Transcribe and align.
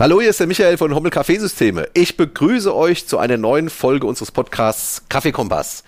Hallo, 0.00 0.18
hier 0.18 0.30
ist 0.30 0.40
der 0.40 0.46
Michael 0.46 0.78
von 0.78 0.94
Hommel 0.94 1.10
Kaffeesysteme. 1.10 1.86
Ich 1.92 2.16
begrüße 2.16 2.74
euch 2.74 3.06
zu 3.06 3.18
einer 3.18 3.36
neuen 3.36 3.68
Folge 3.68 4.06
unseres 4.06 4.32
Podcasts 4.32 5.02
Kaffeekompass. 5.10 5.84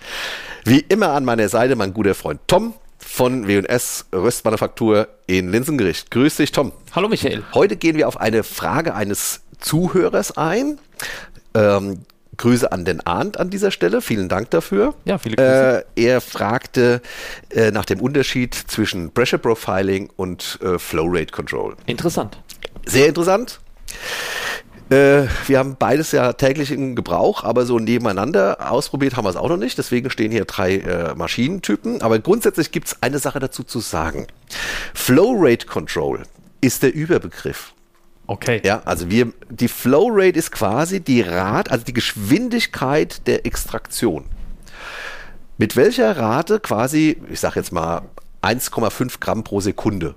Wie 0.65 0.81
immer 0.81 1.13
an 1.13 1.25
meiner 1.25 1.49
Seite 1.49 1.75
mein 1.75 1.95
guter 1.95 2.13
Freund 2.13 2.39
Tom 2.45 2.75
von 2.99 3.47
W&S 3.47 4.05
Röstmanufaktur 4.13 5.07
in 5.25 5.49
Linsengericht. 5.49 6.11
Grüß 6.11 6.35
dich, 6.35 6.51
Tom. 6.51 6.73
Hallo, 6.91 7.09
Michael. 7.09 7.41
Heute 7.55 7.75
gehen 7.75 7.97
wir 7.97 8.07
auf 8.07 8.21
eine 8.21 8.43
Frage 8.43 8.93
eines 8.93 9.41
Zuhörers 9.59 10.37
ein. 10.37 10.77
Ähm, 11.55 12.01
Grüße 12.37 12.71
an 12.71 12.85
den 12.85 13.01
Arndt 13.01 13.39
an 13.39 13.49
dieser 13.49 13.71
Stelle. 13.71 13.99
Vielen 13.99 14.29
Dank 14.29 14.51
dafür. 14.51 14.93
Ja, 15.05 15.17
viele 15.17 15.37
Grüße. 15.37 15.85
Äh, 15.95 16.03
er 16.03 16.21
fragte 16.21 17.01
äh, 17.49 17.71
nach 17.71 17.85
dem 17.85 17.99
Unterschied 17.99 18.53
zwischen 18.53 19.11
Pressure 19.11 19.39
Profiling 19.39 20.11
und 20.17 20.59
äh, 20.61 20.77
Flow 20.77 21.07
Rate 21.07 21.31
Control. 21.31 21.75
Interessant. 21.87 22.37
Sehr 22.85 23.07
interessant. 23.07 23.59
Äh, 24.89 25.27
wir 25.47 25.59
haben 25.59 25.75
beides 25.77 26.11
ja 26.11 26.33
täglich 26.33 26.71
in 26.71 26.95
Gebrauch, 26.95 27.43
aber 27.43 27.65
so 27.65 27.79
nebeneinander 27.79 28.71
ausprobiert 28.71 29.15
haben 29.15 29.25
wir 29.25 29.29
es 29.29 29.35
auch 29.35 29.49
noch 29.49 29.57
nicht. 29.57 29.77
Deswegen 29.77 30.09
stehen 30.09 30.31
hier 30.31 30.45
drei 30.45 30.77
äh, 30.77 31.15
Maschinentypen. 31.15 32.01
Aber 32.01 32.19
grundsätzlich 32.19 32.71
gibt 32.71 32.87
es 32.87 33.01
eine 33.01 33.19
Sache 33.19 33.39
dazu 33.39 33.63
zu 33.63 33.79
sagen. 33.79 34.27
Flow 34.93 35.33
Rate 35.37 35.65
Control 35.65 36.23
ist 36.61 36.83
der 36.83 36.93
Überbegriff. 36.93 37.73
Okay. 38.27 38.61
Ja, 38.63 38.81
also 38.85 39.09
wir, 39.09 39.33
die 39.49 39.67
Flow 39.67 40.09
Rate 40.11 40.37
ist 40.37 40.51
quasi 40.51 41.01
die 41.01 41.21
Rate, 41.21 41.71
also 41.71 41.83
die 41.83 41.93
Geschwindigkeit 41.93 43.27
der 43.27 43.45
Extraktion. 43.45 44.25
Mit 45.57 45.75
welcher 45.75 46.17
Rate 46.17 46.59
quasi, 46.59 47.17
ich 47.29 47.39
sag 47.39 47.55
jetzt 47.55 47.71
mal 47.71 48.03
1,5 48.41 49.19
Gramm 49.19 49.43
pro 49.43 49.59
Sekunde. 49.59 50.15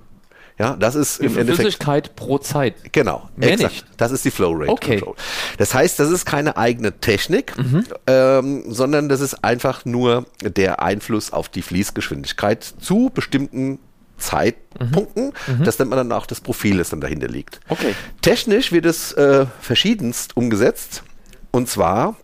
Ja, 0.59 0.75
das 0.75 0.95
ist 0.95 1.19
im 1.19 1.37
Endeffekt 1.37 1.61
Flüssigkeit 1.61 2.15
pro 2.15 2.39
Zeit. 2.39 2.91
Genau, 2.91 3.29
Mehr 3.35 3.53
exakt. 3.53 3.73
nicht. 3.73 3.85
Das 3.97 4.11
ist 4.11 4.25
die 4.25 4.31
Flow 4.31 4.53
Rate 4.53 4.71
Okay. 4.71 4.95
Control. 4.97 5.15
Das 5.59 5.73
heißt, 5.75 5.99
das 5.99 6.09
ist 6.09 6.25
keine 6.25 6.57
eigene 6.57 6.99
Technik, 6.99 7.55
Mhm. 7.57 7.83
ähm, 8.07 8.63
sondern 8.67 9.07
das 9.07 9.21
ist 9.21 9.43
einfach 9.43 9.85
nur 9.85 10.25
der 10.41 10.81
Einfluss 10.81 11.31
auf 11.31 11.47
die 11.49 11.61
Fließgeschwindigkeit 11.61 12.63
zu 12.63 13.11
bestimmten 13.13 13.77
Zeitpunkten. 14.17 15.31
Das 15.63 15.77
nennt 15.77 15.91
man 15.91 15.97
dann 15.97 16.11
auch 16.11 16.25
das 16.25 16.41
Profil, 16.41 16.79
das 16.79 16.89
dann 16.89 17.01
dahinter 17.01 17.27
liegt. 17.27 17.59
Mhm. 17.67 17.71
Okay. 17.73 17.95
Technisch 18.23 18.71
wird 18.71 18.85
es 18.87 19.11
äh, 19.13 19.45
verschiedenst 19.61 20.35
umgesetzt. 20.35 21.03
Und 21.51 21.69
zwar 21.69 22.15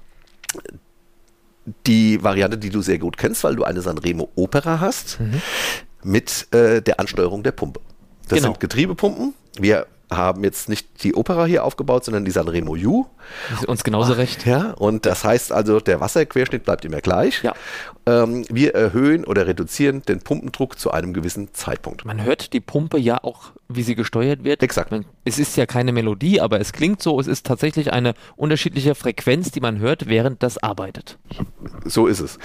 die 1.87 2.21
Variante, 2.23 2.57
die 2.57 2.69
du 2.69 2.81
sehr 2.81 2.97
gut 2.99 3.17
kennst, 3.17 3.43
weil 3.43 3.55
du 3.55 3.63
eine 3.63 3.81
Sanremo 3.81 4.29
Opera 4.35 4.79
hast, 4.79 5.19
mit 6.03 6.47
äh, 6.53 6.81
der 6.81 6.99
Ansteuerung 6.99 7.43
der 7.43 7.51
Pumpe. 7.53 7.79
Das 8.27 8.37
Genau. 8.39 8.49
sind 8.51 8.59
Getriebepumpen. 8.59 9.33
Wir 9.59 9.87
haben 10.11 10.43
jetzt 10.43 10.69
nicht 10.69 11.03
die 11.03 11.15
Opera 11.15 11.45
hier 11.45 11.63
aufgebaut, 11.63 12.05
sondern 12.05 12.23
die 12.23 12.31
Sanremo 12.31 12.73
U. 12.75 13.05
Ist 13.53 13.65
uns 13.65 13.83
genauso 13.83 14.13
recht. 14.13 14.45
Ja, 14.45 14.71
und 14.71 15.05
das 15.07 15.23
heißt 15.23 15.51
also, 15.51 15.79
der 15.79 15.99
Wasserquerschnitt 16.01 16.63
bleibt 16.65 16.85
immer 16.85 17.01
gleich. 17.01 17.41
Ja. 17.41 17.53
Ähm, 18.05 18.45
wir 18.49 18.75
erhöhen 18.75 19.25
oder 19.25 19.47
reduzieren 19.47 20.03
den 20.03 20.19
Pumpendruck 20.19 20.77
zu 20.77 20.91
einem 20.91 21.13
gewissen 21.13 21.53
Zeitpunkt. 21.53 22.05
Man 22.05 22.23
hört 22.23 22.53
die 22.53 22.59
Pumpe 22.59 22.99
ja 22.99 23.23
auch, 23.23 23.53
wie 23.69 23.81
sie 23.81 23.95
gesteuert 23.95 24.43
wird. 24.43 24.61
Exakt. 24.61 24.91
Man, 24.91 25.05
es 25.25 25.39
ist 25.39 25.55
ja 25.57 25.65
keine 25.65 25.91
Melodie, 25.93 26.41
aber 26.41 26.59
es 26.59 26.73
klingt 26.73 27.01
so. 27.01 27.19
Es 27.19 27.27
ist 27.27 27.45
tatsächlich 27.45 27.91
eine 27.91 28.13
unterschiedliche 28.35 28.93
Frequenz, 28.93 29.51
die 29.51 29.61
man 29.61 29.79
hört, 29.79 30.07
während 30.07 30.43
das 30.43 30.57
arbeitet. 30.61 31.17
So 31.85 32.05
ist 32.07 32.19
es. 32.19 32.37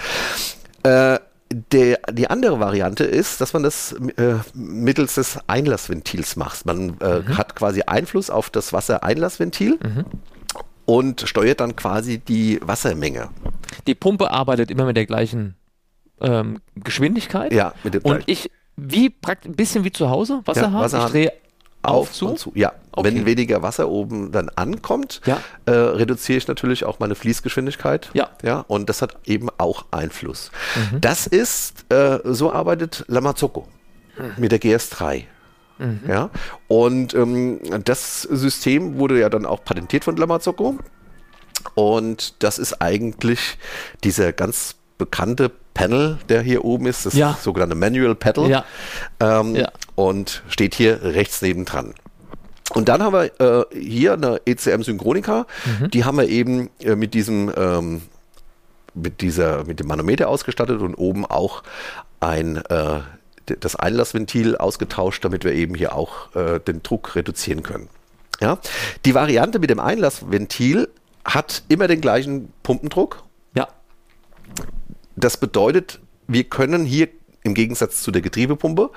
Äh, 0.85 1.19
der, 1.51 2.01
die 2.13 2.29
andere 2.29 2.61
Variante 2.61 3.05
ist, 3.05 3.41
dass 3.41 3.53
man 3.53 3.63
das 3.63 3.93
äh, 3.93 4.35
mittels 4.55 5.15
des 5.15 5.39
Einlassventils 5.47 6.37
macht. 6.37 6.67
Man 6.67 6.99
äh, 7.01 7.23
hat 7.35 7.57
quasi 7.57 7.83
Einfluss 7.83 8.31
auf 8.31 8.51
das 8.51 8.73
Wassereinlassventil 8.73 9.79
und 10.85 11.23
steuert 11.23 11.61
dann 11.61 11.77
quasi 11.77 12.19
die 12.19 12.61
Wassermenge. 12.63 13.31
Die 13.87 13.95
Pumpe 13.95 14.31
arbeitet 14.31 14.71
immer 14.71 14.85
mit 14.85 14.97
der 14.97 15.07
gleichen 15.07 15.57
ähm, 16.21 16.61
Geschwindigkeit. 16.77 17.53
Ja, 17.53 17.73
mit 17.83 17.95
dem 17.95 18.03
Und 18.03 18.27
gleichen. 18.27 18.31
ich, 18.31 18.51
wie 18.77 19.11
praktisch, 19.11 19.51
ein 19.51 19.57
bisschen 19.57 19.85
wie 19.85 19.93
zu 19.93 20.11
Hause, 20.11 20.43
Wasserhahn. 20.45 20.75
Wasserhahn. 20.75 21.07
Ich 21.07 21.13
drehe 21.13 21.33
auf, 21.91 22.13
zu. 22.13 22.29
und 22.29 22.39
zu. 22.39 22.53
Ja, 22.55 22.73
Okay. 22.93 23.15
wenn 23.15 23.27
weniger 23.27 23.63
Wasser 23.63 23.89
oben 23.89 24.33
dann 24.33 24.49
ankommt, 24.57 25.21
Ja. 25.25 25.41
äh, 25.67 25.71
reduziere 25.71 26.39
ich 26.39 26.49
natürlich 26.49 26.85
auch 26.85 26.99
meine 26.99 27.15
Fließgeschwindigkeit. 27.15 28.11
Ja. 28.13 28.29
ja. 28.43 28.65
Und 28.67 28.89
das 28.89 29.03
hat 29.03 29.17
eben 29.25 29.49
auch 29.59 29.85
Einfluss. 29.93 30.51
Mhm. 30.93 31.01
Das 31.01 31.27
ist, 31.29 31.85
äh, 31.93 32.19
so 32.25 32.53
arbeitet 32.53 33.05
Lamazocco 33.07 33.69
Mhm. 34.19 34.33
mit 34.39 34.53
der 34.53 34.61
GS3. 34.61 35.25
Ja, 36.09 36.31
und 36.67 37.15
ähm, 37.15 37.61
das 37.85 38.23
System 38.23 38.99
wurde 38.99 39.21
ja 39.21 39.29
dann 39.29 39.47
auch 39.47 39.63
patentiert 39.63 40.03
von 40.03 40.17
Lamazocco. 40.17 40.77
Und 41.75 42.43
das 42.43 42.59
ist 42.59 42.83
eigentlich 42.83 43.59
dieser 44.03 44.33
ganz 44.33 44.75
bekannte 44.99 45.51
Panel, 45.75 46.19
der 46.29 46.43
hier 46.43 46.65
oben 46.65 46.87
ist, 46.87 47.07
das 47.07 47.15
Ja. 47.15 47.39
sogenannte 47.41 47.77
Manual 47.77 48.15
Pedal. 48.15 48.51
Ja. 48.51 48.65
Ähm, 49.21 49.55
Ja. 49.57 49.69
Und 49.95 50.43
steht 50.49 50.75
hier 50.75 51.03
rechts 51.03 51.41
nebendran. 51.43 51.95
Und 52.75 52.89
dann 52.89 53.03
haben 53.03 53.13
wir 53.15 53.41
äh, 53.41 53.65
hier 53.79 54.13
eine 54.15 54.41
ECM 54.45 54.83
Synchronica, 54.83 55.47
Mhm. 55.81 55.91
die 55.91 56.05
haben 56.05 56.19
wir 56.19 56.29
eben 56.29 56.69
äh, 56.81 56.95
mit 56.97 57.15
diesem 57.15 57.51
ähm, 57.57 58.03
mit 58.95 59.21
dieser 59.21 59.65
mit 59.65 59.81
dem 59.81 59.87
Manometer 59.87 60.29
ausgestattet 60.29 60.81
und 60.81 60.95
oben 60.95 61.25
auch 61.25 61.63
ein 62.21 62.57
äh, 62.57 63.01
das 63.61 63.77
Einlassventil 63.77 64.57
ausgetauscht, 64.57 65.25
damit 65.25 65.45
wir 65.45 65.53
eben 65.55 65.75
hier 65.75 65.95
auch 65.95 66.35
äh, 66.35 66.59
den 66.61 66.83
Druck 66.83 67.15
reduzieren 67.17 67.63
können. 67.63 67.89
Ja, 68.41 68.59
die 69.07 69.15
Variante 69.15 69.59
mit 69.59 69.71
dem 69.71 69.81
Einlassventil 69.81 70.89
hat 71.25 71.63
immer 71.69 71.89
den 71.89 72.01
gleichen 72.03 72.53
Pumpendruck. 72.63 73.23
Ja. 75.19 75.21
Das 75.21 75.37
bedeutet, 75.37 76.01
wir 76.27 76.45
können 76.45 76.85
hier 76.85 77.09
im 77.45 77.55
Gegensatz 77.55 78.03
zu 78.03 78.11
der 78.11 78.21
Getriebepumpe 78.21 78.91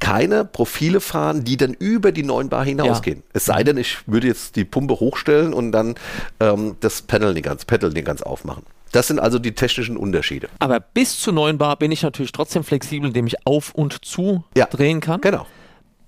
keine 0.00 0.44
Profile 0.44 1.00
fahren, 1.00 1.44
die 1.44 1.56
dann 1.56 1.74
über 1.74 2.10
die 2.10 2.22
9 2.24 2.48
Bar 2.48 2.64
hinausgehen. 2.64 3.22
Es 3.32 3.44
sei 3.44 3.62
denn, 3.64 3.76
ich 3.76 3.98
würde 4.06 4.26
jetzt 4.26 4.56
die 4.56 4.64
Pumpe 4.64 4.94
hochstellen 4.98 5.52
und 5.52 5.72
dann 5.72 5.94
ähm, 6.40 6.76
das 6.80 7.02
Panel 7.02 7.34
nicht 7.34 7.44
ganz, 7.44 7.64
Pedal 7.64 7.90
nicht 7.90 8.06
ganz 8.06 8.22
aufmachen. 8.22 8.64
Das 8.92 9.06
sind 9.06 9.20
also 9.20 9.38
die 9.38 9.52
technischen 9.54 9.96
Unterschiede. 9.96 10.48
Aber 10.58 10.80
bis 10.80 11.18
zu 11.20 11.32
9 11.32 11.58
Bar 11.58 11.76
bin 11.76 11.92
ich 11.92 12.02
natürlich 12.02 12.32
trotzdem 12.32 12.64
flexibel, 12.64 13.08
indem 13.08 13.26
ich 13.26 13.46
auf 13.46 13.74
und 13.74 14.04
zu 14.04 14.44
Ja. 14.56 14.66
drehen 14.66 15.00
kann. 15.00 15.20
Genau. 15.20 15.46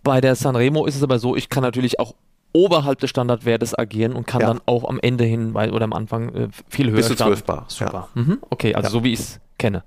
Bei 0.02 0.20
der 0.20 0.34
Sanremo 0.34 0.84
ist 0.86 0.96
es 0.96 1.02
aber 1.02 1.18
so, 1.18 1.34
ich 1.36 1.48
kann 1.48 1.62
natürlich 1.62 1.98
auch 1.98 2.14
oberhalb 2.54 2.98
des 3.00 3.10
Standardwertes 3.10 3.78
agieren 3.78 4.14
und 4.14 4.26
kann 4.26 4.40
Ja. 4.40 4.46
dann 4.46 4.60
auch 4.64 4.88
am 4.88 4.98
Ende 5.02 5.24
hin 5.24 5.52
weil, 5.52 5.72
oder 5.72 5.84
am 5.84 5.92
Anfang 5.92 6.34
äh, 6.34 6.48
viel 6.68 6.88
höher 6.88 6.96
Bis 6.96 7.08
zu 7.08 7.14
starten. 7.14 7.34
12 7.34 7.44
Bar, 7.44 7.64
Super. 7.68 8.08
Mhm. 8.14 8.38
Okay, 8.48 8.74
also 8.74 8.88
so 8.88 9.04
wie 9.04 9.12
ich 9.12 9.20
es 9.20 9.40
kenne. 9.58 9.82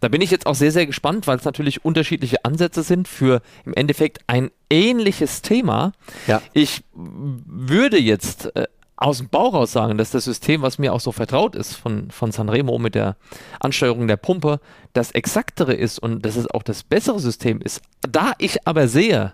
Da 0.00 0.08
bin 0.08 0.20
ich 0.20 0.30
jetzt 0.30 0.46
auch 0.46 0.54
sehr, 0.54 0.70
sehr 0.70 0.86
gespannt, 0.86 1.26
weil 1.26 1.38
es 1.38 1.44
natürlich 1.44 1.84
unterschiedliche 1.84 2.44
Ansätze 2.44 2.82
sind 2.82 3.08
für 3.08 3.40
im 3.64 3.72
Endeffekt 3.74 4.20
ein 4.26 4.50
ähnliches 4.70 5.40
Thema. 5.42 5.92
Ja. 6.26 6.42
Ich 6.52 6.84
würde 6.92 7.98
jetzt 7.98 8.54
äh, 8.54 8.66
aus 8.96 9.18
dem 9.18 9.28
Bauch 9.28 9.54
raus 9.54 9.72
sagen, 9.72 9.96
dass 9.98 10.10
das 10.10 10.24
System, 10.24 10.62
was 10.62 10.78
mir 10.78 10.92
auch 10.92 11.00
so 11.00 11.10
vertraut 11.10 11.56
ist 11.56 11.74
von, 11.74 12.10
von 12.10 12.32
Sanremo 12.32 12.78
mit 12.78 12.94
der 12.94 13.16
Ansteuerung 13.60 14.06
der 14.06 14.16
Pumpe, 14.18 14.60
das 14.92 15.10
exaktere 15.12 15.72
ist 15.74 15.98
und 15.98 16.24
dass 16.24 16.36
es 16.36 16.48
auch 16.50 16.62
das 16.62 16.82
bessere 16.84 17.18
System 17.18 17.60
ist. 17.60 17.80
Da 18.08 18.32
ich 18.38 18.66
aber 18.68 18.88
sehe, 18.88 19.32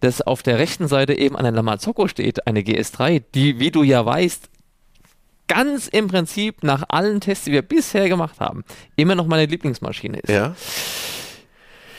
dass 0.00 0.20
auf 0.20 0.42
der 0.42 0.58
rechten 0.58 0.88
Seite 0.88 1.18
eben 1.18 1.36
eine 1.36 1.50
Lamazocco 1.50 2.08
steht, 2.08 2.46
eine 2.46 2.60
GS3, 2.60 3.22
die, 3.34 3.58
wie 3.58 3.70
du 3.70 3.82
ja 3.82 4.04
weißt, 4.04 4.48
ganz 5.48 5.88
im 5.88 6.08
Prinzip 6.08 6.62
nach 6.62 6.84
allen 6.88 7.20
Tests, 7.20 7.46
die 7.46 7.52
wir 7.52 7.62
bisher 7.62 8.08
gemacht 8.08 8.38
haben, 8.38 8.64
immer 8.96 9.14
noch 9.14 9.26
meine 9.26 9.46
Lieblingsmaschine 9.46 10.18
ist. 10.20 10.30
Ja. 10.30 10.54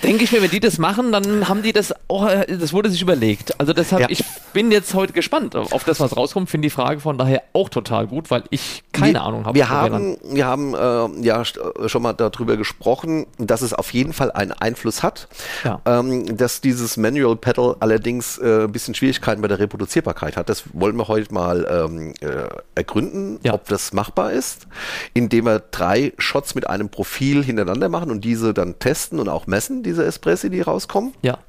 Denke 0.04 0.24
ich 0.24 0.32
mir, 0.32 0.42
wenn 0.42 0.50
die 0.50 0.60
das 0.60 0.78
machen, 0.78 1.12
dann 1.12 1.48
haben 1.50 1.62
die 1.62 1.74
das, 1.74 1.94
oh, 2.08 2.26
das 2.48 2.72
wurde 2.74 2.90
sich 2.90 3.02
überlegt. 3.02 3.60
Also 3.60 3.74
deshalb, 3.74 4.02
Ja. 4.04 4.08
ich 4.10 4.24
bin 4.54 4.72
jetzt 4.72 4.94
heute 4.94 5.14
gespannt 5.14 5.56
auf 5.56 5.84
das, 5.84 6.00
was 6.00 6.16
rauskommt. 6.16 6.50
Finde 6.50 6.66
die 6.68 6.70
Frage 6.70 7.00
von 7.02 7.18
daher 7.18 7.44
auch 7.54 7.70
total 7.70 8.08
gut, 8.08 8.32
weil 8.32 8.44
ich 8.50 8.84
keine 8.94 9.14
wir, 9.14 9.24
Ahnung 9.24 9.46
habe. 9.46 9.56
Wir 9.56 9.70
haben, 9.70 10.18
wir 10.24 10.46
haben 10.46 10.74
äh, 10.74 11.26
ja 11.26 11.42
st- 11.42 11.90
schon 11.90 12.02
mal 12.02 12.14
darüber 12.14 12.56
gesprochen, 12.58 13.26
dass 13.38 13.62
es 13.62 13.74
auf 13.74 13.92
jeden 13.94 14.14
Fall 14.14 14.32
einen 14.32 14.52
Einfluss 14.54 15.04
hat, 15.04 15.28
Ja. 15.64 15.82
ähm, 15.86 16.38
dass 16.38 16.62
dieses 16.62 16.98
Manual 16.98 17.36
Pedal 17.36 17.76
allerdings 17.80 18.38
äh, 18.38 18.64
ein 18.64 18.72
bisschen 18.72 18.96
Schwierigkeiten 18.96 19.42
bei 19.42 19.48
der 19.48 19.60
Reproduzierbarkeit 19.60 20.38
hat. 20.38 20.50
Das 20.50 20.64
wollen 20.74 20.96
wir 20.96 21.08
heute 21.08 21.34
mal 21.34 21.68
ähm, 21.70 22.14
äh, 22.22 22.48
ergründen, 22.76 23.40
Ja. 23.44 23.54
ob 23.54 23.68
das 23.68 23.94
machbar 23.94 24.32
ist, 24.32 24.68
indem 25.14 25.46
wir 25.46 25.60
drei 25.72 26.14
Shots 26.18 26.56
mit 26.56 26.68
einem 26.70 26.90
Profil 26.90 27.44
hintereinander 27.44 27.90
machen 27.90 28.12
und 28.12 28.24
diese 28.24 28.54
dann 28.54 28.80
testen 28.80 29.20
und 29.20 29.30
auch 29.30 29.46
messen, 29.46 29.84
diese 29.90 30.06
Espressi, 30.06 30.50
die 30.50 30.62
rauskommen. 30.62 31.14
Ja, 31.22 31.40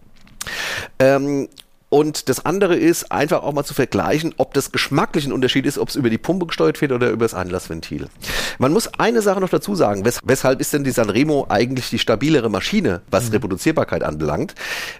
Ähm, 0.98 1.48
Und 1.92 2.28
das 2.28 2.46
andere 2.46 2.76
ist 2.76 3.10
einfach 3.10 3.42
auch 3.42 3.52
mal 3.52 3.64
zu 3.64 3.74
vergleichen, 3.74 4.32
ob 4.36 4.54
das 4.54 4.70
geschmacklich 4.70 5.26
ein 5.26 5.32
Unterschied 5.32 5.66
ist, 5.66 5.76
ob 5.76 5.88
es 5.88 5.96
über 5.96 6.08
die 6.08 6.18
Pumpe 6.18 6.46
gesteuert 6.46 6.80
wird 6.80 6.92
oder 6.92 7.10
über 7.10 7.24
das 7.24 7.34
Einlassventil. 7.34 8.06
Man 8.58 8.72
muss 8.72 8.86
eine 8.98 9.22
Sache 9.22 9.40
noch 9.40 9.48
dazu 9.48 9.74
sagen. 9.74 10.04
Wes 10.04 10.20
weshalb 10.22 10.60
ist 10.60 10.72
denn 10.72 10.84
die 10.84 10.92
Sanremo 10.92 11.46
eigentlich 11.48 11.90
die 11.90 11.98
stabilere 11.98 12.48
Maschine, 12.48 13.00
was 13.10 13.26
mhm. 13.26 13.32
Reproduzierbarkeit 13.32 14.04
anbelangt? 14.04 14.54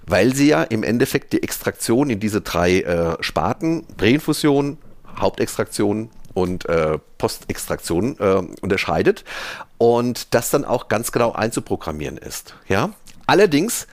Weil 0.05 0.35
sie 0.35 0.49
ja 0.49 0.65
im 0.65 0.83
Endeffekt 0.83 1.33
die 1.33 1.45
Extraktion 1.45 2.11
in 2.11 2.19
diese 2.19 2.41
drei 2.41 2.81
äh, 2.81 3.17
Sparten, 3.21 3.87
Präinfusion, 3.97 4.77
Hauptextraktion 5.17 6.11
und 6.35 6.69
äh, 6.69 6.99
Postextraktion 7.19 8.19
äh, 8.19 8.43
unterscheidet 8.63 9.25
und 9.79 10.35
das 10.35 10.51
dann 10.51 10.65
auch 10.65 10.89
ganz 10.89 11.13
genau 11.13 11.33
einzuprogrammieren 11.33 12.19
ist. 12.19 12.55
Ja, 12.69 12.91
allerdings 13.31 13.87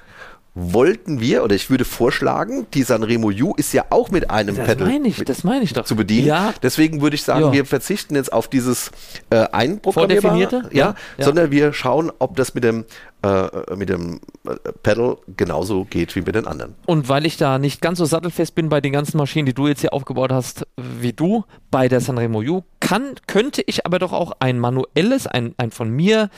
wollten 0.60 1.19
wir, 1.19 1.44
oder 1.44 1.54
ich 1.54 1.69
würde 1.69 1.86
vorschlagen, 1.86 2.66
die 2.74 2.81
Sanremo 2.81 3.28
U 3.30 3.54
ist 3.57 3.74
ja 3.74 3.86
auch 3.92 4.10
mit 4.10 4.31
einem 4.31 4.56
das 4.56 4.66
Pedal 4.66 4.88
meine 4.88 5.07
ich, 5.07 5.24
das 5.24 5.44
meine 5.44 5.63
ich 5.63 5.74
doch. 5.74 5.86
zu 5.86 5.95
bedienen. 5.95 6.25
Ja. 6.25 6.51
Deswegen 6.63 7.00
würde 7.01 7.16
ich 7.16 7.22
sagen, 7.22 7.42
Ja. 7.45 7.51
wir 7.54 7.63
verzichten 7.66 8.16
jetzt 8.16 8.34
auf 8.34 8.48
dieses 8.48 8.89
äh, 9.30 9.45
einprogrammierbare, 9.51 10.69
Ja, 10.72 10.95
ja. 11.18 11.25
sondern 11.25 11.51
wir 11.51 11.74
schauen, 11.74 12.12
ob 12.18 12.36
das 12.38 12.56
mit 12.56 12.63
dem 12.63 12.86
äh, 13.27 13.75
mit 13.75 13.89
dem 13.89 14.19
äh, 14.47 14.56
Pedal 14.83 15.18
genauso 15.35 15.85
geht 15.85 16.15
wie 16.15 16.21
mit 16.21 16.35
den 16.35 16.47
anderen. 16.47 16.75
Und 16.85 17.09
weil 17.09 17.25
ich 17.25 17.38
da 17.38 17.59
nicht 17.59 17.81
ganz 17.81 17.97
so 18.00 18.06
sattelfest 18.06 18.56
bin 18.56 18.69
bei 18.69 18.81
den 18.81 18.94
ganzen 18.94 19.18
Maschinen, 19.18 19.45
die 19.45 19.53
du 19.53 19.68
jetzt 19.68 19.81
hier 19.81 19.94
aufgebaut 19.94 20.31
hast, 20.31 20.65
wie 20.77 21.13
du 21.13 21.44
bei 21.71 21.88
der 21.88 22.01
Sanremo 22.01 22.39
U, 22.41 22.63
kann, 22.79 23.15
könnte 23.27 23.62
ich 23.65 23.85
aber 23.85 24.00
doch 24.00 24.13
auch 24.13 24.31
ein 24.39 24.59
manuelles, 24.59 25.27
ein, 25.27 25.53
ein 25.57 25.71
von 25.71 25.89
mir 25.89 26.29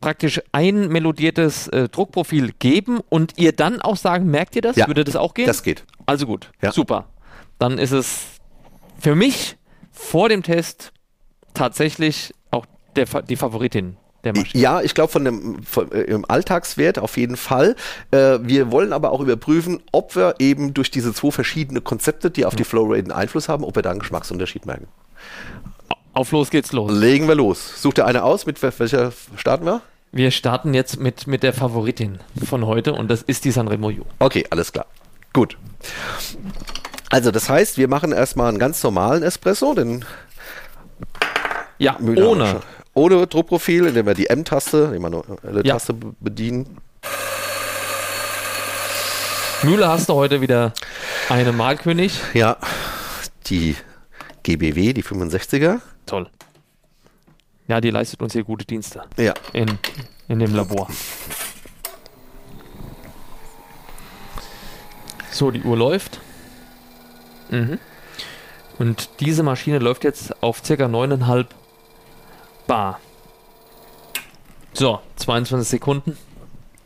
praktisch 0.00 0.40
einmelodiertes 0.52 1.68
äh, 1.68 1.88
Druckprofil 1.88 2.52
geben 2.58 3.00
und 3.08 3.34
ihr 3.38 3.52
dann 3.52 3.80
auch 3.80 3.96
sagen, 3.96 4.26
merkt 4.30 4.56
ihr 4.56 4.62
das? 4.62 4.76
Ja, 4.76 4.86
Würde 4.86 5.04
das 5.04 5.16
auch 5.16 5.34
gehen? 5.34 5.46
Das 5.46 5.62
geht. 5.62 5.84
also 6.06 6.26
gut, 6.26 6.50
Ja. 6.62 6.72
super. 6.72 7.06
Dann 7.58 7.78
ist 7.78 7.92
es 7.92 8.20
für 8.98 9.14
mich 9.14 9.56
vor 9.90 10.28
dem 10.28 10.42
Test 10.42 10.92
tatsächlich 11.54 12.34
auch 12.50 12.66
der, 12.96 13.06
die 13.22 13.36
Favoritin 13.36 13.96
der 14.32 14.42
Maschine. 14.42 14.62
Ja, 14.62 14.80
ich 14.80 14.94
glaube 14.94 15.10
von 15.12 15.24
dem 15.24 15.62
von, 15.62 15.90
äh, 15.92 16.02
im 16.02 16.24
Alltagswert 16.28 16.98
auf 16.98 17.16
jeden 17.16 17.36
Fall. 17.36 17.76
Äh, 18.10 18.38
wir 18.42 18.70
wollen 18.70 18.92
aber 18.92 19.10
auch 19.12 19.20
überprüfen, 19.20 19.82
ob 19.92 20.14
wir 20.16 20.36
eben 20.38 20.74
durch 20.74 20.90
diese 20.90 21.12
zwei 21.12 21.30
verschiedene 21.30 21.80
Konzepte, 21.80 22.30
die 22.30 22.44
auf 22.46 22.54
die 22.56 22.64
Flowrate 22.64 23.02
einen 23.02 23.12
Einfluss 23.12 23.48
haben, 23.48 23.64
ob 23.64 23.74
wir 23.76 23.82
da 23.82 23.90
einen 23.90 24.00
Geschmacksunterschied 24.00 24.66
merken. 24.66 24.88
Auf 26.14 26.32
los 26.32 26.50
geht's 26.50 26.72
los. 26.72 26.90
Legen 26.92 27.28
wir 27.28 27.34
los. 27.34 27.80
Such 27.82 27.94
dir 27.94 28.04
eine 28.06 28.24
aus, 28.24 28.44
mit 28.46 28.58
wel- 28.62 28.72
welcher 28.78 29.12
starten 29.36 29.64
wir? 29.66 29.80
Wir 30.10 30.30
starten 30.30 30.72
jetzt 30.74 30.98
mit, 30.98 31.26
mit 31.26 31.42
der 31.42 31.52
Favoritin 31.52 32.18
von 32.44 32.66
heute 32.66 32.94
und 32.94 33.08
das 33.10 33.22
ist 33.22 33.44
die 33.44 33.50
Sanremo 33.50 33.90
U. 33.90 34.04
Okay, 34.18 34.44
alles 34.50 34.72
klar. 34.72 34.86
Gut. 35.34 35.56
Also 37.10 37.30
das 37.30 37.48
heißt, 37.48 37.76
wir 37.78 37.88
machen 37.88 38.12
erstmal 38.12 38.48
einen 38.48 38.58
ganz 38.58 38.82
normalen 38.82 39.22
Espresso, 39.22 39.74
den 39.74 40.04
Ja, 41.78 41.96
wir 42.00 42.26
ohne. 42.26 42.60
Ohne 42.98 43.26
Druckprofil, 43.26 43.86
indem 43.86 44.06
wir 44.06 44.14
die 44.14 44.26
M-Taste, 44.28 44.90
die 44.92 44.98
manuelle 44.98 45.64
Ja. 45.64 45.74
Taste 45.74 45.92
be- 45.94 46.14
bedienen. 46.20 46.78
Mühle 49.62 49.88
hast 49.88 50.08
du 50.08 50.14
heute 50.14 50.40
wieder 50.40 50.72
eine 51.28 51.52
Malkönig. 51.52 52.20
Ja, 52.34 52.56
die 53.46 53.76
GBW, 54.42 54.92
die 54.92 55.02
65er. 55.02 55.80
Toll. 56.06 56.28
Ja, 57.66 57.80
die 57.80 57.90
leistet 57.90 58.22
uns 58.22 58.32
hier 58.32 58.44
gute 58.44 58.64
Dienste 58.64 59.02
Ja, 59.16 59.34
in, 59.52 59.78
in 60.28 60.38
dem 60.38 60.54
Labor. 60.54 60.88
So, 65.30 65.50
die 65.50 65.62
Uhr 65.62 65.76
läuft. 65.76 66.20
Mhm. 67.50 67.78
Und 68.78 69.10
diese 69.20 69.42
Maschine 69.42 69.78
läuft 69.80 70.04
jetzt 70.04 70.42
auf 70.42 70.62
circa 70.64 70.86
9,5 70.86 71.46
Bar. 72.68 73.00
So, 74.74 75.00
22 75.16 75.66
Sekunden. 75.68 76.16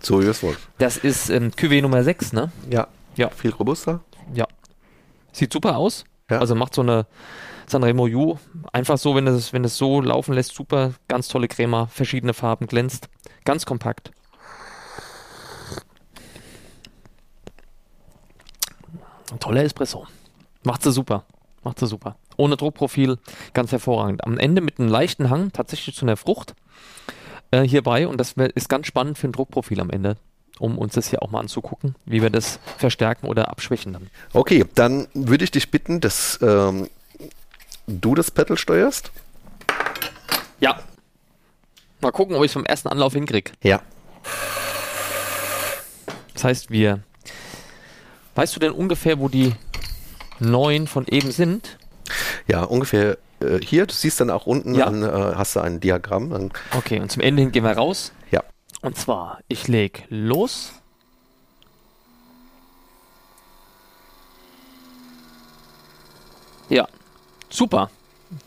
so 0.01 0.21
ist 0.21 0.43
wohl. 0.43 0.57
Das 0.79 0.97
ist 0.97 1.29
ähm, 1.29 1.51
QW 1.55 1.83
Nummer 1.83 2.03
6, 2.03 2.33
ne? 2.33 2.51
Ja, 2.71 2.87
Ja. 3.17 3.29
viel 3.29 3.51
robuster. 3.51 4.01
Ja. 4.33 4.47
Sieht 5.33 5.53
super 5.53 5.77
aus. 5.77 6.05
Ja. 6.31 6.39
Also 6.39 6.55
macht 6.55 6.75
so 6.75 6.81
eine 6.83 7.07
Sanremo 7.67 8.07
U 8.07 8.39
einfach 8.73 8.97
so, 8.97 9.15
wenn 9.17 9.27
es, 9.27 9.53
wenn 9.53 9.65
es 9.65 9.77
so 9.77 10.01
laufen 10.01 10.35
lässt, 10.35 10.55
super. 10.55 10.93
Ganz 11.09 11.29
tolle 11.29 11.49
Crema, 11.49 11.87
verschiedene 11.89 12.33
Farben, 12.33 12.67
glänzt. 12.67 13.09
Ganz 13.45 13.67
kompakt. 13.67 14.13
Ein 19.31 19.41
toller 19.41 19.65
Espresso. 19.65 20.07
Macht 20.65 20.83
sie 20.83 20.93
super. 20.93 21.25
Macht 21.65 21.79
sie 21.79 21.87
super. 21.87 22.17
Ohne 22.37 22.57
Druckprofil, 22.57 23.19
ganz 23.55 23.73
hervorragend. 23.73 24.25
Am 24.25 24.39
Ende 24.39 24.61
mit 24.61 24.79
einem 24.79 24.89
leichten 24.89 25.31
Hang 25.31 25.53
tatsächlich 25.53 25.97
zu 25.97 26.05
einer 26.05 26.17
Frucht 26.17 26.55
äh, 27.51 27.63
hierbei 27.63 28.09
und 28.09 28.19
das 28.19 28.35
ist 28.55 28.69
ganz 28.69 28.87
spannend 28.87 29.19
für 29.19 29.29
ein 29.29 29.33
Druckprofil 29.33 29.81
am 29.81 29.91
Ende, 29.91 30.17
um 30.59 30.79
uns 30.79 30.95
das 30.95 31.09
hier 31.09 31.23
auch 31.23 31.31
mal 31.31 31.41
anzugucken, 31.41 31.95
wie 32.05 32.23
wir 32.23 32.31
das 32.31 32.59
verstärken 32.79 33.27
oder 33.27 33.51
abschwächen 33.51 33.93
dann. 33.93 34.11
Okay, 34.33 34.65
dann 34.75 35.09
würde 35.15 35.45
ich 35.45 35.51
dich 35.51 35.71
bitten, 35.71 36.01
dass 36.01 36.39
ähm, 36.43 36.89
du 37.87 38.15
das 38.15 38.31
Pedal 38.31 38.57
steuerst. 38.57 39.11
Ja. 40.61 40.81
Mal 42.01 42.13
gucken, 42.13 42.35
ob 42.37 42.43
ich 42.43 42.49
es 42.49 42.53
vom 42.53 42.65
ersten 42.65 42.89
Anlauf 42.89 43.13
hinkriege. 43.13 43.53
Ja. 43.63 43.83
Das 46.35 46.45
heißt, 46.45 46.71
wir. 46.71 47.03
Weißt 48.35 48.57
du 48.57 48.61
denn 48.61 48.73
ungefähr, 48.73 49.19
wo 49.19 49.29
die 49.29 49.53
neun 50.41 50.87
von 50.87 51.07
eben 51.07 51.31
sind? 51.31 51.79
Ja, 52.53 52.65
ungefähr 52.65 53.17
äh, 53.41 53.61
hier. 53.65 53.87
Du 53.87 53.95
siehst 53.95 54.21
dann 54.21 54.29
auch 54.29 54.45
unten, 54.45 54.75
Ja. 54.75 54.85
an, 54.87 55.03
äh, 55.03 55.07
hast 55.37 55.57
du 55.57 55.61
ein 55.61 55.81
Diagramm. 55.81 56.51
Okay, 56.77 57.01
und 57.01 57.11
zum 57.11 57.23
Ende 57.23 57.41
hin 57.41 57.51
gehen 57.51 57.65
wir 57.65 57.73
raus. 57.73 58.13
ja. 58.31 58.43
Und 58.83 58.99
zwar, 58.99 59.39
ich 59.49 59.69
leg 59.69 60.05
los. 60.11 60.73
Ja, 66.69 66.87
super. 67.51 67.91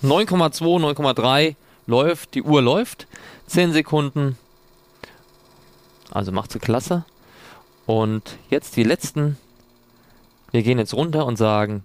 9,2, 0.02 0.80
9,3 0.80 1.56
läuft, 1.88 2.34
die 2.34 2.44
Uhr 2.44 2.62
läuft. 2.62 3.08
10 3.48 3.72
Sekunden. 3.74 4.38
Also 6.12 6.32
macht 6.32 6.52
sie 6.52 6.60
klasse. 6.60 7.06
Und 7.86 8.38
jetzt 8.50 8.76
die 8.78 8.84
letzten. 8.84 9.38
Wir 10.52 10.64
gehen 10.64 10.80
jetzt 10.80 10.94
runter 10.94 11.26
und 11.26 11.38
sagen 11.38 11.84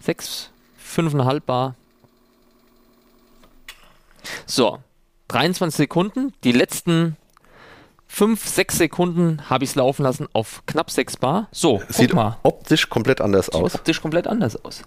6, 0.00 0.50
5,5 0.88 1.40
Bar. 1.40 1.74
So, 4.46 4.78
23 5.28 5.76
Sekunden. 5.76 6.32
Die 6.44 6.52
letzten 6.52 7.16
5, 8.08 8.46
6 8.46 8.78
Sekunden 8.78 9.42
habe 9.50 9.64
ich 9.64 9.70
es 9.70 9.76
laufen 9.76 10.02
lassen 10.02 10.26
auf 10.32 10.62
knapp 10.66 10.90
6 10.90 11.18
Bar. 11.18 11.48
So, 11.52 11.82
Sieht 11.88 12.14
mal. 12.14 12.38
optisch 12.42 12.88
komplett 12.88 13.20
anders 13.20 13.46
Sieht 13.46 13.54
aus. 13.54 13.74
optisch 13.74 14.00
komplett 14.00 14.26
anders 14.26 14.62
aus. 14.64 14.82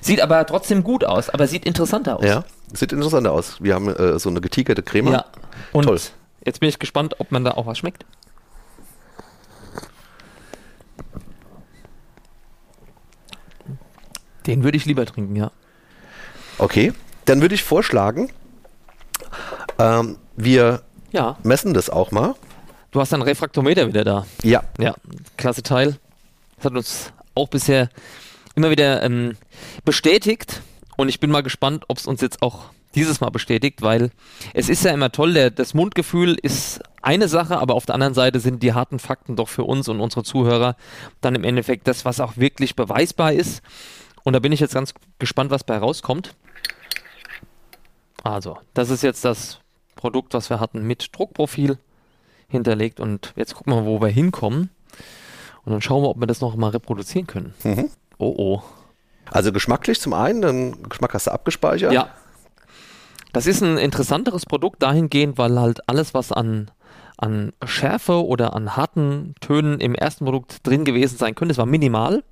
Sieht 0.00 0.20
aber 0.20 0.44
trotzdem 0.46 0.82
gut 0.82 1.04
aus, 1.04 1.28
aber 1.28 1.46
sieht 1.46 1.66
interessanter 1.66 2.16
aus. 2.18 2.24
Ja, 2.24 2.44
sieht 2.72 2.92
interessant 2.92 3.26
aus. 3.28 3.62
Wir 3.62 3.74
haben 3.74 3.88
äh, 3.88 4.18
so 4.18 4.30
eine 4.30 4.40
getigerte 4.40 4.82
Creme. 4.82 5.12
Ja. 5.12 5.26
Und 5.72 5.84
Toll. 5.84 6.00
jetzt 6.44 6.60
bin 6.60 6.68
ich 6.70 6.78
gespannt, 6.78 7.16
ob 7.20 7.30
man 7.30 7.44
da 7.44 7.52
auch 7.52 7.66
was 7.66 7.76
schmeckt. 7.78 8.04
Den 14.46 14.64
würde 14.64 14.76
ich 14.76 14.84
lieber 14.86 15.06
trinken, 15.06 15.36
ja. 15.36 15.50
Okay, 16.58 16.92
dann 17.24 17.40
würde 17.40 17.54
ich 17.54 17.62
vorschlagen, 17.62 18.30
ähm, 19.78 20.18
wir 20.36 20.82
Ja, 21.12 21.36
messen 21.42 21.74
das 21.74 21.90
auch 21.90 22.10
mal. 22.10 22.34
du 22.90 23.00
hast 23.00 23.12
ein 23.14 23.22
Refraktometer 23.22 23.86
wieder 23.88 24.04
da. 24.04 24.26
Ja, 24.42 24.62
Ja, 24.78 24.94
klasse 25.36 25.62
Teil. 25.62 25.96
Das 26.56 26.66
hat 26.66 26.74
uns 26.74 27.12
auch 27.34 27.48
bisher 27.48 27.88
immer 28.54 28.70
wieder 28.70 29.02
ähm, 29.02 29.36
bestätigt 29.84 30.62
und 30.96 31.08
ich 31.08 31.18
bin 31.20 31.30
mal 31.30 31.42
gespannt, 31.42 31.84
ob 31.88 31.98
es 31.98 32.06
uns 32.06 32.20
jetzt 32.20 32.42
auch 32.42 32.66
dieses 32.94 33.22
Mal 33.22 33.30
bestätigt, 33.30 33.80
weil 33.80 34.10
es 34.52 34.68
ist 34.68 34.84
ja 34.84 34.92
immer 34.92 35.10
toll, 35.10 35.32
der, 35.32 35.50
das 35.50 35.72
Mundgefühl 35.72 36.34
ist 36.40 36.80
eine 37.00 37.26
Sache, 37.26 37.58
aber 37.58 37.74
auf 37.74 37.86
der 37.86 37.94
anderen 37.94 38.12
Seite 38.12 38.38
sind 38.38 38.62
die 38.62 38.74
harten 38.74 38.98
Fakten 38.98 39.34
doch 39.34 39.48
für 39.48 39.64
uns 39.64 39.88
und 39.88 39.98
unsere 40.00 40.22
Zuhörer 40.24 40.76
dann 41.22 41.34
im 41.34 41.42
Endeffekt 41.44 41.88
das, 41.88 42.04
was 42.04 42.20
auch 42.20 42.36
wirklich 42.36 42.76
beweisbar 42.76 43.32
ist. 43.32 43.62
Und 44.24 44.34
da 44.34 44.38
bin 44.38 44.52
ich 44.52 44.60
jetzt 44.60 44.74
ganz 44.74 44.94
gespannt, 45.18 45.50
was 45.50 45.64
bei 45.64 45.76
rauskommt. 45.78 46.34
Also, 48.22 48.58
das 48.74 48.90
ist 48.90 49.02
jetzt 49.02 49.24
das 49.24 49.58
Produkt, 49.96 50.34
was 50.34 50.48
wir 50.48 50.60
hatten 50.60 50.86
mit 50.86 51.16
Druckprofil 51.16 51.78
hinterlegt 52.48 53.00
und 53.00 53.32
jetzt 53.36 53.54
gucken 53.54 53.74
wir, 53.74 53.84
wo 53.84 54.00
wir 54.00 54.08
hinkommen. 54.08 54.70
Und 55.64 55.72
dann 55.72 55.82
schauen 55.82 56.02
wir, 56.02 56.10
ob 56.10 56.20
wir 56.20 56.26
das 56.26 56.40
noch 56.40 56.54
mal 56.56 56.70
reproduzieren 56.70 57.26
können. 57.26 57.54
Mhm. 57.64 57.90
Oh 58.18 58.34
oh. 58.36 58.62
also 59.30 59.52
geschmacklich 59.52 60.00
zum 60.00 60.12
einen, 60.12 60.42
den 60.42 60.82
Geschmack 60.88 61.14
hast 61.14 61.26
du 61.26 61.32
abgespeichert. 61.32 61.92
Ja. 61.92 62.10
Das 63.32 63.46
ist 63.46 63.62
ein 63.62 63.78
interessanteres 63.78 64.44
Produkt 64.46 64.82
dahingehend, 64.82 65.38
weil 65.38 65.58
halt 65.58 65.88
alles, 65.88 66.14
was 66.14 66.30
an, 66.32 66.70
an 67.16 67.52
Schärfe 67.64 68.24
oder 68.24 68.54
an 68.54 68.76
harten 68.76 69.34
Tönen 69.40 69.80
im 69.80 69.94
ersten 69.94 70.24
Produkt 70.24 70.66
drin 70.66 70.84
gewesen 70.84 71.16
sein 71.16 71.34
könnte. 71.34 71.52
Es 71.52 71.58
war 71.58 71.66
minimal, 71.66 72.22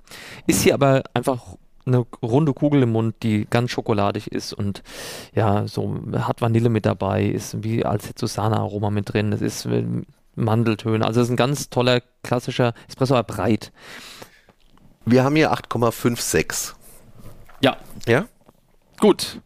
ist 0.45 0.61
hier 0.61 0.75
aber 0.75 1.03
einfach 1.13 1.57
eine 1.85 2.05
runde 2.21 2.53
Kugel 2.53 2.83
im 2.83 2.91
Mund, 2.91 3.15
die 3.23 3.47
ganz 3.49 3.71
schokoladig 3.71 4.31
ist 4.31 4.53
und 4.53 4.83
ja, 5.33 5.67
so 5.67 5.95
hat 6.13 6.41
Vanille 6.41 6.69
mit 6.69 6.85
dabei, 6.85 7.25
ist 7.25 7.63
wie 7.63 7.85
als 7.85 8.07
hätte 8.07 8.27
Sahne-Aroma 8.27 8.89
mit 8.89 9.13
drin. 9.13 9.33
Es 9.33 9.41
ist 9.41 9.65
äh, 9.65 9.83
Mandeltöne. 10.35 11.05
Also 11.05 11.21
es 11.21 11.27
ist 11.27 11.33
ein 11.33 11.37
ganz 11.37 11.69
toller, 11.69 12.01
klassischer 12.23 12.73
Espresso, 12.87 13.15
aber 13.15 13.23
breit. 13.23 13.71
Wir 15.05 15.23
haben 15.23 15.35
hier 15.35 15.51
8,56. 15.51 16.73
Ja. 17.61 17.77
Ja? 18.07 18.25
Gut. 18.99 19.41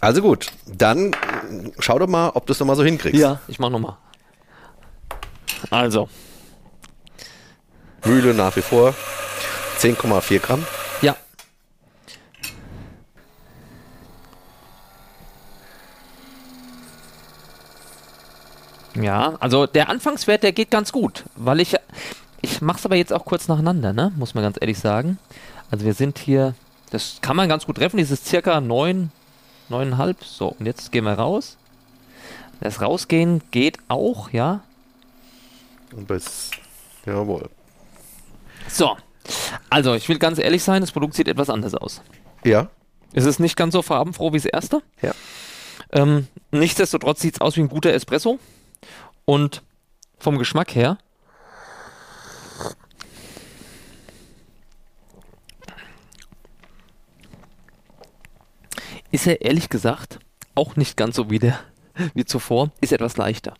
Also 0.00 0.22
gut, 0.22 0.50
dann 0.66 1.14
schau 1.78 1.98
doch 1.98 2.08
mal, 2.08 2.30
ob 2.30 2.46
du 2.46 2.52
es 2.52 2.60
nochmal 2.60 2.76
so 2.76 2.82
hinkriegst. 2.82 3.20
Ja, 3.20 3.40
ich 3.48 3.58
mach 3.58 3.68
nochmal. 3.68 3.98
Also. 5.68 6.08
Mühle 8.06 8.32
nach 8.32 8.56
wie 8.56 8.62
vor 8.62 8.94
10,4 9.78 10.38
Gramm. 10.38 10.66
Ja. 18.94 19.36
Also 19.40 19.66
der 19.66 19.88
Anfangswert, 19.88 20.42
der 20.42 20.52
geht 20.52 20.70
ganz 20.70 20.92
gut, 20.92 21.24
weil 21.36 21.60
ich, 21.60 21.76
ich 22.40 22.60
mache 22.60 22.78
es 22.78 22.84
aber 22.86 22.96
jetzt 22.96 23.12
auch 23.12 23.24
kurz 23.24 23.48
nacheinander, 23.48 23.92
ne? 23.92 24.12
muss 24.16 24.34
man 24.34 24.42
ganz 24.44 24.56
ehrlich 24.60 24.78
sagen. 24.78 25.18
Also 25.70 25.84
wir 25.84 25.94
sind 25.94 26.18
hier, 26.18 26.54
das 26.90 27.18
kann 27.20 27.36
man 27.36 27.48
ganz 27.48 27.66
gut 27.66 27.76
treffen, 27.76 27.98
dieses 27.98 28.24
circa 28.24 28.60
9, 28.60 29.10
9,5. 29.70 30.16
So, 30.22 30.48
und 30.58 30.66
jetzt 30.66 30.90
gehen 30.92 31.04
wir 31.04 31.12
raus. 31.12 31.56
Das 32.60 32.80
Rausgehen 32.82 33.42
geht 33.50 33.78
auch, 33.88 34.30
ja. 34.30 34.60
Und 35.96 36.08
bis, 36.08 36.50
jawohl. 37.06 37.48
So, 38.68 38.96
also 39.70 39.94
ich 39.94 40.08
will 40.08 40.18
ganz 40.18 40.38
ehrlich 40.38 40.62
sein, 40.62 40.80
das 40.82 40.92
Produkt 40.92 41.14
sieht 41.14 41.28
etwas 41.28 41.48
anders 41.50 41.74
aus. 41.74 42.02
Ja, 42.44 42.68
Es 43.12 43.24
ist 43.24 43.38
nicht 43.40 43.56
ganz 43.56 43.72
so 43.72 43.82
farbenfroh 43.82 44.32
wie 44.32 44.38
das 44.38 44.46
erste. 44.46 44.82
ja. 45.02 45.12
Ähm, 45.92 46.28
nichtsdestotrotz 46.52 47.20
sieht 47.20 47.34
es 47.34 47.40
aus 47.40 47.56
wie 47.56 47.60
ein 47.62 47.68
guter 47.68 47.92
Espresso. 47.92 48.38
Und 49.30 49.62
vom 50.18 50.38
Geschmack 50.38 50.74
her. 50.74 50.98
Ist 59.12 59.26
er 59.28 59.40
ehrlich 59.42 59.68
gesagt 59.68 60.18
auch 60.56 60.74
nicht 60.74 60.96
ganz 60.96 61.14
so 61.16 61.30
wie, 61.30 61.38
der, 61.38 61.58
wie 62.14 62.24
zuvor, 62.24 62.70
ist 62.80 62.92
etwas 62.92 63.16
leichter. 63.16 63.54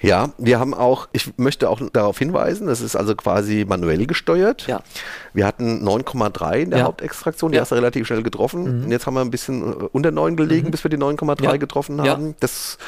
Ja, 0.00 0.30
wir 0.38 0.60
haben 0.60 0.74
auch, 0.74 1.08
ich 1.12 1.36
möchte 1.38 1.68
auch 1.70 1.80
darauf 1.92 2.18
hinweisen, 2.18 2.66
das 2.66 2.80
ist 2.80 2.96
also 2.96 3.14
quasi 3.16 3.64
manuell 3.68 4.06
gesteuert. 4.06 4.66
Ja. 4.68 4.80
Wir 5.34 5.44
hatten 5.46 5.84
9,3 5.84 6.54
in 6.62 6.70
der 6.70 6.80
Ja. 6.80 6.84
Hauptextraktion, 6.86 7.50
die 7.52 7.56
Ja. 7.56 7.62
hast 7.62 7.70
du 7.72 7.76
relativ 7.76 8.06
schnell 8.08 8.22
getroffen. 8.24 8.84
Und 8.84 8.90
jetzt 8.90 9.06
haben 9.06 9.14
wir 9.14 9.20
ein 9.22 9.30
bisschen 9.30 9.62
unter 9.72 10.12
9 10.12 10.36
gelegen, 10.36 10.70
bis 10.72 10.84
wir 10.84 10.88
die 10.90 10.98
9,3 10.98 11.44
Ja. 11.44 11.56
getroffen 11.56 12.00
haben. 12.00 12.36
Das, 12.38 12.78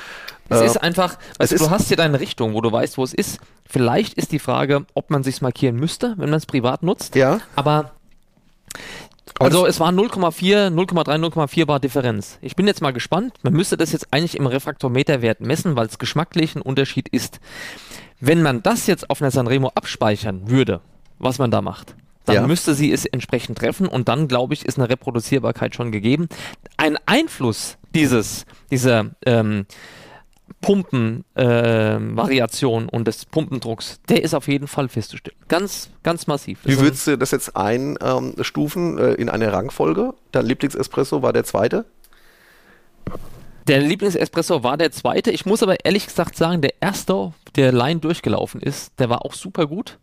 Es 0.51 0.61
äh, 0.61 0.67
ist 0.67 0.77
einfach, 0.83 1.17
weißt 1.39 1.53
du, 1.53 1.57
ist- 1.57 1.71
hast 1.71 1.89
hier 1.89 1.97
deine 1.97 2.21
Richtung, 2.21 2.55
wo 2.55 2.61
du 2.61 2.71
weißt, 2.71 2.99
wo 2.99 3.05
es 3.05 3.15
ist. 3.15 3.39
Vielleicht 3.69 4.15
ist 4.15 4.33
die 4.33 4.39
Frage, 4.41 4.85
ob 4.95 5.11
man 5.11 5.23
sich 5.23 5.41
markieren 5.43 5.77
müsste, 5.77 6.15
wenn 6.19 6.29
man 6.31 6.37
es 6.39 6.47
privat 6.47 6.83
nutzt. 6.83 7.15
ja, 7.15 7.39
Aber 7.57 7.93
Aber 9.39 9.45
also 9.47 9.67
es 9.67 9.81
war 9.81 9.91
0,4, 9.91 10.69
0,3, 10.71 11.19
0,4 11.19 11.65
Bar 11.67 11.81
Differenz. 11.81 12.39
Ich 12.43 12.57
bin 12.57 12.67
jetzt 12.67 12.83
mal 12.83 12.93
gespannt. 12.93 13.35
Man 13.43 13.53
müsste 13.55 13.77
das 13.77 13.93
jetzt 13.93 14.09
eigentlich 14.11 14.37
im 14.37 14.47
Refraktometerwert 14.47 15.41
messen, 15.41 15.77
weil 15.77 15.87
es 15.87 15.99
geschmacklich 15.99 16.57
ein 16.57 16.63
Unterschied 16.63 17.09
ist. 17.09 17.41
Wenn 18.21 18.43
man 18.43 18.63
das 18.63 18.87
jetzt 18.87 19.09
auf 19.09 19.23
einer 19.23 19.31
Sanremo 19.31 19.71
abspeichern 19.75 20.51
würde, 20.51 20.81
was 21.19 21.39
man 21.39 21.51
da 21.51 21.63
macht, 21.63 21.95
dann 22.27 22.35
Ja. 22.35 22.47
müsste 22.47 22.75
sie 22.75 22.93
es 22.93 23.07
entsprechend 23.07 23.59
treffen 23.59 23.87
und 23.89 24.09
dann, 24.09 24.29
glaube 24.29 24.53
ich, 24.53 24.67
ist 24.67 24.79
eine 24.79 24.91
Reproduzierbarkeit 24.91 25.75
schon 25.75 25.91
gegeben. 25.91 26.29
Ein 26.77 26.99
Einfluss 27.07 27.79
dieses, 27.95 28.45
dieser 28.71 29.07
ähm, 29.25 29.65
Pumpen-Variation 30.61 32.89
und 32.89 33.07
des 33.07 33.25
Pumpendrucks, 33.27 34.01
der 34.09 34.23
ist 34.23 34.35
auf 34.35 34.49
jeden 34.49 34.67
Fall 34.69 34.89
festzustellen. 34.89 35.37
Ganz, 35.49 35.91
ganz 36.03 36.27
massiv. 36.27 36.61
Das 36.63 36.73
Wie 36.73 36.77
ein- 36.79 36.85
würdest 36.85 37.07
du 37.07 37.17
das 37.19 37.31
jetzt 37.31 37.57
einstufen 37.57 38.99
äh, 38.99 39.13
in 39.15 39.29
eine 39.29 39.53
Rangfolge? 39.53 40.15
Dein 40.33 40.47
Lieblingsespresso 40.47 41.23
war 41.23 41.33
der 41.33 41.45
zweite? 41.45 41.85
Der 43.67 43.81
Lieblingsespresso 43.81 44.63
war 44.65 44.77
der 44.77 44.91
zweite. 44.91 45.31
Ich 45.31 45.47
muss 45.47 45.63
aber 45.63 45.85
ehrlich 45.85 46.07
gesagt 46.07 46.37
sagen, 46.37 46.61
der 46.61 46.75
erste, 46.81 47.33
der 47.57 47.73
Line 47.73 48.01
durchgelaufen 48.01 48.61
ist, 48.61 48.93
der 48.99 49.09
war 49.11 49.25
auch 49.25 49.35
super 49.35 49.67
gut. 49.67 49.99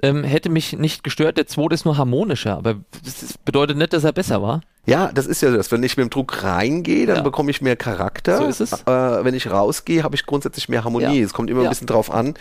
Ähm, 0.00 0.22
hätte 0.22 0.48
mich 0.48 0.74
nicht 0.78 1.02
gestört. 1.02 1.38
Der 1.38 1.46
zweite 1.48 1.74
ist 1.74 1.84
nur 1.84 1.96
harmonischer, 1.98 2.56
aber 2.56 2.76
das 3.04 3.36
bedeutet 3.44 3.76
nicht, 3.76 3.92
dass 3.92 4.04
er 4.04 4.12
besser 4.12 4.40
war. 4.42 4.60
Ja, 4.86 5.10
das 5.12 5.26
ist 5.26 5.42
ja 5.42 5.50
das. 5.50 5.72
Wenn 5.72 5.82
ich 5.82 5.96
mit 5.96 6.04
dem 6.06 6.10
Druck 6.10 6.44
reingehe, 6.44 7.04
dann 7.06 7.16
Ja. 7.16 7.22
bekomme 7.22 7.50
ich 7.50 7.60
mehr 7.60 7.74
Charakter. 7.76 8.38
So 8.38 8.44
ist 8.44 8.60
es. 8.60 8.72
Äh, 8.72 8.86
wenn 9.24 9.34
ich 9.34 9.50
rausgehe, 9.50 10.04
habe 10.04 10.14
ich 10.14 10.24
grundsätzlich 10.24 10.68
mehr 10.68 10.84
Harmonie. 10.84 11.18
Ja. 11.18 11.24
Es 11.24 11.32
kommt 11.32 11.50
immer 11.50 11.60
ein 11.60 11.64
Ja. 11.64 11.70
bisschen 11.70 11.88
drauf 11.88 12.12
an. 12.12 12.34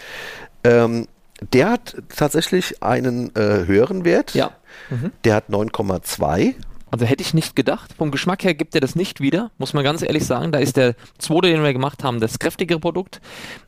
Ähm, 0.64 1.08
der 1.52 1.70
hat 1.72 1.96
tatsächlich 2.16 2.82
einen 2.84 3.36
äh, 3.36 3.66
höheren 3.66 4.06
Wert. 4.06 4.34
Ja. 4.34 4.52
Der 5.24 5.36
hat 5.36 5.50
9,2. 5.50 6.56
Also 6.90 7.06
hätte 7.06 7.22
ich 7.22 7.34
nicht 7.34 7.56
gedacht. 7.56 7.94
Vom 7.98 8.12
Geschmack 8.12 8.44
her 8.44 8.54
gibt 8.54 8.74
er 8.76 8.82
das 8.82 8.96
nicht 8.96 9.20
wieder, 9.20 9.52
muss 9.58 9.74
man 9.74 9.84
ganz 9.84 10.02
ehrlich 10.02 10.26
sagen. 10.26 10.52
Da 10.52 10.60
ist 10.60 10.78
der 10.78 10.96
zweite, 11.18 11.48
den 11.50 11.62
wir 11.64 11.74
gemacht 11.74 12.04
haben, 12.04 12.20
das 12.20 12.40
kräftigere 12.40 12.80
Produkt. 12.80 13.20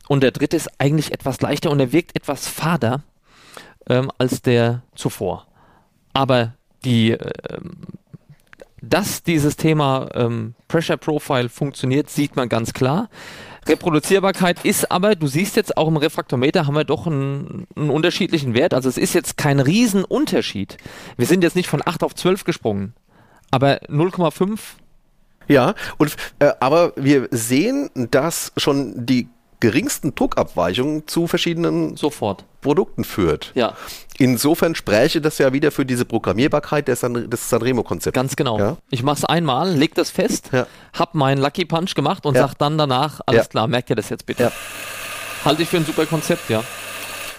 Und 0.08 0.22
der 0.22 0.30
dritte 0.30 0.56
ist 0.56 0.70
eigentlich 0.78 1.12
etwas 1.12 1.40
leichter 1.40 1.70
und 1.70 1.80
er 1.80 1.92
wirkt 1.92 2.16
etwas 2.16 2.48
fader 2.48 3.02
ähm, 3.88 4.10
als 4.18 4.42
der 4.42 4.82
zuvor. 4.94 5.46
Aber 6.12 6.54
die, 6.84 7.10
ähm, 7.10 7.76
dass 8.82 9.22
dieses 9.22 9.56
Thema 9.56 10.08
ähm, 10.14 10.54
Pressure 10.68 10.96
Profile 10.96 11.48
funktioniert, 11.48 12.10
sieht 12.10 12.36
man 12.36 12.48
ganz 12.48 12.72
klar. 12.72 13.08
Reproduzierbarkeit 13.66 14.64
ist 14.64 14.90
aber, 14.90 15.14
du 15.14 15.26
siehst 15.26 15.56
jetzt 15.56 15.76
auch 15.76 15.88
im 15.88 15.96
Refraktometer 15.98 16.66
haben 16.66 16.74
wir 16.74 16.84
doch 16.84 17.06
einen, 17.06 17.66
einen 17.76 17.90
unterschiedlichen 17.90 18.54
Wert. 18.54 18.72
Also 18.72 18.88
es 18.88 18.96
ist 18.96 19.14
jetzt 19.14 19.36
kein 19.36 19.60
Riesenunterschied. 19.60 20.78
Wir 21.16 21.26
sind 21.26 21.44
jetzt 21.44 21.56
nicht 21.56 21.68
von 21.68 21.82
8 21.84 22.02
auf 22.02 22.14
12 22.14 22.44
gesprungen. 22.44 22.94
Aber 23.50 23.82
0,5 23.88 24.58
Ja, 25.48 25.74
und, 25.98 26.16
äh, 26.38 26.52
aber 26.60 26.92
wir 26.96 27.28
sehen, 27.30 27.90
dass 27.94 28.52
schon 28.56 29.06
die 29.06 29.28
geringsten 29.60 30.14
Druckabweichungen 30.14 31.06
zu 31.06 31.26
verschiedenen 31.26 31.96
sofort. 31.96 32.44
Produkten 32.60 33.04
führt. 33.04 33.52
Ja, 33.54 33.74
Insofern 34.18 34.74
spräche 34.74 35.22
das 35.22 35.38
ja 35.38 35.54
wieder 35.54 35.70
für 35.70 35.86
diese 35.86 36.04
Programmierbarkeit 36.04 36.88
des, 36.88 37.00
San 37.00 37.30
des 37.30 37.48
Sanremo-Konzepts. 37.48 38.14
ganz 38.14 38.36
genau. 38.36 38.58
Ja. 38.58 38.76
Ich 38.90 39.02
mach's 39.02 39.24
einmal, 39.24 39.70
leg 39.74 39.94
das 39.94 40.10
fest, 40.10 40.50
Ja. 40.52 40.66
hab 40.92 41.14
meinen 41.14 41.40
Lucky 41.40 41.64
Punch 41.64 41.94
gemacht 41.94 42.26
und 42.26 42.34
Ja. 42.34 42.48
sag 42.48 42.54
dann 42.58 42.76
danach, 42.76 43.20
alles 43.24 43.44
Ja. 43.46 43.48
klar, 43.48 43.66
merkt 43.66 43.88
ihr 43.88 43.96
das 43.96 44.10
jetzt 44.10 44.26
bitte. 44.26 44.52
Halte 45.44 45.62
ich 45.62 45.68
für 45.70 45.78
ein 45.78 45.86
super 45.86 46.04
Konzept, 46.04 46.50
ja. 46.50 46.62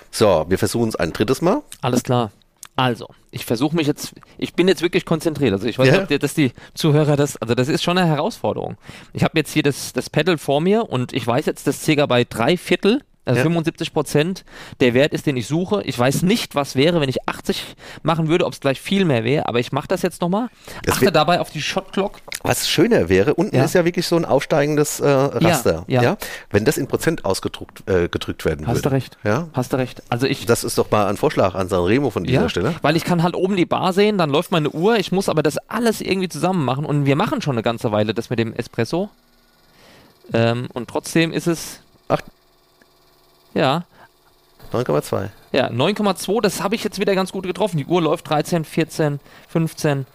So, 0.09 0.45
wir 0.49 0.57
versuchen 0.57 0.89
es 0.89 0.95
ein 0.95 1.13
drittes 1.13 1.39
Mal. 1.41 1.61
Alles 1.81 2.01
klar. 2.01 2.31
Also, 2.75 3.07
ich 3.31 3.45
versuche 3.45 3.75
mich 3.75 3.85
jetzt, 3.85 4.13
ich 4.37 4.53
bin 4.53 4.67
jetzt 4.67 4.81
wirklich 4.81 5.05
konzentriert. 5.05 5.53
Also 5.53 5.67
ich 5.67 5.77
weiß 5.77 5.87
Ja. 5.87 5.93
nicht, 5.93 6.01
ob 6.03 6.07
die- 6.07 6.19
dass 6.19 6.33
die 6.33 6.51
Zuhörer 6.73 7.15
das, 7.15 7.37
also 7.37 7.53
das 7.53 7.67
ist 7.67 7.83
schon 7.83 7.97
eine 7.97 8.07
Herausforderung. 8.07 8.77
Ich 9.13 9.23
habe 9.23 9.37
jetzt 9.37 9.51
hier 9.53 9.61
das, 9.63 9.93
das 9.93 10.09
Pedal 10.09 10.37
vor 10.37 10.61
mir 10.61 10.89
und 10.89 11.13
ich 11.13 11.25
weiß 11.27 11.45
jetzt, 11.45 11.67
dass 11.67 11.83
circa 11.83 12.05
bei 12.05 12.23
drei 12.23 12.57
Viertel, 12.57 13.01
also 13.23 13.37
Ja. 13.37 13.43
75 13.43 13.93
Prozent 13.93 14.45
der 14.79 14.93
Wert 14.93 15.13
ist, 15.13 15.25
den 15.27 15.37
ich 15.37 15.45
suche. 15.47 15.83
Ich 15.83 15.97
weiß 15.97 16.23
nicht, 16.23 16.55
was 16.55 16.75
wäre, 16.75 17.01
wenn 17.01 17.09
ich 17.09 17.27
80 17.29 17.75
machen 18.01 18.27
würde, 18.29 18.45
ob 18.45 18.53
es 18.53 18.59
gleich 18.59 18.81
viel 18.81 19.05
mehr 19.05 19.23
wäre, 19.23 19.47
aber 19.47 19.59
ich 19.59 19.71
mache 19.71 19.87
das 19.87 20.01
jetzt 20.01 20.21
nochmal. 20.21 20.47
Achte 20.89 21.11
dabei 21.11 21.39
auf 21.39 21.51
die 21.51 21.61
Shot 21.61 21.93
Clock. 21.93 22.19
Was 22.43 22.67
schöner 22.67 23.09
wäre, 23.09 23.35
unten 23.35 23.55
Ja. 23.55 23.63
ist 23.65 23.75
ja 23.75 23.85
wirklich 23.85 24.07
so 24.07 24.15
ein 24.15 24.25
aufsteigendes 24.25 24.99
äh, 24.99 25.07
Raster. 25.07 25.85
Ja, 25.87 26.01
ja. 26.01 26.17
Wenn 26.49 26.65
das 26.65 26.77
in 26.77 26.87
Prozent 26.87 27.23
ausgedruckt 27.25 27.87
äh, 27.87 28.07
gedrückt 28.09 28.43
werden 28.45 28.65
Hast 28.65 28.77
würde. 28.77 28.89
du 28.89 28.95
recht. 28.95 29.17
Ja? 29.23 29.47
Hast 29.53 29.71
du 29.73 29.77
recht. 29.77 30.01
Also 30.09 30.25
ich, 30.25 30.45
Das 30.47 30.63
ist 30.63 30.77
doch 30.77 30.89
mal 30.89 31.07
ein 31.07 31.17
Vorschlag 31.17 31.53
an 31.55 31.69
Sanremo 31.69 32.09
von 32.09 32.23
dieser 32.23 32.49
Stelle. 32.49 32.73
weil 32.81 32.95
ich 32.95 33.03
kann 33.03 33.21
halt 33.23 33.35
oben 33.35 33.55
die 33.55 33.65
Bar 33.65 33.93
sehen, 33.93 34.17
dann 34.17 34.29
läuft 34.31 34.51
meine 34.51 34.69
Uhr, 34.71 34.97
ich 34.97 35.11
muss 35.11 35.29
aber 35.29 35.43
das 35.43 35.57
alles 35.69 36.01
irgendwie 36.01 36.29
zusammen 36.29 36.65
machen 36.65 36.85
und 36.85 37.05
wir 37.05 37.15
machen 37.15 37.41
schon 37.41 37.53
eine 37.53 37.63
ganze 37.63 37.91
Weile 37.91 38.13
das 38.15 38.29
mit 38.31 38.39
dem 38.39 38.53
Espresso. 38.53 39.09
Ähm, 40.33 40.67
und 40.73 40.89
trotzdem 40.89 41.31
ist 41.33 41.47
es. 41.47 41.79
Ach. 42.07 42.21
Ja, 43.53 43.83
9,2. 44.71 45.29
ja, 45.51 45.67
9,2, 45.67 46.41
das 46.41 46.63
habe 46.63 46.75
ich 46.75 46.83
jetzt 46.83 46.99
wieder 46.99 47.15
ganz 47.15 47.31
gut 47.31 47.45
getroffen. 47.45 47.77
Die 47.77 47.85
Uhr 47.85 48.01
läuft 48.01 48.29
13, 48.29 48.63
14, 48.63 49.19
15. 49.49 50.05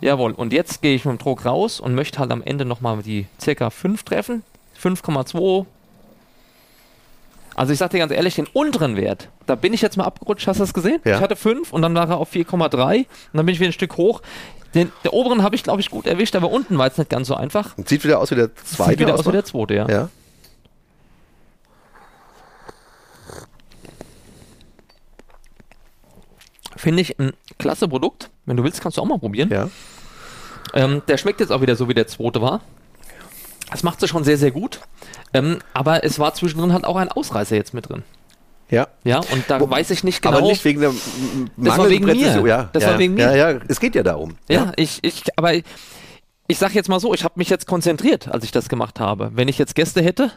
Jawohl, 0.00 0.32
und 0.32 0.52
jetzt 0.52 0.82
gehe 0.82 0.94
ich 0.94 1.04
mit 1.04 1.18
dem 1.18 1.18
Druck 1.18 1.44
raus 1.44 1.80
und 1.80 1.94
möchte 1.94 2.18
halt 2.18 2.30
am 2.30 2.42
Ende 2.42 2.64
nochmal 2.64 3.02
die 3.02 3.26
circa 3.40 3.70
5 3.70 4.02
treffen. 4.02 4.42
5,2. 4.80 5.66
Also 7.54 7.72
ich 7.72 7.78
sag 7.80 7.90
dir 7.90 7.98
ganz 7.98 8.12
ehrlich, 8.12 8.36
den 8.36 8.46
unteren 8.46 8.96
Wert, 8.96 9.28
da 9.46 9.56
bin 9.56 9.72
ich 9.72 9.82
jetzt 9.82 9.96
mal 9.96 10.04
abgerutscht, 10.04 10.46
hast 10.46 10.60
du 10.60 10.62
das 10.62 10.72
gesehen? 10.72 11.00
Ja. 11.04 11.16
Ich 11.16 11.20
hatte 11.20 11.34
5 11.34 11.72
und 11.72 11.82
dann 11.82 11.94
war 11.94 12.08
er 12.08 12.18
auf 12.18 12.32
4,3 12.32 12.98
und 12.98 13.06
dann 13.32 13.46
bin 13.46 13.52
ich 13.52 13.58
wieder 13.58 13.70
ein 13.70 13.72
Stück 13.72 13.96
hoch. 13.96 14.22
Den, 14.74 14.92
der 15.02 15.12
oberen 15.12 15.42
habe 15.42 15.56
ich, 15.56 15.64
glaube 15.64 15.80
ich, 15.80 15.90
gut 15.90 16.06
erwischt, 16.06 16.36
aber 16.36 16.50
unten 16.50 16.78
war 16.78 16.86
es 16.86 16.98
nicht 16.98 17.10
ganz 17.10 17.26
so 17.26 17.34
einfach. 17.34 17.74
Sieht 17.84 18.04
wieder 18.04 18.20
aus 18.20 18.30
wie 18.30 18.36
der 18.36 18.54
zweite. 18.54 18.90
Sieht 18.90 19.00
wieder 19.00 19.14
aus 19.14 19.18
wie 19.18 19.20
Ausbau? 19.20 19.32
der 19.32 19.44
zweite, 19.44 19.74
ja. 19.74 19.88
Ja. 19.88 20.08
Finde 26.78 27.02
ich 27.02 27.18
ein 27.18 27.32
klasse 27.58 27.88
Produkt. 27.88 28.30
Wenn 28.46 28.56
du 28.56 28.62
willst, 28.64 28.80
kannst 28.80 28.96
du 28.98 29.02
auch 29.02 29.06
mal 29.06 29.18
probieren. 29.18 29.50
Ja. 29.50 29.68
Ähm, 30.74 31.02
der 31.08 31.16
schmeckt 31.18 31.40
jetzt 31.40 31.50
auch 31.50 31.60
wieder 31.60 31.76
so, 31.76 31.88
wie 31.88 31.94
der 31.94 32.06
zweite 32.06 32.40
war. 32.40 32.60
Das 33.70 33.82
macht 33.82 34.00
sie 34.00 34.08
schon 34.08 34.24
sehr, 34.24 34.38
sehr 34.38 34.50
gut. 34.50 34.80
Ähm, 35.34 35.58
aber 35.74 36.04
es 36.04 36.18
war 36.18 36.32
zwischendrin 36.34 36.72
halt 36.72 36.84
auch 36.84 36.96
ein 36.96 37.10
Ausreißer 37.10 37.56
jetzt 37.56 37.74
mit 37.74 37.88
drin. 37.88 38.02
Ja. 38.70 38.86
Ja, 39.02 39.18
und 39.18 39.44
da 39.48 39.60
Wo- 39.60 39.68
weiß 39.68 39.90
ich 39.90 40.04
nicht 40.04 40.22
genau. 40.22 40.38
Aber 40.38 40.46
nicht 40.46 40.64
wegen 40.64 40.80
der 40.80 40.90
m- 40.90 40.96
Das 41.56 41.68
war 41.70 41.78
mangelnden 41.78 42.08
wegen 42.08 42.20
mir. 42.42 42.48
Ja, 42.48 42.68
Das 42.72 42.82
ja, 42.82 42.90
war 42.90 42.98
wegen 42.98 43.14
mir. 43.14 43.34
Ja, 43.36 43.50
ja, 43.52 43.58
es 43.66 43.80
geht 43.80 43.94
ja 43.94 44.02
darum. 44.02 44.36
Ja, 44.48 44.72
ich, 44.76 44.98
ich, 45.02 45.22
aber 45.36 45.54
ich, 45.54 45.64
ich 46.46 46.58
sag 46.58 46.74
jetzt 46.74 46.88
mal 46.88 47.00
so, 47.00 47.12
ich 47.12 47.24
habe 47.24 47.34
mich 47.36 47.48
jetzt 47.50 47.66
konzentriert, 47.66 48.28
als 48.28 48.44
ich 48.44 48.52
das 48.52 48.68
gemacht 48.68 49.00
habe. 49.00 49.30
Wenn 49.34 49.48
ich 49.48 49.58
jetzt 49.58 49.74
Gäste 49.74 50.02
hätte, 50.02 50.30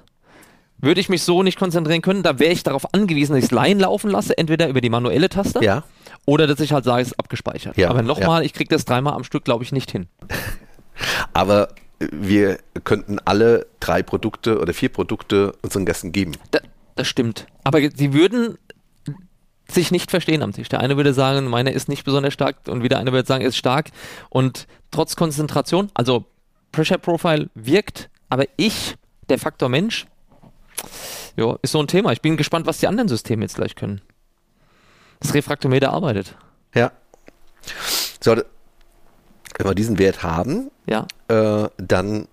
würde 0.78 1.00
ich 1.02 1.10
mich 1.10 1.24
so 1.24 1.44
nicht 1.44 1.60
konzentrieren 1.60 2.02
können. 2.02 2.24
Da 2.24 2.40
wäre 2.40 2.52
ich 2.54 2.64
darauf 2.64 2.94
angewiesen, 2.94 3.34
dass 3.34 3.40
ich 3.44 3.46
es 3.46 3.52
Line 3.52 3.82
laufen 3.82 4.10
lasse, 4.10 4.38
entweder 4.38 4.68
über 4.70 4.82
die 4.82 4.90
manuelle 4.90 5.30
Taste 5.30 5.64
Ja. 5.64 5.84
Oder 6.26 6.48
dass 6.48 6.60
ich 6.60 6.72
halt 6.72 6.86
sage, 6.86 7.02
es 7.02 7.10
ist 7.10 7.20
abgespeichert. 7.20 7.78
Ja, 7.78 7.90
aber 7.90 8.02
nochmal, 8.02 8.46
ich 8.46 8.54
kriege 8.54 8.70
das 8.70 8.86
dreimal 8.86 9.14
am 9.14 9.24
Stück, 9.24 9.44
glaube 9.44 9.64
ich, 9.64 9.72
nicht 9.72 9.92
hin. 9.92 10.08
Aber 11.34 11.70
wir 12.00 12.60
könnten 12.84 13.20
alle 13.26 13.68
drei 13.80 14.04
Produkte 14.04 14.60
oder 14.60 14.74
vier 14.74 14.90
Produkte 14.90 15.54
unseren 15.62 15.86
Gästen 15.86 16.12
geben. 16.12 16.34
Da, 16.52 16.60
das 16.96 17.08
stimmt. 17.08 17.48
Aber 17.64 17.80
sie 17.96 18.14
würden 18.14 18.58
sich 19.68 19.92
nicht 19.92 20.12
verstehen 20.12 20.42
am 20.42 20.52
Tisch. 20.52 20.70
Der 20.70 20.80
eine 20.80 20.98
würde 20.98 21.14
sagen, 21.14 21.48
meine 21.48 21.72
ist 21.72 21.90
nicht 21.90 22.04
besonders 22.04 22.34
stark 22.34 22.68
und 22.68 22.84
wieder 22.84 22.98
eine 22.98 23.12
würde 23.12 23.28
sagen, 23.28 23.44
ist 23.44 23.58
stark 23.58 23.90
und 24.30 24.68
trotz 24.92 25.16
Konzentration, 25.16 25.90
also 25.94 26.26
Pressure 26.72 26.98
Profile 26.98 27.50
wirkt, 27.56 28.10
aber 28.30 28.46
ich, 28.58 28.96
der 29.30 29.40
Faktor 29.40 29.70
Mensch, 29.70 30.06
jo, 31.38 31.58
ist 31.62 31.72
so 31.72 31.80
ein 31.80 31.88
Thema. 31.88 32.12
Ich 32.12 32.22
bin 32.22 32.38
gespannt, 32.38 32.66
was 32.66 32.80
die 32.80 32.88
anderen 32.88 33.08
Systeme 33.08 33.44
jetzt 33.44 33.56
gleich 33.56 33.76
können. 33.76 34.02
Das 35.22 35.34
Refraktometer 35.34 35.92
arbeitet. 35.94 36.36
Ja. 36.76 36.92
So, 38.20 38.36
wenn 38.36 39.68
wir 39.68 39.76
diesen 39.76 40.00
Wert 40.00 40.24
haben, 40.24 40.72
Ja, 40.88 41.08
äh, 41.28 41.70
dann 41.78 42.28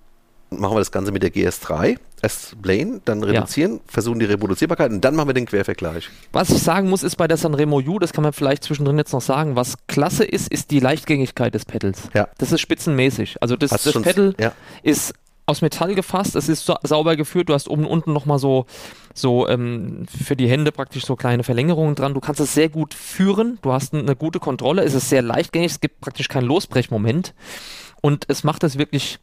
machen 0.51 0.75
wir 0.75 0.79
das 0.79 0.91
Ganze 0.91 1.13
mit 1.13 1.23
der 1.23 1.31
GS3, 1.31 1.99
S-Plane, 2.23 3.01
dann 3.05 3.23
reduzieren, 3.23 3.81
versuchen 3.87 4.19
die 4.19 4.25
Reproduzierbarkeit 4.25 4.91
und 4.91 5.05
dann 5.05 5.15
machen 5.15 5.29
wir 5.29 5.35
den 5.35 5.47
Quervergleich. 5.47 6.09
Was 6.33 6.51
ich 6.51 6.63
sagen 6.63 6.89
muss, 6.89 7.03
ist 7.03 7.17
bei 7.17 7.29
der 7.29 7.37
Sanremo 7.37 7.81
U, 7.81 7.99
das 7.99 8.13
kann 8.13 8.25
man 8.25 8.33
vielleicht 8.33 8.65
zwischendrin 8.65 8.99
jetzt 8.99 9.13
noch 9.13 9.21
sagen, 9.21 9.57
was 9.57 9.75
klasse 9.87 10.25
ist, 10.25 10.51
ist 10.51 10.71
die 10.71 10.81
Leichtgängigkeit 10.81 11.55
des 11.55 11.65
Pedals. 11.65 12.09
Ja. 12.15 12.29
Das 12.39 12.51
ist 12.51 12.61
spitzenmäßig. 12.61 13.37
Also 13.41 13.57
das, 13.57 13.71
das 13.71 14.03
Pedal 14.03 14.35
ja. 14.39 14.53
ist 14.83 15.15
aus 15.49 15.63
Metall 15.63 15.95
gefasst, 15.95 16.37
es 16.37 16.49
ist 16.49 16.67
sa 16.67 16.79
sauber 16.83 17.17
geführt, 17.17 17.49
du 17.49 17.55
hast 17.55 17.69
oben 17.69 17.85
und 17.85 17.91
unten 17.91 18.13
nochmal 18.13 18.39
so, 18.39 18.67
so 19.15 19.49
ähm, 19.49 20.07
für 20.07 20.37
die 20.37 20.49
Hände 20.49 20.73
praktisch 20.73 21.05
so 21.05 21.17
kleine 21.17 21.43
Verlängerungen 21.43 21.95
dran. 21.95 22.15
Du 22.15 22.21
kannst 22.21 22.41
es 22.41 22.55
sehr 22.55 22.69
gut 22.69 22.95
führen, 22.95 23.59
du 23.63 23.73
hast 23.73 23.95
eine 23.95 24.15
gute 24.15 24.41
Kontrolle, 24.41 24.85
es 24.85 24.95
ist 24.95 25.09
sehr 25.09 25.23
leichtgängig, 25.23 25.73
es 25.73 25.81
gibt 25.81 26.01
praktisch 26.01 26.29
keinen 26.29 26.47
Losbrechmoment 26.47 27.35
und 28.03 28.27
es 28.29 28.45
macht 28.45 28.63
es 28.63 28.77
wirklich 28.77 29.19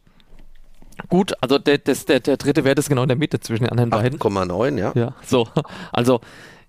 gut. 1.08 1.32
Also 1.40 1.58
der, 1.58 1.78
das, 1.78 2.06
der, 2.06 2.20
der 2.20 2.36
dritte 2.36 2.64
Wert 2.64 2.78
ist 2.78 2.88
genau 2.88 3.02
in 3.02 3.08
der 3.08 3.16
Mitte 3.16 3.38
zwischen 3.38 3.64
den 3.64 3.70
anderen 3.70 3.90
beiden. 3.90 4.18
8,9, 4.18 4.78
ja. 4.78 4.92
Ja, 4.94 5.14
so. 5.24 5.48
Also, 5.92 6.20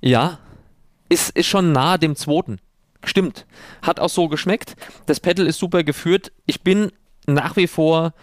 ja, 0.02 0.38
ist, 1.10 1.32
ist 1.32 1.48
schon 1.48 1.72
nahe 1.72 1.98
dem 1.98 2.16
zweiten. 2.16 2.60
Stimmt. 3.04 3.46
Hat 3.82 4.00
auch 4.00 4.10
so 4.10 4.28
geschmeckt. 4.28 4.76
Das 5.08 5.20
Pedal 5.20 5.48
ist 5.48 5.58
super 5.58 5.84
geführt. 5.84 6.32
Ich 6.46 6.62
bin 6.62 6.92
nach 7.26 7.56
wie 7.56 7.68
vor, 7.68 8.14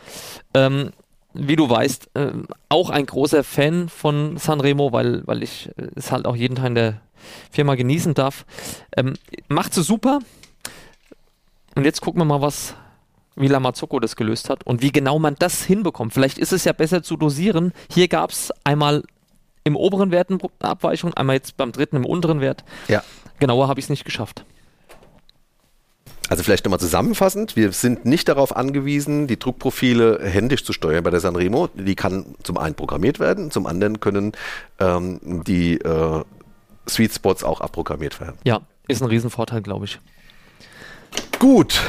ähm, 0.55 0.91
wie 1.35 1.57
du 1.57 1.69
weißt, 1.69 2.11
ähm, 2.15 2.47
auch 2.69 2.91
ein 2.91 3.07
großer 3.07 3.45
Fan 3.45 3.89
von 3.89 4.37
Sanremo, 4.37 4.93
weil, 4.93 5.27
weil 5.27 5.43
ich 5.43 5.69
äh, 5.77 5.89
es 5.95 6.13
halt 6.13 6.27
auch 6.27 6.37
jeden 6.37 6.57
Tag 6.57 6.67
in 6.67 6.75
der 6.75 7.01
Firma 7.51 7.75
genießen 7.75 8.15
darf. 8.15 8.47
Ähm, 8.97 9.15
macht 9.49 9.75
sie 9.75 9.83
super. 9.83 10.21
Und 11.75 11.85
jetzt 11.85 12.01
gucken 12.01 12.21
wir 12.21 12.25
mal, 12.25 12.41
was 12.41 12.75
wie 13.37 13.49
Lamazocco 13.49 13.99
das 13.99 14.15
gelöst 14.15 14.49
hat 14.49 14.65
und 14.65 14.81
wie 14.81 14.93
genau 14.93 15.19
man 15.19 15.35
das 15.37 15.65
hinbekommt. 15.65 16.15
Vielleicht 16.15 16.39
ist 16.39 16.53
es 16.53 16.65
ja 16.65 16.73
besser 16.73 17.03
zu 17.03 17.17
dosieren. 17.17 17.73
Hier 17.91 18.07
gab 18.07 18.31
es 18.31 18.53
einmal 18.63 19.03
im 19.65 19.75
oberen 19.75 20.13
Wert 20.13 20.31
eine 20.31 20.39
Abweichung, 20.61 21.15
einmal 21.15 21.37
jetzt 21.37 21.57
beim 21.57 21.73
dritten 21.73 21.97
im 21.97 22.07
unteren 22.07 22.41
Wert. 22.41 22.65
Ja. 22.87 23.03
Genauer 23.41 23.67
habe 23.67 23.81
ich 23.81 23.87
es 23.87 23.91
nicht 23.91 24.05
geschafft. 24.05 24.45
Also 26.31 26.43
vielleicht 26.43 26.65
nochmal 26.65 26.81
zusammenfassend, 26.81 27.55
wir 27.55 27.73
sind 27.73 28.07
nicht 28.07 28.29
darauf 28.29 28.57
angewiesen, 28.57 29.27
die 29.27 29.39
Druckprofile 29.39 30.21
händisch 30.23 30.65
zu 30.65 30.73
steuern 30.73 31.05
bei 31.05 31.11
der 31.11 31.21
Sanremo. 31.21 31.69
Die 31.75 31.95
kann 31.95 32.35
zum 32.43 32.57
einen 32.57 32.75
programmiert 32.75 33.21
werden, 33.21 33.51
zum 33.51 33.67
anderen 33.67 34.01
können 34.01 34.33
ähm, 34.81 35.21
die 35.47 35.75
äh, 35.75 36.25
Sweet 36.89 37.13
Spots 37.13 37.45
auch 37.45 37.61
abprogrammiert 37.61 38.21
werden. 38.21 38.39
Ja, 38.45 38.63
ist 38.89 39.03
ein 39.03 39.09
Riesenvorteil, 39.09 39.61
glaube 39.61 39.85
ich. 39.85 39.99
Gut, 41.39 41.81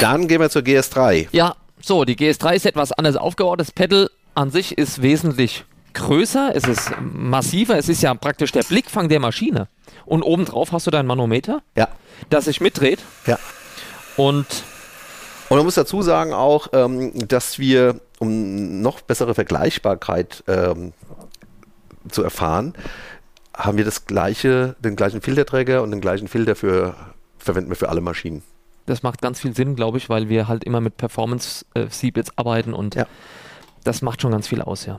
dann 0.00 0.28
gehen 0.28 0.40
wir 0.40 0.50
zur 0.50 0.62
GS3. 0.62 1.28
Ja, 1.32 1.54
so, 1.80 2.04
die 2.04 2.16
GS3 2.16 2.54
ist 2.54 2.66
etwas 2.66 2.92
anders 2.92 3.16
aufgebaut. 3.16 3.60
Das 3.60 3.72
Pedal 3.72 4.10
an 4.34 4.50
sich 4.50 4.76
ist 4.76 5.00
wesentlich 5.00 5.64
größer, 5.94 6.52
es 6.54 6.64
ist 6.64 6.90
massiver, 7.00 7.76
es 7.76 7.88
ist 7.88 8.02
ja 8.02 8.14
praktisch 8.14 8.52
der 8.52 8.62
Blickfang 8.62 9.08
der 9.08 9.20
Maschine. 9.20 9.68
Und 10.06 10.22
obendrauf 10.22 10.72
hast 10.72 10.86
du 10.86 10.90
dein 10.90 11.06
Manometer, 11.06 11.62
Ja, 11.76 11.88
das 12.30 12.44
sich 12.46 12.60
mitdreht. 12.60 13.00
ja. 13.26 13.38
Und 14.16 14.46
Und 15.48 15.56
man 15.58 15.64
muss 15.64 15.74
dazu 15.74 16.02
sagen 16.02 16.32
auch, 16.32 16.68
ähm, 16.72 17.12
dass 17.28 17.58
wir, 17.58 18.00
um 18.18 18.80
noch 18.82 19.00
bessere 19.02 19.34
Vergleichbarkeit 19.34 20.42
ähm, 20.48 20.92
zu 22.08 22.22
erfahren, 22.22 22.74
haben 23.54 23.76
wir 23.78 23.84
das 23.84 24.06
gleiche, 24.06 24.76
den 24.80 24.96
gleichen 24.96 25.20
Filterträger 25.20 25.82
und 25.82 25.90
den 25.90 26.00
gleichen 26.00 26.26
Filter 26.28 26.54
für 26.56 26.94
verwenden 27.38 27.70
wir 27.70 27.76
für 27.76 27.88
alle 27.88 28.00
Maschinen. 28.00 28.42
das 28.86 29.02
macht 29.02 29.20
ganz 29.22 29.40
viel 29.40 29.54
Sinn, 29.54 29.76
glaube 29.76 29.98
ich, 29.98 30.08
weil 30.08 30.28
wir 30.28 30.48
halt 30.48 30.64
immer 30.64 30.80
mit 30.80 30.96
Performance-Sieb 30.96 32.16
jetzt 32.16 32.32
arbeiten 32.36 32.72
und 32.74 32.94
Ja. 32.94 33.06
das 33.84 34.00
macht 34.02 34.22
schon 34.22 34.32
ganz 34.32 34.48
viel 34.48 34.60
aus, 34.62 34.86
ja. 34.86 34.98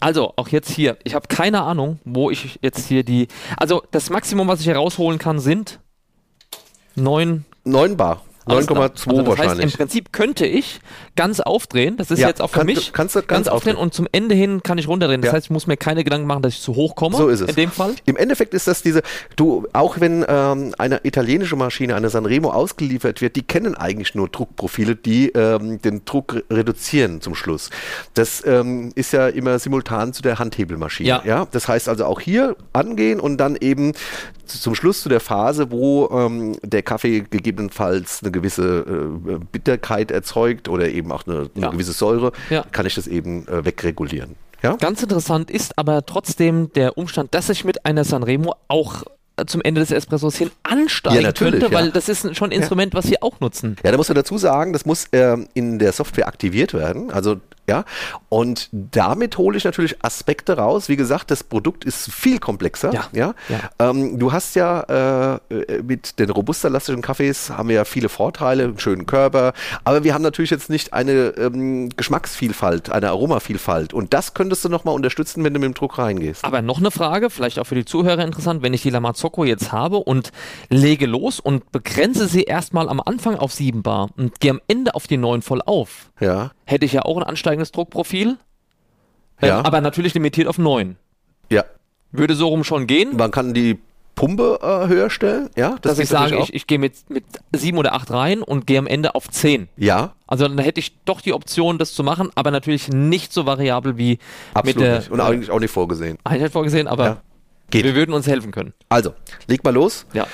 Also, 0.00 0.32
auch 0.36 0.48
jetzt 0.48 0.70
hier, 0.70 0.96
ich 1.04 1.14
habe 1.14 1.28
keine 1.28 1.62
Ahnung, 1.62 1.98
wo 2.04 2.30
ich 2.30 2.58
jetzt 2.62 2.88
hier 2.88 3.04
die. 3.04 3.28
Also, 3.56 3.82
das 3.90 4.10
Maximum, 4.10 4.48
was 4.48 4.60
ich 4.60 4.66
hier 4.66 4.76
rausholen 4.76 5.18
kann, 5.18 5.38
sind 5.38 5.80
9 6.94 7.44
9 7.64 7.96
Bar. 7.96 8.22
Alles 8.46 8.66
klar. 8.66 8.88
9,2 8.88 9.08
also 9.10 9.22
das 9.22 9.28
Heißt, 9.30 9.38
wahrscheinlich. 9.38 9.64
im 9.64 9.78
Prinzip 9.78 10.12
könnte 10.12 10.46
ich 10.46 10.80
ganz 11.16 11.40
aufdrehen. 11.40 11.96
Das 11.96 12.10
ist 12.10 12.18
Ja, 12.20 12.28
jetzt 12.28 12.40
auch 12.40 12.50
für 12.50 12.58
kann- 12.60 12.66
mich 12.66 12.92
kannst 12.92 13.16
du 13.16 13.22
ganz 13.22 13.48
aufdrehen 13.48 13.74
aufdrehen. 13.74 13.76
und 13.76 13.94
zum 13.94 14.06
Ende 14.12 14.34
hin 14.34 14.62
kann 14.62 14.78
ich 14.78 14.86
runterdrehen. 14.88 15.20
Das 15.20 15.28
Ja. 15.30 15.32
heißt, 15.34 15.46
ich 15.46 15.50
muss 15.50 15.66
mir 15.66 15.76
keine 15.76 16.04
Gedanken 16.04 16.26
machen, 16.26 16.42
dass 16.42 16.54
ich 16.54 16.60
zu 16.60 16.74
hoch 16.76 16.94
komme. 16.94 17.16
So 17.16 17.28
ist 17.28 17.40
es. 17.40 17.48
In 17.50 17.56
dem 17.56 17.70
Fall. 17.70 17.94
Im 18.04 18.16
Endeffekt 18.16 18.54
ist 18.54 18.66
das 18.68 18.82
diese, 18.82 19.02
du, 19.36 19.66
auch 19.72 19.98
wenn 20.00 20.24
ähm, 20.28 20.74
eine 20.78 21.00
italienische 21.04 21.56
Maschine, 21.56 21.94
eine 21.96 22.08
Sanremo 22.08 22.50
ausgeliefert 22.50 23.20
wird, 23.20 23.36
die 23.36 23.42
kennen 23.42 23.74
eigentlich 23.74 24.14
nur 24.14 24.28
Druckprofile, 24.28 24.94
die 24.96 25.30
ähm, 25.30 25.80
den 25.82 26.04
Druck 26.04 26.34
re- 26.34 26.44
reduzieren 26.50 27.20
zum 27.20 27.34
Schluss. 27.34 27.70
Das 28.14 28.44
ähm, 28.46 28.92
ist 28.94 29.12
ja 29.12 29.28
immer 29.28 29.58
simultan 29.58 30.12
zu 30.12 30.22
der 30.22 30.38
Handhebelmaschine. 30.38 31.22
Ja. 31.24 31.46
Das 31.50 31.66
heißt 31.68 31.88
also 31.88 32.04
auch 32.04 32.20
hier 32.20 32.56
angehen 32.72 33.18
und 33.20 33.38
dann 33.38 33.56
eben 33.56 33.92
zum 34.44 34.76
Schluss 34.76 35.02
zu 35.02 35.08
der 35.08 35.18
Phase, 35.18 35.72
wo 35.72 36.08
ähm, 36.12 36.56
der 36.62 36.82
Kaffee 36.82 37.24
gegebenenfalls 37.28 38.20
eine 38.22 38.30
gewisse 38.36 39.18
äh, 39.28 39.38
Bitterkeit 39.52 40.10
erzeugt 40.10 40.68
oder 40.68 40.88
eben 40.88 41.10
auch 41.12 41.26
eine, 41.26 41.50
eine 41.54 41.64
Ja. 41.64 41.70
gewisse 41.70 41.92
Säure, 41.92 42.32
Ja. 42.50 42.64
kann 42.72 42.86
ich 42.86 42.94
das 42.94 43.06
eben 43.06 43.46
äh, 43.48 43.64
wegregulieren. 43.64 44.36
Ja? 44.62 44.76
Ganz 44.76 45.02
interessant 45.02 45.50
ist 45.50 45.76
aber 45.78 46.06
trotzdem 46.06 46.72
der 46.74 46.96
Umstand, 46.96 47.34
dass 47.34 47.48
ich 47.50 47.64
mit 47.64 47.84
einer 47.84 48.04
Sanremo 48.04 48.54
auch 48.68 49.02
äh, 49.36 49.44
zum 49.44 49.60
Ende 49.62 49.80
des 49.82 49.90
Espressos 49.90 50.36
hin 50.36 50.50
ansteigen 50.62 51.22
Ja, 51.22 51.32
könnte, 51.32 51.70
weil 51.72 51.86
ja. 51.86 51.90
das 51.92 52.08
ist 52.08 52.34
schon 52.36 52.48
ein 52.50 52.52
Instrument, 52.52 52.94
was 52.94 53.10
wir 53.10 53.22
auch 53.22 53.38
nutzen. 53.40 53.76
Ja, 53.84 53.90
da 53.90 53.96
muss 53.98 54.08
man 54.08 54.16
dazu 54.16 54.38
sagen, 54.38 54.72
das 54.72 54.86
muss 54.86 55.08
ähm, 55.12 55.46
in 55.54 55.78
der 55.78 55.92
Software 55.92 56.26
aktiviert 56.26 56.72
werden. 56.72 57.10
Also 57.10 57.36
ja, 57.68 57.84
und 58.28 58.68
damit 58.72 59.38
hole 59.38 59.56
ich 59.56 59.64
natürlich 59.64 60.04
Aspekte 60.04 60.56
raus. 60.56 60.88
Wie 60.88 60.96
gesagt, 60.96 61.30
das 61.30 61.44
Produkt 61.44 61.84
ist 61.84 62.12
viel 62.12 62.38
komplexer. 62.38 62.92
Ja, 62.92 63.06
ja? 63.12 63.34
ja. 63.48 63.90
Ähm, 63.90 64.18
du 64.18 64.32
hast 64.32 64.54
ja 64.54 65.34
äh, 65.34 65.82
mit 65.82 66.18
den 66.18 66.30
robusterlastischen 66.30 67.02
Kaffees 67.02 67.50
haben 67.50 67.68
wir 67.68 67.76
ja 67.76 67.84
viele 67.84 68.08
Vorteile, 68.08 68.64
einen 68.64 68.78
schönen 68.78 69.06
Körper, 69.06 69.52
aber 69.84 70.04
wir 70.04 70.14
haben 70.14 70.22
natürlich 70.22 70.50
jetzt 70.50 70.70
nicht 70.70 70.92
eine 70.92 71.34
ähm, 71.38 71.90
Geschmacksvielfalt, 71.96 72.90
eine 72.90 73.08
Aromavielfalt. 73.08 73.94
Und 73.94 74.14
das 74.14 74.34
könntest 74.34 74.64
du 74.64 74.68
nochmal 74.68 74.94
unterstützen, 74.94 75.44
wenn 75.44 75.54
du 75.54 75.60
mit 75.60 75.66
dem 75.66 75.74
Druck 75.74 75.98
reingehst. 75.98 76.44
Aber 76.44 76.62
noch 76.62 76.78
eine 76.78 76.90
Frage, 76.90 77.30
vielleicht 77.30 77.58
auch 77.58 77.66
für 77.66 77.74
die 77.74 77.84
Zuhörer 77.84 78.24
interessant, 78.24 78.62
wenn 78.62 78.74
ich 78.74 78.82
die 78.82 78.90
Lamazocco 78.90 79.44
jetzt 79.44 79.72
habe 79.72 79.98
und 79.98 80.32
lege 80.68 81.06
los 81.06 81.40
und 81.40 81.72
begrenze 81.72 82.28
sie 82.28 82.42
erstmal 82.42 82.88
am 82.88 83.00
Anfang 83.00 83.36
auf 83.36 83.52
7 83.52 83.82
Bar 83.82 84.10
und 84.16 84.40
gehe 84.40 84.52
am 84.52 84.60
Ende 84.68 84.94
auf 84.94 85.06
die 85.06 85.16
9 85.16 85.42
voll 85.42 85.62
auf, 85.64 86.10
Ja, 86.20 86.50
hätte 86.66 86.84
ich 86.84 86.92
ja 86.92 87.02
auch 87.02 87.16
ein 87.16 87.22
ansteigendes 87.22 87.72
Druckprofil, 87.72 88.36
ähm, 89.40 89.48
Ja. 89.48 89.64
aber 89.64 89.80
natürlich 89.80 90.12
limitiert 90.14 90.48
auf 90.48 90.58
9. 90.58 90.96
ja. 91.50 91.64
Würde 92.12 92.34
so 92.34 92.48
rum 92.48 92.62
schon 92.64 92.86
gehen, 92.86 93.16
Man 93.16 93.30
kann 93.30 93.52
die 93.52 93.78
Pumpe 94.14 94.58
äh, 94.62 94.88
höher 94.88 95.10
stellen. 95.10 95.50
Ja, 95.56 95.76
dass 95.82 95.96
geht 95.96 96.04
ich 96.04 96.08
sage, 96.08 96.38
ich, 96.38 96.54
ich 96.54 96.66
gehe 96.66 96.78
mit, 96.78 96.94
mit 97.10 97.24
7 97.54 97.76
oder 97.76 97.92
8 97.94 98.10
rein 98.12 98.42
und 98.42 98.66
gehe 98.66 98.78
am 98.78 98.86
Ende 98.86 99.14
auf 99.14 99.28
10. 99.28 99.64
auch. 99.64 99.66
Ja, 99.76 100.14
Also 100.26 100.48
dann 100.48 100.56
hätte 100.58 100.80
ich 100.80 100.96
doch 101.04 101.20
die 101.20 101.34
Option, 101.34 101.76
das 101.78 101.92
zu 101.92 102.02
machen, 102.04 102.30
aber 102.34 102.50
natürlich 102.50 102.88
nicht 102.88 103.32
so 103.32 103.44
variabel 103.44 103.98
wie 103.98 104.18
absolut 104.54 104.76
mit 104.76 104.86
der 104.86 104.98
nicht. 105.00 105.10
Und 105.10 105.20
eigentlich 105.20 105.50
auch 105.50 105.60
nicht 105.60 105.72
vorgesehen. 105.72 106.16
Einheit 106.24 106.52
vorgesehen, 106.52 106.86
aber 106.88 107.04
Ja. 107.04 107.16
Geht. 107.70 107.84
wir 107.84 107.94
würden 107.94 108.14
uns 108.14 108.26
helfen 108.26 108.52
können. 108.52 108.72
Also, 108.88 109.12
leg 109.48 109.62
mal 109.64 109.74
los. 109.74 110.06
Ja. 110.14 110.26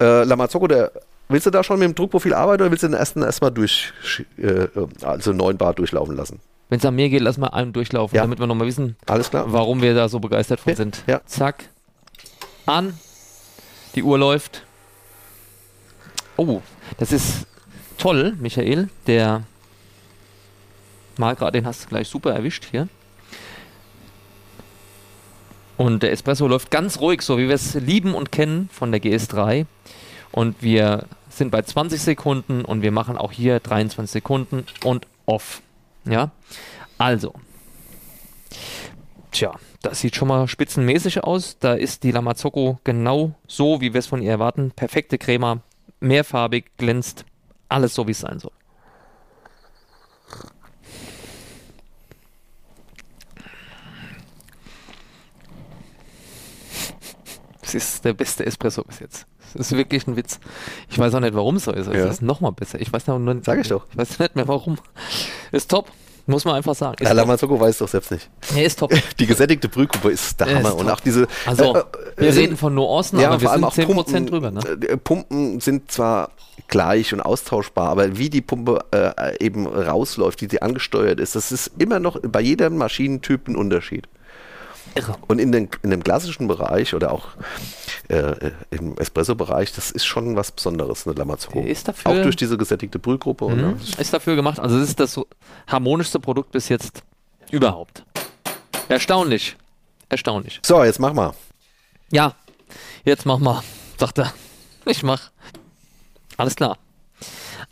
Äh, 0.00 0.24
Lamazocco, 0.24 0.66
der, 0.66 0.92
willst 1.30 1.46
du 1.46 1.50
da 1.50 1.64
schon 1.64 1.78
mit 1.78 1.88
dem 1.88 1.94
Druckprofil 1.94 2.34
arbeiten 2.34 2.62
oder 2.62 2.70
willst 2.70 2.82
du 2.82 2.88
den 2.88 2.94
ersten 2.98 3.22
erstmal 3.22 3.50
durch, 3.50 3.92
äh, 4.38 4.66
also 5.02 5.32
9 5.32 5.56
Bar 5.56 5.74
durchlaufen 5.74 6.14
lassen? 6.16 6.40
Wenn 6.68 6.78
es 6.78 6.84
an 6.84 6.94
mir 6.94 7.08
geht, 7.08 7.22
lass 7.22 7.36
mal 7.38 7.48
einen 7.48 7.72
durchlaufen, 7.72 8.14
Ja. 8.14 8.22
damit 8.22 8.38
wir 8.38 8.46
nochmal 8.46 8.66
wissen, 8.68 8.96
Alles 9.06 9.30
klar? 9.30 9.52
warum 9.52 9.82
wir 9.82 9.94
da 9.94 10.08
so 10.08 10.20
begeistert 10.20 10.60
von 10.60 10.70
Ja, 10.70 10.76
sind. 10.76 11.02
ja. 11.06 11.20
Zack. 11.26 11.64
An. 12.66 12.94
Die 13.96 14.02
Uhr 14.04 14.18
läuft. 14.18 14.62
Oh, 16.36 16.62
das 16.98 17.10
ist 17.10 17.46
toll, 17.98 18.36
Michael. 18.38 18.88
Der 19.08 19.42
mal 21.18 21.34
gerade, 21.34 21.58
den 21.58 21.66
hast 21.66 21.84
du 21.84 21.88
gleich 21.88 22.06
super 22.08 22.32
erwischt 22.32 22.66
hier. 22.70 22.88
Und 25.76 26.02
der 26.02 26.12
Espresso 26.12 26.46
läuft 26.46 26.70
ganz 26.70 27.00
ruhig, 27.00 27.22
so 27.22 27.38
wie 27.38 27.48
wir 27.48 27.54
es 27.54 27.74
lieben 27.74 28.14
und 28.14 28.30
kennen 28.30 28.68
von 28.72 28.92
der 28.92 29.00
GS3. 29.02 29.66
Und 30.30 30.62
wir 30.62 31.06
sind 31.30 31.50
bei 31.50 31.62
20 31.62 32.02
Sekunden 32.02 32.64
und 32.64 32.82
wir 32.82 32.92
machen 32.92 33.16
auch 33.16 33.32
hier 33.32 33.60
23 33.60 34.10
Sekunden 34.10 34.66
und 34.84 35.06
off. 35.26 35.62
Ja, 36.04 36.32
also. 36.98 37.34
Tja, 39.30 39.54
das 39.82 40.00
sieht 40.00 40.16
schon 40.16 40.28
mal 40.28 40.48
spitzenmäßig 40.48 41.24
aus. 41.24 41.58
Da 41.58 41.74
ist 41.74 42.02
die 42.02 42.10
Lamazocco 42.10 42.80
genau 42.84 43.34
so, 43.46 43.80
wie 43.80 43.94
wir 43.94 44.00
es 44.00 44.06
von 44.06 44.22
ihr 44.22 44.30
erwarten. 44.30 44.72
Perfekte 44.72 45.18
Crema, 45.18 45.62
mehrfarbig, 46.00 46.76
glänzt. 46.76 47.24
Alles 47.68 47.94
so, 47.94 48.06
wie 48.06 48.12
es 48.12 48.20
sein 48.20 48.40
soll. 48.40 48.52
Das 57.60 57.74
ist 57.76 58.04
der 58.04 58.14
beste 58.14 58.44
Espresso 58.44 58.82
bis 58.82 58.98
jetzt. 58.98 59.29
Das 59.54 59.70
ist 59.72 59.76
wirklich 59.76 60.06
ein 60.06 60.16
Witz. 60.16 60.38
Ich 60.90 60.98
weiß 60.98 61.14
auch 61.14 61.20
nicht, 61.20 61.34
warum 61.34 61.56
es 61.56 61.64
so 61.64 61.72
ist. 61.72 61.86
Es 61.86 61.94
Ja. 61.96 62.06
ist 62.06 62.22
nochmal 62.22 62.52
besser. 62.52 62.80
Ich 62.80 62.92
weiß 62.92 63.06
noch 63.08 63.18
nur, 63.18 63.36
Sag 63.42 63.58
ich 63.60 63.68
doch. 63.68 63.84
Ich 63.90 63.96
weiß 63.96 64.18
nicht 64.18 64.36
mehr 64.36 64.48
warum. 64.48 64.76
Ist 65.52 65.70
top. 65.70 65.90
Muss 66.26 66.44
man 66.44 66.54
einfach 66.54 66.74
sagen. 66.76 66.94
Ist 67.00 67.02
Ja, 67.02 67.08
top. 67.08 67.16
Lamazocco 67.16 67.58
weiß 67.58 67.78
doch 67.78 67.88
selbst 67.88 68.12
nicht. 68.12 68.30
Nee, 68.54 68.64
ist 68.64 68.78
top. 68.78 68.92
Die 69.18 69.26
gesättigte 69.26 69.68
Brühgruppe 69.68 70.10
ist 70.10 70.38
der 70.38 70.48
Ja, 70.48 70.54
Hammer. 70.58 70.68
ist 70.68 70.74
und 70.74 70.90
auch 70.90 71.00
diese. 71.00 71.26
Also, 71.46 71.74
äh, 71.76 71.82
wir 72.18 72.28
äh, 72.28 72.32
reden 72.32 72.56
von 72.56 72.74
Nuancen, 72.74 73.18
ja, 73.18 73.28
aber 73.28 73.40
wir 73.40 73.48
vor 73.48 73.52
allem 73.52 73.70
sind 73.72 73.86
auch 73.88 73.92
10% 73.92 73.94
Pumpen, 74.04 74.26
drüber. 74.26 74.50
Ne? 74.52 74.60
äh, 74.60 74.96
Pumpen 74.96 75.60
sind 75.60 75.90
zwar 75.90 76.30
gleich 76.68 77.12
und 77.12 77.20
austauschbar, 77.20 77.88
aber 77.88 78.16
wie 78.16 78.30
die 78.30 78.42
Pumpe 78.42 78.84
äh, 78.92 79.44
eben 79.44 79.66
rausläuft, 79.66 80.40
wie 80.42 80.48
sie 80.48 80.62
angesteuert 80.62 81.18
ist, 81.18 81.34
das 81.34 81.50
ist 81.50 81.72
immer 81.78 81.98
noch 81.98 82.20
bei 82.22 82.40
jedem 82.42 82.76
Maschinentyp 82.76 83.48
ein 83.48 83.56
Unterschied. 83.56 84.06
Irre. 84.94 85.16
Und 85.28 85.38
in, 85.38 85.52
den, 85.52 85.68
in 85.82 85.90
dem 85.90 86.02
klassischen 86.02 86.48
Bereich 86.48 86.94
oder 86.94 87.12
auch 87.12 87.28
äh, 88.08 88.50
im 88.70 88.96
Espresso-Bereich, 88.98 89.72
das 89.72 89.90
ist 89.90 90.04
schon 90.04 90.36
was 90.36 90.50
Besonderes, 90.52 91.06
eine 91.06 91.14
Lamazocco. 91.16 91.60
Der 91.60 91.70
ist 91.70 91.86
dafür- 91.88 92.10
Auch 92.10 92.22
durch 92.22 92.36
diese 92.36 92.56
gesättigte 92.58 92.98
Brühgruppe. 92.98 93.48
Mhm. 93.48 93.76
Ist 93.98 94.12
dafür 94.12 94.36
gemacht. 94.36 94.58
Also 94.58 94.76
es 94.78 94.88
ist 94.88 95.00
das 95.00 95.12
so 95.12 95.26
harmonischste 95.66 96.18
Produkt 96.18 96.50
bis 96.52 96.68
jetzt 96.68 97.02
überhaupt. 97.50 98.04
Erstaunlich. 98.88 99.56
Erstaunlich. 100.08 100.58
So, 100.64 100.82
jetzt 100.82 100.98
mach 100.98 101.12
mal. 101.12 101.34
Ja, 102.10 102.34
jetzt 103.04 103.26
mach 103.26 103.38
mal, 103.38 103.62
sagt 103.98 104.18
er. 104.18 104.32
Ich 104.86 105.02
mach. 105.04 105.30
Alles 106.36 106.56
klar. 106.56 106.78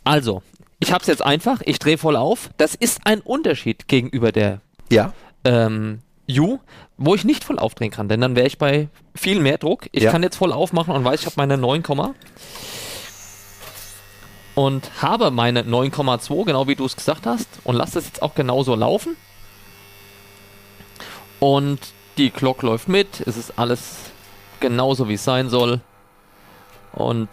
Also, 0.05 0.41
ich 0.79 0.93
hab's 0.93 1.07
jetzt 1.07 1.21
einfach. 1.25 1.59
Ich 1.65 1.79
drehe 1.79 1.97
voll 1.97 2.15
auf. 2.15 2.49
Das 2.57 2.75
ist 2.75 3.01
ein 3.03 3.19
Unterschied 3.19 3.87
gegenüber 3.89 4.31
der 4.31 4.61
Ja, 4.89 5.11
ähm, 5.43 5.99
U, 6.29 6.59
wo 6.97 7.15
ich 7.15 7.23
nicht 7.25 7.43
voll 7.43 7.57
aufdrehen 7.59 7.91
kann, 7.91 8.07
denn 8.09 8.21
dann 8.21 8.35
wäre 8.35 8.47
ich 8.47 8.57
bei 8.57 8.89
viel 9.15 9.39
mehr 9.39 9.57
Druck. 9.57 9.87
Ich 9.91 10.03
Ja. 10.03 10.11
kann 10.11 10.21
jetzt 10.23 10.35
voll 10.35 10.51
aufmachen 10.53 10.93
und 10.93 11.03
weiß, 11.03 11.21
ich 11.21 11.25
habe 11.25 11.35
meine 11.37 11.57
9, 11.57 11.81
Komma 11.83 12.13
und 14.55 15.01
habe 15.01 15.31
meine 15.31 15.63
9,2, 15.63 16.45
genau 16.45 16.67
wie 16.67 16.75
du 16.75 16.85
es 16.85 16.95
gesagt 16.95 17.25
hast, 17.25 17.47
und 17.63 17.75
lasse 17.75 17.93
das 17.95 18.05
jetzt 18.05 18.21
auch 18.21 18.35
genauso 18.35 18.75
laufen. 18.75 19.15
Und 21.39 21.79
die 22.17 22.31
Glock 22.31 22.61
läuft 22.63 22.89
mit, 22.89 23.21
es 23.21 23.37
ist 23.37 23.57
alles 23.57 23.95
genauso 24.59 25.07
wie 25.07 25.13
es 25.13 25.23
sein 25.23 25.49
soll. 25.49 25.79
Und 26.91 27.29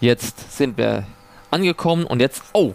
jetzt 0.00 0.56
sind 0.56 0.78
wir 0.78 1.06
angekommen 1.50 2.04
und 2.04 2.20
jetzt, 2.20 2.42
oh, 2.52 2.72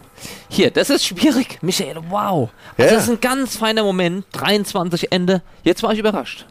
hier, 0.49 0.71
das 0.71 0.89
ist 0.89 1.05
schwierig, 1.05 1.59
Michael, 1.62 1.97
wow. 2.09 2.49
Also 2.77 2.89
Ja. 2.89 2.95
Das 2.95 3.03
ist 3.03 3.09
ein 3.09 3.21
ganz 3.21 3.57
feiner 3.57 3.83
Moment, 3.83 4.25
23 4.33 5.12
Ende, 5.12 5.41
jetzt 5.63 5.83
war 5.83 5.93
ich 5.93 5.99
überrascht. 5.99 6.45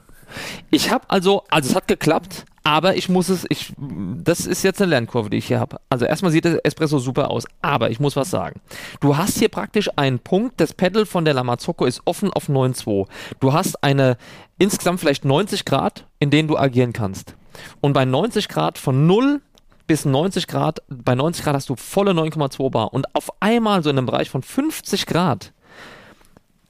Ich 0.71 0.91
habe 0.91 1.05
also, 1.09 1.45
also 1.51 1.71
es 1.71 1.77
hat 1.77 1.89
geklappt, 1.89 2.47
aber 2.65 2.97
ich 2.97 3.09
muss 3.09 3.29
es, 3.29 3.45
ich, 3.49 3.73
das 3.77 4.47
ist 4.47 4.63
jetzt 4.63 4.81
eine 4.81 4.91
Lernkurve, 4.91 5.31
die 5.31 5.39
ich 5.39 5.47
hier 5.47 5.61
habe. 5.61 5.81
Also 5.91 6.05
erstmal 6.05 6.31
sieht 6.31 6.45
der 6.45 6.65
Espresso 6.65 6.99
super 6.99 7.31
aus, 7.31 7.47
aber 7.61 7.91
ich 7.91 8.01
muss 8.01 8.17
was 8.17 8.31
sagen. 8.31 8.61
Du 9.01 9.17
hast 9.17 9.39
hier 9.39 9.49
praktisch 9.49 9.91
einen 9.97 10.21
Punkt, 10.21 10.61
das 10.61 10.73
Pedal 10.73 11.07
von 11.07 11.25
der 11.25 11.35
Lamazocco 11.35 11.85
ist 11.85 12.03
offen 12.05 12.33
auf 12.33 12.49
9.2. 12.49 13.07
Du 13.41 13.53
hast 13.53 13.83
eine 13.83 14.17
insgesamt 14.59 15.01
vielleicht 15.01 15.25
90 15.25 15.65
Grad, 15.65 16.07
in 16.19 16.31
denen 16.31 16.49
du 16.49 16.57
agieren 16.57 16.93
kannst. 16.93 17.35
Und 17.81 17.93
bei 17.93 18.05
90 18.05 18.49
Grad 18.49 18.79
von 18.79 19.07
0 19.07 19.41
bis 19.87 20.05
90 20.05 20.47
Grad, 20.47 20.83
bei 20.89 21.15
90 21.15 21.45
Grad 21.45 21.55
hast 21.55 21.69
du 21.69 21.77
volle 21.77 22.13
9,2 22.13 22.71
Bar 22.71 22.93
und 22.93 23.15
auf 23.15 23.31
einmal 23.41 23.83
so 23.83 23.91
in 23.91 23.99
einem 23.99 24.07
Bereich 24.07 24.31
von 24.31 24.43
50 24.43 25.07
Grad 25.07 25.53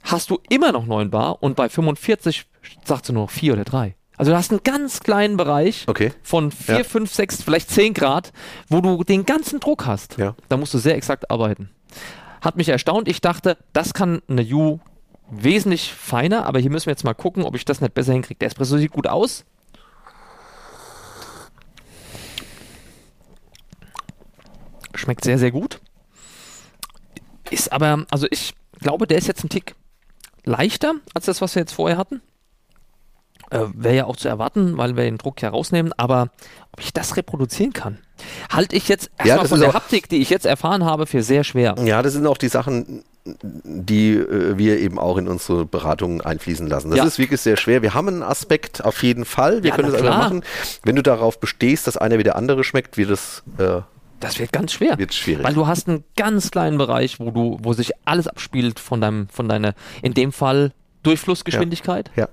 hast 0.03 0.31
du 0.31 0.41
immer 0.49 0.73
noch 0.73 0.87
9 0.87 1.11
Bar 1.11 1.43
und 1.43 1.57
bei 1.57 1.69
45 1.69 2.47
sagst 2.85 3.09
du 3.09 3.13
nur 3.13 3.25
noch 3.25 3.31
4 3.31 3.53
oder 3.55 3.65
3. 3.65 3.95
Also 4.17 4.33
du 4.33 4.37
hast 4.37 4.51
einen 4.51 4.63
ganz 4.63 5.01
kleinen 5.01 5.37
Bereich 5.37 5.85
okay. 5.89 6.13
von 6.23 6.51
4, 6.53 6.79
Ja. 6.79 6.85
5, 6.85 7.13
6, 7.13 7.43
vielleicht 7.43 7.71
10 7.71 7.95
Grad, 7.95 8.33
wo 8.69 8.81
du 8.81 9.03
den 9.05 9.25
ganzen 9.25 9.59
Druck 9.59 9.87
hast. 9.87 10.19
Ja. 10.19 10.35
Da 10.49 10.57
musst 10.57 10.75
du 10.75 10.79
sehr 10.79 10.97
exakt 10.97 11.31
arbeiten. 11.31 11.71
Hat 12.41 12.57
mich 12.57 12.69
erstaunt. 12.69 13.09
Ich 13.09 13.21
dachte, 13.21 13.57
das 13.73 13.95
kann 13.95 14.21
eine 14.29 14.45
U 14.45 14.81
wesentlich 15.31 15.93
feiner, 15.93 16.45
aber 16.45 16.59
hier 16.59 16.71
müssen 16.71 16.87
wir 16.87 16.93
jetzt 16.93 17.05
mal 17.05 17.15
gucken, 17.15 17.45
ob 17.45 17.57
ich 17.57 17.65
das 17.65 17.81
nicht 17.81 17.95
besser 17.95 18.13
hinkriege. 18.13 18.39
Der 18.39 18.49
Espresso 18.49 18.77
sieht 18.77 18.93
gut 18.93 19.07
aus. 19.07 19.45
Schmeckt 24.95 25.25
sehr, 25.25 25.39
sehr 25.39 25.51
gut. 25.51 25.81
Ist 27.51 27.73
aber, 27.73 28.05
also 28.11 28.27
ich 28.31 28.55
glaube, 28.81 29.07
der 29.07 29.19
ist 29.19 29.27
jetzt 29.27 29.45
ein 29.45 29.49
Tick 29.49 29.75
leichter 30.45 30.95
als 31.15 31.27
das, 31.27 31.41
was 31.41 31.55
wir 31.55 31.61
jetzt 31.61 31.73
vorher 31.73 31.99
hatten. 31.99 32.21
Äh, 33.51 33.67
Wäre 33.75 33.95
ja 33.97 34.05
auch 34.07 34.17
zu 34.17 34.29
erwarten, 34.29 34.79
weil 34.79 34.97
wir 34.97 35.05
den 35.05 35.19
Druck 35.19 35.43
ja 35.43 35.51
rausnehmen, 35.51 35.93
aber 35.99 36.31
ob 36.73 36.81
ich 36.81 36.93
das 36.93 37.17
reproduzieren 37.17 37.73
kann, 37.73 37.99
halte 38.51 38.75
ich 38.77 38.89
jetzt 38.89 39.11
Ja, 39.19 39.25
erstmal 39.27 39.39
das 39.41 39.49
von 39.51 39.61
der 39.61 39.73
Haptik, 39.75 40.09
die 40.09 40.17
ich 40.23 40.31
jetzt 40.31 40.47
erfahren 40.47 40.85
habe, 40.85 41.07
für 41.07 41.23
sehr 41.23 41.45
schwer. 41.45 41.75
Ja, 41.85 42.03
das 42.03 42.15
sind 42.15 42.27
auch 42.27 42.39
die 42.39 42.49
Sachen, 42.49 43.05
die 43.25 44.15
äh, 44.15 44.57
wir 44.57 44.79
eben 44.79 44.99
auch 44.99 45.19
in 45.19 45.29
unsere 45.29 45.67
Beratungen 45.67 46.23
einfließen 46.23 46.67
lassen. 46.67 46.91
Das 46.91 46.99
Ja. 46.99 47.05
ist 47.05 47.19
wirklich 47.19 47.41
sehr 47.43 47.57
schwer. 47.59 47.83
Wir 47.83 47.93
haben 47.95 48.09
einen 48.09 48.23
Aspekt 48.23 48.83
auf 48.85 49.03
jeden 49.03 49.25
Fall. 49.27 49.63
Wir 49.63 49.71
Ja, 49.71 49.77
können 49.77 49.89
es 49.91 49.95
einfach 49.95 50.17
machen. 50.19 50.45
Wenn 50.83 50.97
du 50.97 51.03
darauf 51.03 51.39
bestehst, 51.39 51.87
dass 51.87 51.97
einer 51.99 52.19
wie 52.19 52.23
der 52.25 52.37
andere 52.37 52.65
schmeckt, 52.65 52.97
wird 52.97 53.11
es 53.11 53.43
äh, 53.59 53.83
Das 54.23 54.39
wird 54.39 54.53
ganz 54.53 54.73
schwer. 54.73 54.99
wird 54.99 55.13
schwierig. 55.15 55.45
Weil 55.45 55.55
du 55.55 55.67
hast 55.67 55.89
einen 55.89 56.05
ganz 56.17 56.51
kleinen 56.51 56.79
Bereich, 56.79 57.21
wo 57.21 57.31
du, 57.31 57.59
wo 57.61 57.73
sich 57.73 57.93
alles 58.05 58.27
abspielt 58.29 58.79
von 58.81 59.01
deinem, 59.01 59.29
von 59.29 59.49
deiner, 59.49 59.75
in 60.03 60.15
dem 60.15 60.33
Fall 60.33 60.73
Durchflussgeschwindigkeit. 61.03 62.11
Ja. 62.17 62.29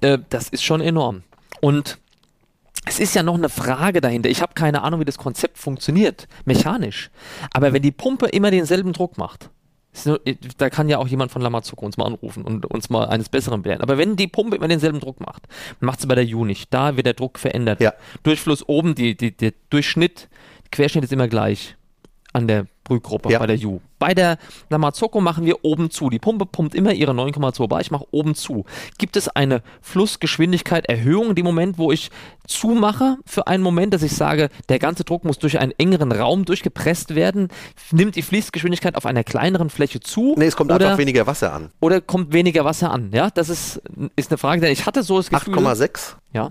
Äh, 0.00 0.18
das 0.30 0.48
ist 0.48 0.62
schon 0.64 0.80
enorm. 0.80 1.22
Und 1.60 1.98
es 2.86 3.00
ist 3.00 3.14
ja 3.14 3.22
noch 3.22 3.34
eine 3.34 3.48
Frage 3.48 4.00
dahinter. 4.00 4.30
Ich 4.30 4.40
habe 4.40 4.54
keine 4.54 4.82
Ahnung, 4.82 5.00
wie 5.00 5.04
das 5.04 5.18
Konzept 5.18 5.58
funktioniert, 5.58 6.28
mechanisch. 6.44 7.10
Aber 7.52 7.72
wenn 7.72 7.82
die 7.82 7.90
Pumpe 7.92 8.26
immer 8.26 8.50
denselben 8.50 8.92
Druck 8.92 9.18
macht, 9.18 9.50
nur- 10.04 10.20
da 10.58 10.70
kann 10.70 10.88
ja 10.88 10.98
auch 10.98 11.08
jemand 11.08 11.32
von 11.32 11.42
Lamazzuko 11.42 11.84
uns 11.84 11.96
mal 11.96 12.06
anrufen 12.06 12.44
und 12.44 12.64
uns 12.66 12.88
mal 12.88 13.06
eines 13.08 13.28
Besseren 13.28 13.62
belehren. 13.62 13.82
Aber 13.82 13.98
wenn 13.98 14.14
die 14.14 14.28
Pumpe 14.28 14.56
immer 14.56 14.68
denselben 14.68 15.00
Druck 15.00 15.18
macht, 15.20 15.42
macht 15.80 16.00
sie 16.00 16.06
bei 16.06 16.14
der 16.14 16.24
U 16.36 16.44
nicht. 16.44 16.72
Da 16.72 16.96
wird 16.96 17.06
der 17.06 17.14
Druck 17.14 17.38
verändert. 17.38 17.80
Ja. 17.80 17.92
Durchfluss 18.22 18.66
oben, 18.68 18.94
die, 18.94 19.16
die, 19.16 19.36
der 19.36 19.52
Durchschnitt, 19.70 20.28
Querschnitt 20.70 21.04
ist 21.04 21.12
immer 21.12 21.28
gleich 21.28 21.76
an 22.34 22.46
der 22.46 22.66
Brühgruppe 22.84 23.30
Ja. 23.32 23.38
bei 23.38 23.46
der 23.46 23.58
U. 23.66 23.80
Bei 23.98 24.14
der 24.14 24.38
Lamazocco 24.70 25.20
machen 25.20 25.44
wir 25.46 25.64
oben 25.64 25.90
zu. 25.90 26.08
Die 26.10 26.18
Pumpe 26.18 26.44
pumpt 26.46 26.74
immer 26.74 26.92
ihre 26.92 27.12
9,2 27.12 27.66
Bar. 27.66 27.80
Ich 27.80 27.90
mache 27.90 28.04
oben 28.10 28.34
zu. 28.34 28.64
Gibt 28.98 29.16
es 29.16 29.28
eine 29.28 29.62
Flussgeschwindigkeit 29.80 30.86
Erhöhung 30.88 31.30
in 31.30 31.34
dem 31.34 31.44
Moment, 31.46 31.78
wo 31.78 31.90
ich 31.90 32.10
zumache 32.46 33.16
für 33.26 33.46
einen 33.46 33.62
Moment, 33.62 33.92
dass 33.94 34.02
ich 34.02 34.12
sage, 34.12 34.50
der 34.68 34.78
ganze 34.78 35.04
Druck 35.04 35.24
muss 35.24 35.38
durch 35.38 35.58
einen 35.58 35.72
engeren 35.78 36.12
Raum 36.12 36.44
durchgepresst 36.44 37.14
werden? 37.14 37.48
Nimmt 37.92 38.14
die 38.14 38.22
Fließgeschwindigkeit 38.22 38.94
auf 38.94 39.06
einer 39.06 39.24
kleineren 39.24 39.70
Fläche 39.70 40.00
zu? 40.00 40.34
nee, 40.38 40.44
es 40.46 40.54
kommt 40.56 40.70
oder, 40.70 40.86
einfach 40.86 40.98
weniger 40.98 41.26
Wasser 41.26 41.52
an. 41.52 41.70
oder 41.80 42.00
kommt 42.00 42.32
weniger 42.32 42.64
Wasser 42.64 42.90
an? 42.92 43.10
Ja, 43.12 43.30
das 43.30 43.48
ist, 43.48 43.82
ist 44.16 44.30
eine 44.30 44.38
Frage, 44.38 44.60
denn 44.60 44.72
ich 44.72 44.86
hatte 44.86 45.02
so 45.02 45.16
das 45.16 45.30
Gefühl. 45.30 45.54
8,6. 45.56 46.14
Ja. 46.32 46.50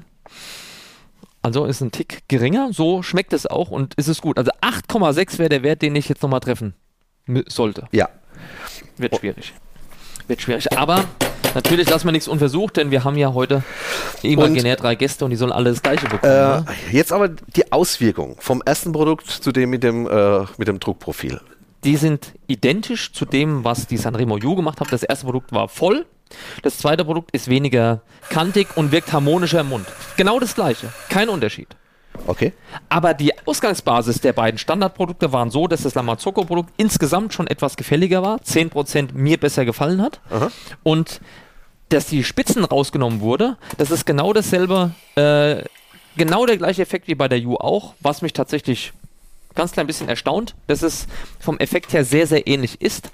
Also 1.47 1.63
ist 1.63 1.79
ein 1.79 1.93
Tick 1.93 2.23
geringer, 2.27 2.73
so 2.73 3.01
schmeckt 3.03 3.31
es 3.31 3.47
auch 3.47 3.71
und 3.71 3.93
ist 3.93 4.09
es 4.09 4.19
gut. 4.19 4.37
Also 4.37 4.51
8,6 4.61 5.39
wäre 5.39 5.47
der 5.47 5.63
Wert, 5.63 5.81
den 5.81 5.95
ich 5.95 6.09
jetzt 6.09 6.21
nochmal 6.21 6.41
treffen 6.41 6.73
sollte. 7.47 7.87
Ja. 7.93 8.09
Wird 8.97 9.15
schwierig. 9.15 9.53
Wird 10.27 10.41
schwierig. 10.41 10.77
Aber 10.77 11.05
Natürlich 11.55 11.89
lassen 11.89 12.05
wir 12.05 12.11
nichts 12.11 12.27
unversucht, 12.27 12.75
denn 12.75 12.91
wir 12.91 13.05
haben 13.05 13.15
ja 13.15 13.33
heute 13.33 13.63
imaginär 14.21 14.75
drei 14.75 14.95
Gäste 14.95 15.23
und 15.23 15.31
die 15.31 15.37
sollen 15.37 15.53
alle 15.53 15.69
das 15.69 15.81
Gleiche 15.81 16.07
bekommen. 16.07 16.33
Äh, 16.33 16.35
ne? 16.35 16.65
jetzt 16.91 17.13
aber 17.13 17.29
die 17.29 17.71
Auswirkung 17.71 18.35
vom 18.39 18.61
ersten 18.65 18.91
Produkt 18.91 19.27
zu 19.27 19.53
dem 19.53 19.69
mit 19.69 19.81
dem, 19.81 20.05
äh, 20.05 20.45
mit 20.57 20.67
dem 20.67 20.81
Druckprofil. 20.81 21.39
Die 21.85 21.95
sind 21.95 22.33
identisch 22.47 23.13
zu 23.13 23.23
dem, 23.23 23.63
was 23.63 23.87
die 23.87 23.95
Sanremo 23.95 24.37
U 24.43 24.55
gemacht 24.55 24.81
hat. 24.81 24.91
Das 24.91 25.03
erste 25.03 25.25
Produkt 25.25 25.53
war 25.53 25.69
voll. 25.69 26.05
Das 26.63 26.77
zweite 26.77 27.05
Produkt 27.05 27.31
ist 27.31 27.49
weniger 27.49 28.01
kantig 28.29 28.67
und 28.75 28.91
wirkt 28.91 29.13
harmonischer 29.13 29.61
im 29.61 29.69
Mund. 29.69 29.87
Genau 30.17 30.39
das 30.39 30.55
gleiche. 30.55 30.91
Kein 31.09 31.29
Unterschied. 31.29 31.67
Okay. 32.25 32.53
Aber 32.89 33.13
die 33.13 33.31
Ausgangsbasis 33.45 34.21
der 34.21 34.33
beiden 34.33 34.57
Standardprodukte 34.57 35.31
waren 35.31 35.51
so, 35.51 35.67
dass 35.67 35.83
das 35.83 35.95
Lamazocco-Produkt 35.95 36.73
insgesamt 36.77 37.33
schon 37.33 37.47
etwas 37.47 37.77
gefälliger 37.77 38.23
war, 38.23 38.37
10% 38.39 39.13
mir 39.13 39.37
besser 39.37 39.65
gefallen 39.65 40.01
hat. 40.01 40.19
Aha. 40.29 40.51
Und 40.83 41.21
dass 41.89 42.07
die 42.07 42.23
Spitzen 42.23 42.65
rausgenommen 42.65 43.21
wurde, 43.21 43.57
das 43.77 43.91
ist 43.91 44.05
genau 44.05 44.33
dasselbe, 44.33 44.91
äh, 45.15 45.63
genau 46.17 46.45
der 46.45 46.57
gleiche 46.57 46.81
Effekt 46.81 47.07
wie 47.07 47.15
bei 47.15 47.27
der 47.27 47.39
U 47.45 47.55
auch, 47.55 47.93
was 48.01 48.21
mich 48.21 48.33
tatsächlich 48.33 48.93
ganz 49.55 49.71
klein 49.71 49.87
bisschen 49.87 50.09
erstaunt, 50.09 50.55
dass 50.67 50.81
es 50.81 51.07
vom 51.39 51.57
Effekt 51.59 51.93
her 51.93 52.03
sehr, 52.03 52.27
sehr 52.27 52.45
ähnlich 52.47 52.81
ist. 52.81 53.11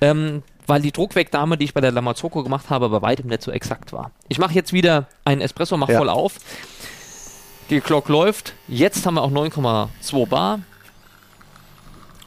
Ähm, 0.00 0.42
weil 0.66 0.80
die 0.82 0.92
Druckwegnahme, 0.92 1.56
die 1.56 1.64
ich 1.64 1.74
bei 1.74 1.80
der 1.80 1.92
Lamazocco 1.92 2.42
gemacht 2.42 2.70
habe, 2.70 2.88
bei 2.88 3.02
weitem 3.02 3.28
nicht 3.28 3.42
so 3.42 3.50
exakt 3.50 3.92
war. 3.92 4.10
Ich 4.28 4.38
mache 4.38 4.54
jetzt 4.54 4.72
wieder 4.72 5.06
einen 5.24 5.40
Espresso, 5.40 5.76
mach 5.76 5.88
Ja. 5.88 5.98
voll 5.98 6.08
auf. 6.08 6.34
Die 7.70 7.80
Glock 7.80 8.08
läuft. 8.08 8.54
Jetzt 8.68 9.06
haben 9.06 9.14
wir 9.14 9.22
auch 9.22 9.30
9,2 9.30 10.26
Bar. 10.26 10.60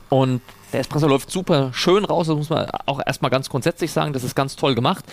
Und 0.09 0.41
der 0.73 0.79
Espresso 0.81 1.07
läuft 1.07 1.31
super 1.31 1.71
schön 1.73 2.05
raus. 2.05 2.27
Das 2.27 2.35
muss 2.35 2.49
man 2.49 2.67
auch 2.85 2.99
erstmal 3.05 3.31
ganz 3.31 3.49
grundsätzlich 3.49 3.91
sagen. 3.91 4.13
Das 4.13 4.23
ist 4.23 4.35
ganz 4.35 4.55
toll 4.55 4.75
gemacht. 4.75 5.05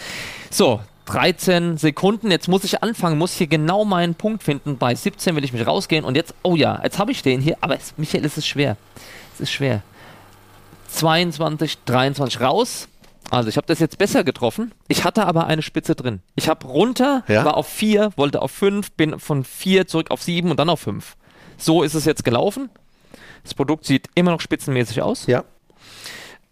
So, 0.51 0.81
13 1.07 1.77
Sekunden. 1.77 2.31
Jetzt 2.31 2.49
muss 2.49 2.65
ich 2.65 2.83
anfangen, 2.83 3.19
muss 3.19 3.35
hier 3.35 3.47
genau 3.47 3.85
meinen 3.85 4.15
Punkt 4.15 4.43
finden. 4.43 4.79
Bei 4.79 4.95
17 4.95 5.37
will 5.37 5.45
ich 5.45 5.53
mich 5.53 5.67
rausgehen. 5.67 6.05
Und 6.05 6.17
jetzt, 6.17 6.35
oh 6.43 6.57
ja, 6.57 6.81
jetzt 6.83 6.99
habe 6.99 7.11
ich 7.13 7.23
den 7.23 7.41
hier. 7.41 7.57
Aber 7.61 7.77
es, 7.77 7.95
Michael, 7.97 8.25
es 8.25 8.39
ist 8.39 8.47
schwer. 8.47 8.77
Es 9.35 9.41
ist 9.41 9.51
schwer. 9.53 9.83
22, 10.89 11.79
23 11.85 12.41
raus. 12.41 12.89
Also 13.33 13.49
ich 13.49 13.57
habe 13.57 13.67
das 13.67 13.79
jetzt 13.79 13.97
besser 13.97 14.25
getroffen. 14.25 14.73
Ich 14.89 15.05
hatte 15.05 15.25
aber 15.25 15.47
eine 15.47 15.63
Spitze 15.63 15.95
drin. 15.95 16.21
Ich 16.35 16.51
habe 16.51 16.67
runter, 16.67 17.25
Ja. 17.29 17.47
war 17.47 17.57
auf 17.57 17.67
4, 17.67 18.13
wollte 18.17 18.43
auf 18.43 18.51
5, 18.51 18.93
bin 18.93 19.19
von 19.19 19.43
4 19.43 19.87
zurück 19.87 20.11
auf 20.11 20.23
7 20.23 20.51
und 20.51 20.61
dann 20.61 20.69
auf 20.69 20.81
5. 20.81 21.17
So 21.57 21.83
ist 21.83 21.95
es 21.95 22.05
jetzt 22.05 22.25
gelaufen. 22.25 22.69
Das 23.43 23.55
Produkt 23.55 23.87
sieht 23.87 24.09
immer 24.15 24.33
noch 24.33 24.43
spitzenmäßig 24.43 25.01
aus. 25.01 25.27
Ja. 25.29 25.45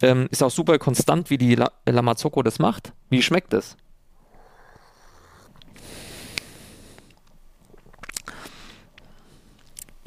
Ähm, 0.01 0.27
ist 0.31 0.43
auch 0.43 0.51
super 0.51 0.79
konstant, 0.79 1.29
wie 1.29 1.37
die 1.37 1.55
La 1.55 1.71
Lamazocco 1.85 2.43
das 2.43 2.59
macht. 2.59 2.95
Wie 3.11 3.21
schmeckt 3.21 3.53
es? 3.53 3.77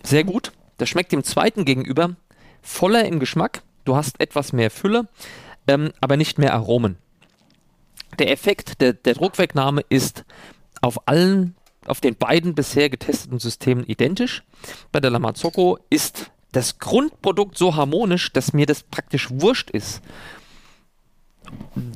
Sehr 0.04 0.24
gut. 0.24 0.52
Das 0.78 0.90
schmeckt 0.90 1.12
dem 1.12 1.24
zweiten 1.24 1.66
gegenüber 1.66 2.16
voller 2.62 3.06
im 3.06 3.20
Geschmack. 3.20 3.62
Du 3.86 3.96
hast 3.96 4.20
etwas 4.20 4.54
mehr 4.54 4.72
Fülle, 4.72 5.08
ähm, 5.68 5.92
aber 6.02 6.18
nicht 6.18 6.38
mehr 6.38 6.54
Aromen. 6.54 6.98
Der 8.20 8.32
Effekt 8.32 8.82
der, 8.82 8.94
der 8.94 9.16
Druckwegnahme 9.16 9.82
ist 9.90 10.26
auf 10.82 11.08
allen, 11.08 11.56
auf 11.86 12.02
den 12.02 12.16
beiden 12.16 12.56
bisher 12.56 12.90
getesteten 12.90 13.40
Systemen 13.40 13.86
identisch. 13.86 14.44
Bei 14.92 15.00
der 15.00 15.12
Lamazocco 15.12 15.80
ist 15.90 16.32
das 16.52 16.78
Grundprodukt 16.78 17.58
so 17.58 17.76
harmonisch, 17.76 18.32
dass 18.32 18.54
mir 18.54 18.66
das 18.66 18.84
praktisch 18.84 19.30
wurscht 19.32 19.72
ist, 19.72 20.02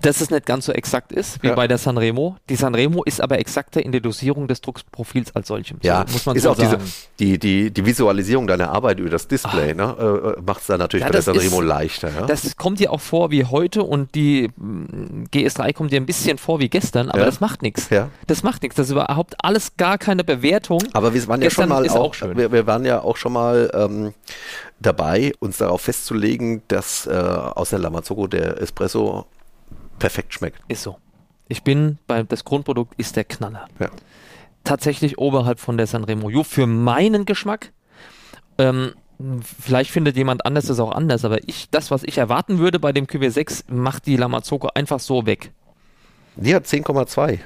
dass 0.02 0.22
es 0.22 0.30
nicht 0.32 0.46
ganz 0.46 0.65
so 0.65 0.72
exakt 0.72 1.12
ist 1.12 1.41
wie 1.43 1.48
Ja. 1.48 1.56
bei 1.56 1.67
der 1.67 1.78
Sanremo. 1.78 2.36
Die 2.50 2.56
Sanremo 2.56 3.04
ist 3.04 3.22
aber 3.22 3.39
exakter 3.39 3.84
in 3.84 3.91
der 3.91 4.02
Dosierung 4.02 4.48
des 4.48 4.62
Druckprofils 4.62 5.36
als 5.36 5.48
solchem. 5.50 5.78
Ja, 5.84 6.04
so, 6.08 6.13
muss 6.13 6.26
man 6.26 6.36
ist 6.36 6.43
so 6.43 6.52
auch 6.52 6.56
diese, 6.56 6.70
sagen. 6.72 6.84
die, 7.20 7.38
die, 7.39 7.72
die 7.72 7.86
Visualisierung 7.86 8.48
deiner 8.48 8.72
Arbeit 8.72 9.00
über 9.00 9.10
das 9.10 9.28
Display, 9.28 9.74
ne, 9.74 10.36
äh, 10.38 10.41
macht 10.41 10.62
es 10.62 10.67
dann 10.67 10.80
natürlich 10.80 11.02
Ja, 11.02 11.08
bei 11.08 11.12
der 11.13 11.22
das 11.22 11.28
ist- 11.28 11.41
Sanremo 11.43 11.62
leichter. 11.62 12.10
Ja? 12.10 12.26
Das 12.26 12.56
kommt 12.58 12.80
dir 12.80 12.91
auch 12.91 13.02
vor 13.02 13.32
wie 13.32 13.46
heute 13.46 13.84
und 13.84 14.15
die 14.15 14.50
mm, 14.56 15.26
GS3 15.34 15.74
kommt 15.74 15.91
dir 15.91 16.00
ein 16.00 16.06
bisschen 16.06 16.38
vor 16.38 16.60
wie 16.60 16.70
gestern, 16.70 17.10
aber 17.10 17.20
Ja. 17.20 17.26
das 17.26 17.39
macht 17.39 17.62
nichts. 17.62 17.89
Ja. 17.89 18.10
Das 18.28 18.43
macht 18.43 18.62
nichts. 18.63 18.76
Das 18.76 18.88
ist 18.88 18.91
überhaupt 18.93 19.36
alles 19.43 19.78
gar 19.78 19.98
keine 19.98 20.24
Bewertung. 20.24 20.80
Aber 20.93 21.13
wir 21.13 21.28
waren 21.28 21.41
ja 21.41 21.48
Gestern 21.48 21.70
schon 21.70 21.84
mal 21.84 21.89
auch, 21.89 22.22
auch. 22.22 22.36
Wir, 22.36 22.52
wir 22.52 22.65
waren 22.67 22.86
ja 22.86 23.02
auch 23.02 23.17
schon 23.17 23.34
mal 23.34 23.70
ähm, 23.74 24.13
dabei, 24.80 25.34
uns 25.39 25.58
darauf 25.58 25.82
festzulegen, 25.82 26.62
dass 26.67 27.06
äh, 27.08 27.12
aus 27.12 27.70
der 27.72 27.80
Lamazocco 27.80 28.28
der 28.28 28.62
Espresso 28.62 29.26
perfekt 29.99 30.33
schmeckt. 30.33 30.60
Ist 30.67 30.83
so. 30.83 30.97
Ich 31.47 31.63
bin 31.63 31.97
bei 32.07 32.23
das 32.23 32.43
Grundprodukt 32.43 32.93
ist 32.97 33.15
der 33.15 33.23
Knaller. 33.23 33.67
Ja. 33.79 33.89
Tatsächlich 34.63 35.17
oberhalb 35.17 35.60
von 35.60 35.77
der 35.77 35.88
Sanremo 35.88 36.27
U 36.29 36.43
für 36.43 36.67
meinen 36.67 37.25
Geschmack. 37.25 37.71
Ähm, 38.57 38.93
vielleicht 39.41 39.91
findet 39.91 40.17
jemand 40.17 40.45
anders 40.45 40.65
das 40.65 40.79
auch 40.79 40.91
anders, 40.91 41.23
aber 41.25 41.39
ich, 41.47 41.69
das, 41.69 41.89
was 41.89 42.03
ich 42.03 42.17
erwarten 42.17 42.57
würde 42.60 42.79
bei 42.79 42.91
dem 42.91 43.05
QW6, 43.05 43.63
macht 43.71 44.05
die 44.05 44.17
Lamazocco 44.17 44.69
einfach 44.75 44.99
so 44.99 45.25
weg. 45.25 45.51
Die 46.36 46.53
hat 46.53 46.65
10,2. 46.65 47.39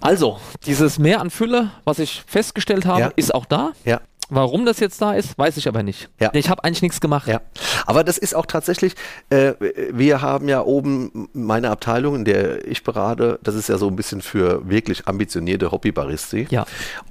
Also, 0.00 0.38
dieses 0.66 0.98
Mehr 0.98 1.20
an 1.20 1.30
Fülle, 1.30 1.70
was 1.84 1.98
ich 2.00 2.22
festgestellt 2.26 2.86
habe, 2.86 3.00
Ja. 3.00 3.12
ist 3.16 3.34
auch 3.34 3.46
da. 3.46 3.72
Ja. 3.84 4.00
Warum 4.34 4.64
das 4.64 4.80
jetzt 4.80 5.02
da 5.02 5.12
ist, 5.12 5.36
weiß 5.36 5.58
ich 5.58 5.68
aber 5.68 5.82
nicht. 5.82 6.08
Ja. 6.18 6.30
Ich 6.32 6.48
habe 6.48 6.64
eigentlich 6.64 6.80
nichts 6.80 7.02
gemacht. 7.02 7.28
Ja, 7.28 7.42
aber 7.84 8.02
das 8.02 8.16
ist 8.16 8.34
auch 8.34 8.46
tatsächlich, 8.46 8.94
äh, 9.28 9.52
wir 9.90 10.22
haben 10.22 10.48
ja 10.48 10.62
oben 10.62 11.28
meine 11.34 11.68
Abteilung, 11.68 12.14
in 12.14 12.24
der 12.24 12.66
ich 12.66 12.82
berate, 12.82 13.38
das 13.42 13.54
ist 13.54 13.68
ja 13.68 13.76
so 13.76 13.88
ein 13.88 13.94
bisschen 13.94 14.22
für 14.22 14.66
wirklich 14.66 15.06
ambitionierte 15.06 15.70
Hobbybaristi. 15.70 16.46
Ja. 16.48 16.64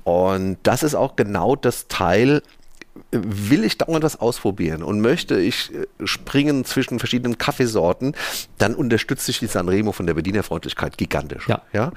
Und 0.03 0.57
das 0.63 0.81
ist 0.81 0.95
auch 0.95 1.15
genau 1.15 1.55
das 1.55 1.88
Teil, 1.88 2.41
will 3.12 3.63
ich 3.63 3.77
dauernd 3.77 4.04
was 4.04 4.19
ausprobieren 4.19 4.84
und 4.84 5.01
möchte 5.01 5.39
ich 5.39 5.73
äh, 5.73 5.86
springen 6.06 6.65
zwischen 6.65 6.99
verschiedenen 6.99 7.38
Kaffeesorten, 7.38 8.15
dann 8.58 8.75
unterstütze 8.75 9.32
ich 9.32 9.39
die 9.39 9.47
Sanremo 9.47 9.91
von 9.91 10.08
der 10.08 10.13
Bedienerfreundlichkeit 10.13 10.97
gigantisch. 10.97 11.47
Ja. 11.47 11.62
Ja? 11.73 11.91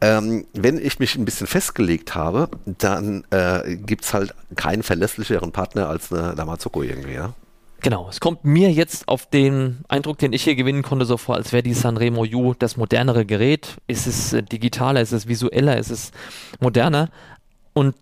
Ähm, 0.00 0.46
wenn 0.54 0.78
ich 0.78 0.98
mich 0.98 1.16
ein 1.16 1.24
bisschen 1.24 1.46
festgelegt 1.46 2.14
habe, 2.14 2.48
dann 2.64 3.24
äh, 3.30 3.76
gibt 3.76 4.04
es 4.04 4.14
halt 4.14 4.34
keinen 4.56 4.82
verlässlicheren 4.82 5.52
Partner 5.52 5.88
als 5.88 6.12
eine 6.12 6.32
Lamazocco 6.32 6.82
irgendwie. 6.82 7.14
Ja? 7.14 7.34
Genau, 7.80 8.08
es 8.08 8.18
kommt 8.18 8.44
mir 8.44 8.72
jetzt 8.72 9.06
auf 9.06 9.26
den 9.26 9.84
Eindruck, 9.88 10.18
den 10.18 10.32
ich 10.32 10.42
hier 10.42 10.56
gewinnen 10.56 10.82
konnte, 10.82 11.04
so 11.04 11.16
vor, 11.16 11.36
als 11.36 11.52
wäre 11.52 11.62
die 11.62 11.74
Sanremo 11.74 12.24
U 12.24 12.54
das 12.54 12.76
modernere 12.76 13.24
Gerät. 13.24 13.76
Es 13.86 14.06
ist 14.06 14.32
äh, 14.32 14.42
digitaler, 14.42 15.00
es 15.00 15.12
ist 15.12 15.28
visueller, 15.28 15.78
es 15.78 15.90
ist 15.90 16.14
moderner. 16.58 17.10
Und 17.74 17.94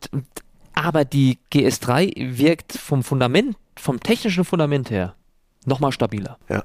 aber 0.76 1.04
die 1.04 1.38
GS3 1.52 2.38
wirkt 2.38 2.74
vom 2.74 3.02
Fundament, 3.02 3.56
vom 3.76 3.98
technischen 3.98 4.44
Fundament 4.44 4.90
her 4.90 5.14
nochmal 5.64 5.90
stabiler. 5.90 6.38
Ja. 6.48 6.62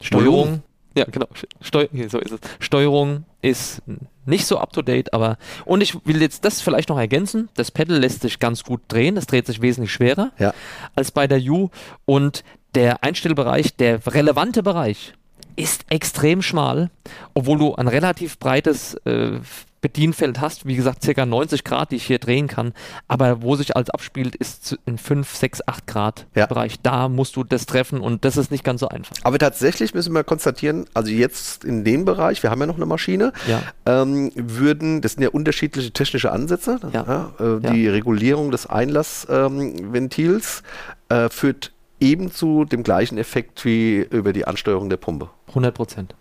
Steuerung, 0.00 0.62
ja 0.96 1.04
genau, 1.04 1.26
Steu 1.60 1.86
so 2.08 2.18
ist 2.18 2.32
es. 2.32 2.40
Steuerung 2.58 3.24
ist 3.42 3.82
nicht 4.26 4.46
so 4.46 4.58
up 4.58 4.72
to 4.72 4.82
date, 4.82 5.12
aber 5.12 5.36
und 5.64 5.82
ich 5.82 5.94
will 6.06 6.20
jetzt 6.20 6.44
das 6.44 6.60
vielleicht 6.60 6.88
noch 6.88 6.98
ergänzen. 6.98 7.48
Das 7.54 7.70
Pedal 7.70 7.98
lässt 7.98 8.22
sich 8.22 8.40
ganz 8.40 8.64
gut 8.64 8.80
drehen, 8.88 9.16
es 9.16 9.26
dreht 9.26 9.46
sich 9.46 9.60
wesentlich 9.60 9.92
schwerer 9.92 10.32
Ja. 10.38 10.52
als 10.96 11.12
bei 11.12 11.26
der 11.26 11.38
U 11.40 11.68
und 12.06 12.42
der 12.74 13.04
Einstellbereich, 13.04 13.76
der 13.76 14.04
relevante 14.06 14.62
Bereich 14.62 15.12
ist 15.56 15.84
extrem 15.90 16.42
schmal, 16.42 16.90
obwohl 17.34 17.58
du 17.58 17.74
ein 17.76 17.86
relativ 17.86 18.38
breites 18.40 18.94
äh, 19.04 19.38
Bedienfeld 19.84 20.40
hast, 20.40 20.64
wie 20.64 20.76
gesagt, 20.76 21.02
circa 21.04 21.26
90 21.26 21.62
Grad, 21.62 21.90
die 21.90 21.96
ich 21.96 22.06
hier 22.06 22.18
drehen 22.18 22.46
kann, 22.48 22.72
aber 23.06 23.42
wo 23.42 23.54
sich 23.54 23.76
alles 23.76 23.90
abspielt, 23.90 24.34
ist 24.34 24.78
in 24.86 24.96
5, 24.96 25.34
6, 25.36 25.60
8 25.68 25.86
Grad 25.86 26.26
Ja. 26.34 26.46
Bereich. 26.46 26.80
Da 26.82 27.10
musst 27.10 27.36
du 27.36 27.44
das 27.44 27.66
treffen 27.66 28.00
und 28.00 28.24
das 28.24 28.38
ist 28.38 28.50
nicht 28.50 28.64
ganz 28.64 28.80
so 28.80 28.88
einfach. 28.88 29.14
Aber 29.24 29.38
tatsächlich 29.38 29.92
müssen 29.92 30.14
wir 30.14 30.24
konstatieren, 30.24 30.86
also 30.94 31.10
jetzt 31.10 31.64
in 31.64 31.84
dem 31.84 32.06
Bereich, 32.06 32.42
wir 32.42 32.50
haben 32.50 32.60
ja 32.62 32.66
noch 32.66 32.76
eine 32.76 32.86
Maschine, 32.86 33.34
Ja. 33.46 33.60
ähm, 33.84 34.32
würden, 34.34 35.02
das 35.02 35.12
sind 35.12 35.22
ja 35.22 35.28
unterschiedliche 35.28 35.90
technische 35.90 36.32
Ansätze, 36.32 36.80
Ja. 36.94 37.34
äh, 37.38 37.60
die 37.74 37.86
Regulierung 37.86 38.50
des 38.50 38.64
Einlassventils 38.66 40.62
äh, 41.10 41.28
führt 41.28 41.72
eben 42.00 42.32
zu 42.32 42.64
dem 42.64 42.82
gleichen 42.84 43.18
Effekt 43.18 43.66
wie 43.66 43.98
über 43.98 44.32
die 44.32 44.46
Ansteuerung 44.46 44.88
der 44.88 44.96
Pumpe. 44.96 45.28
100 45.48 45.74
Prozent. 45.74 46.14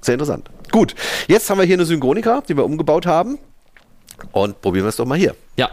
Sehr 0.00 0.14
interessant. 0.14 0.50
Gut, 0.70 0.94
jetzt 1.28 1.48
haben 1.50 1.58
wir 1.58 1.64
hier 1.64 1.76
eine 1.76 1.84
Synchronika, 1.84 2.42
die 2.48 2.56
wir 2.56 2.64
umgebaut 2.64 3.06
haben. 3.06 3.38
Und 4.32 4.60
probieren 4.60 4.84
wir 4.84 4.90
es 4.90 4.96
doch 4.96 5.06
mal 5.06 5.18
hier. 5.18 5.34
Ja. 5.56 5.70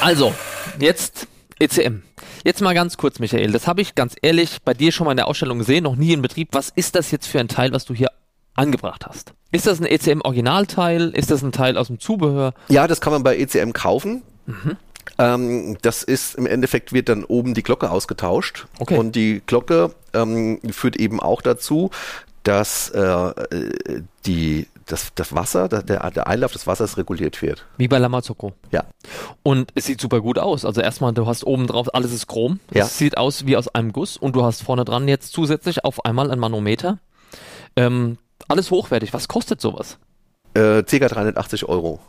Also, 0.00 0.34
jetzt 0.78 1.26
ECM. 1.58 2.02
Jetzt 2.44 2.60
mal 2.60 2.74
ganz 2.74 2.96
kurz, 2.98 3.20
Michael. 3.20 3.52
Das 3.52 3.66
habe 3.66 3.80
ich 3.80 3.94
ganz 3.94 4.14
ehrlich 4.20 4.58
bei 4.62 4.74
dir 4.74 4.92
schon 4.92 5.06
mal 5.06 5.12
in 5.12 5.16
der 5.16 5.28
Ausstellung 5.28 5.58
gesehen, 5.58 5.84
noch 5.84 5.96
nie 5.96 6.12
in 6.12 6.20
Betrieb. 6.20 6.48
Was 6.52 6.70
ist 6.74 6.94
das 6.94 7.10
jetzt 7.10 7.26
für 7.26 7.40
ein 7.40 7.48
Teil, 7.48 7.72
was 7.72 7.86
du 7.86 7.94
hier 7.94 8.10
angebracht 8.54 9.06
hast? 9.06 9.32
Ist 9.50 9.66
das 9.66 9.80
ein 9.80 9.86
ECM-Originalteil? 9.86 11.10
Ist 11.10 11.30
das 11.30 11.42
ein 11.42 11.52
Teil 11.52 11.78
aus 11.78 11.86
dem 11.86 12.00
Zubehör? 12.00 12.54
Ja, 12.68 12.86
das 12.86 13.00
kann 13.00 13.12
man 13.12 13.22
bei 13.22 13.38
ECM 13.38 13.72
kaufen. 13.72 14.22
Ähm, 15.18 15.76
das 15.82 16.02
ist 16.02 16.34
im 16.34 16.46
Endeffekt 16.46 16.92
wird 16.92 17.08
dann 17.08 17.24
oben 17.24 17.54
die 17.54 17.62
Glocke 17.62 17.90
ausgetauscht 17.90 18.66
Okay. 18.78 18.96
und 18.98 19.14
die 19.14 19.42
Glocke 19.46 19.92
ähm, 20.12 20.60
führt 20.70 20.96
eben 20.96 21.20
auch 21.20 21.40
dazu, 21.42 21.90
dass 22.42 22.90
äh, 22.90 23.32
die, 24.26 24.66
das, 24.86 25.12
das 25.14 25.34
Wasser, 25.34 25.68
der, 25.68 26.10
der 26.10 26.26
Einlauf 26.26 26.52
des 26.52 26.66
Wassers 26.66 26.98
reguliert 26.98 27.40
wird. 27.40 27.64
Wie 27.78 27.88
bei 27.88 27.98
Lamazoko. 27.98 28.52
Ja. 28.70 28.84
Und 29.42 29.70
es 29.74 29.86
sieht 29.86 30.00
super 30.00 30.20
gut 30.20 30.38
aus. 30.38 30.64
Also 30.66 30.80
erstmal, 30.82 31.12
du 31.14 31.26
hast 31.26 31.44
oben 31.46 31.66
drauf, 31.66 31.94
alles 31.94 32.12
ist 32.12 32.26
chrom. 32.26 32.60
Ja. 32.72 32.84
Es 32.84 32.98
sieht 32.98 33.16
aus 33.16 33.46
wie 33.46 33.56
aus 33.56 33.68
einem 33.68 33.92
Guss 33.92 34.16
und 34.18 34.36
du 34.36 34.44
hast 34.44 34.62
vorne 34.62 34.84
dran 34.84 35.08
jetzt 35.08 35.32
zusätzlich 35.32 35.84
auf 35.84 36.04
einmal 36.04 36.30
ein 36.30 36.38
Manometer. 36.38 36.98
Ähm, 37.76 38.18
alles 38.48 38.70
hochwertig. 38.70 39.14
Was 39.14 39.26
kostet 39.28 39.60
sowas? 39.60 39.96
Äh, 40.52 40.82
ca. 40.82 41.08
380 41.08 41.66
Euro. 41.66 42.00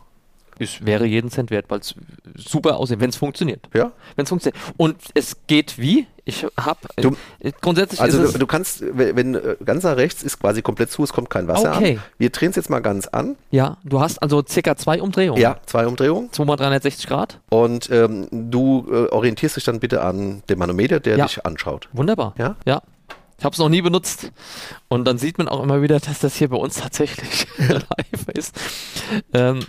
Es 0.58 0.84
wäre 0.84 1.04
jeden 1.06 1.30
Cent 1.30 1.50
wert, 1.50 1.66
weil 1.68 1.80
es 1.80 1.94
super 2.36 2.76
aussieht, 2.78 3.00
wenn 3.00 3.10
es 3.10 3.16
funktioniert. 3.16 3.68
Ja. 3.74 3.92
Wenn 4.14 4.22
es 4.24 4.28
funktioniert. 4.28 4.60
Und 4.76 4.96
es 5.14 5.36
geht 5.46 5.78
wie? 5.78 6.06
Ich 6.24 6.44
habe 6.58 6.80
Du- 6.96 7.16
grundsätzlich 7.60 8.00
Also 8.00 8.22
ist 8.24 8.34
du, 8.34 8.38
du 8.38 8.46
kannst, 8.46 8.82
wenn 8.96 9.14
wenn, 9.16 9.34
äh, 9.36 9.56
ganz 9.64 9.84
nach 9.84 9.96
rechts 9.96 10.22
ist 10.24 10.40
quasi 10.40 10.60
komplett 10.62 10.90
zu, 10.90 11.04
es 11.04 11.12
kommt 11.12 11.30
kein 11.30 11.46
Wasser 11.46 11.76
Okay. 11.76 11.96
an. 11.98 12.02
Wir 12.18 12.30
drehen 12.30 12.50
es 12.50 12.56
jetzt 12.56 12.68
mal 12.68 12.80
ganz 12.80 13.06
an. 13.06 13.36
ja, 13.52 13.76
du 13.84 14.00
hast 14.00 14.20
also 14.22 14.42
circa 14.46 14.76
zwei 14.76 15.00
Umdrehungen. 15.00 15.40
Ja, 15.40 15.58
zwei 15.66 15.86
Umdrehungen. 15.86 16.32
2 16.32 16.44
mal 16.44 16.56
360 16.56 17.06
Grad. 17.06 17.38
Und 17.50 17.88
ähm, 17.90 18.26
du 18.32 18.86
äh, 18.90 19.08
orientierst 19.12 19.56
dich 19.56 19.64
dann 19.64 19.78
bitte 19.78 20.02
an 20.02 20.42
den 20.48 20.58
Manometer, 20.58 20.98
der 20.98 21.16
Ja. 21.16 21.26
dich 21.26 21.46
anschaut. 21.46 21.88
Wunderbar. 21.92 22.34
Ja? 22.38 22.56
Ja. 22.66 22.82
Ich 23.38 23.44
habe 23.44 23.52
es 23.52 23.58
noch 23.58 23.68
nie 23.68 23.82
benutzt. 23.82 24.32
Und 24.88 25.04
dann 25.04 25.18
sieht 25.18 25.36
man 25.38 25.46
auch 25.46 25.62
immer 25.62 25.80
wieder, 25.82 26.00
dass 26.00 26.18
das 26.20 26.34
hier 26.36 26.48
bei 26.48 26.56
uns 26.56 26.76
tatsächlich 26.80 27.46
live 27.58 28.28
ist. 28.34 28.58
Ähm, 29.34 29.60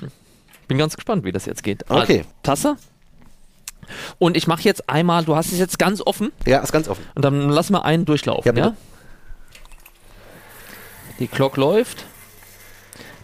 bin 0.67 0.77
ganz 0.77 0.95
gespannt, 0.95 1.23
wie 1.23 1.31
das 1.31 1.45
jetzt 1.45 1.63
geht. 1.63 1.89
Okay. 1.89 2.19
Also, 2.19 2.29
Tasse. 2.43 2.77
Und 4.19 4.35
ich 4.35 4.47
mache 4.47 4.63
jetzt 4.63 4.89
einmal, 4.89 5.23
du 5.23 5.35
hast 5.35 5.51
es 5.53 5.59
jetzt 5.59 5.79
ganz 5.79 6.01
offen 6.01 6.31
Ja, 6.45 6.59
ist 6.59 6.73
ganz 6.73 6.89
offen. 6.89 7.05
und 7.15 7.23
dann 7.23 7.49
lass 7.49 7.69
mal 7.69 7.81
einen 7.81 8.03
durchlaufen. 8.05 8.55
Ja, 8.55 8.63
Ja, 8.63 8.69
bitte. 8.69 8.77
Die 11.19 11.27
Glock 11.27 11.57
läuft. 11.57 12.05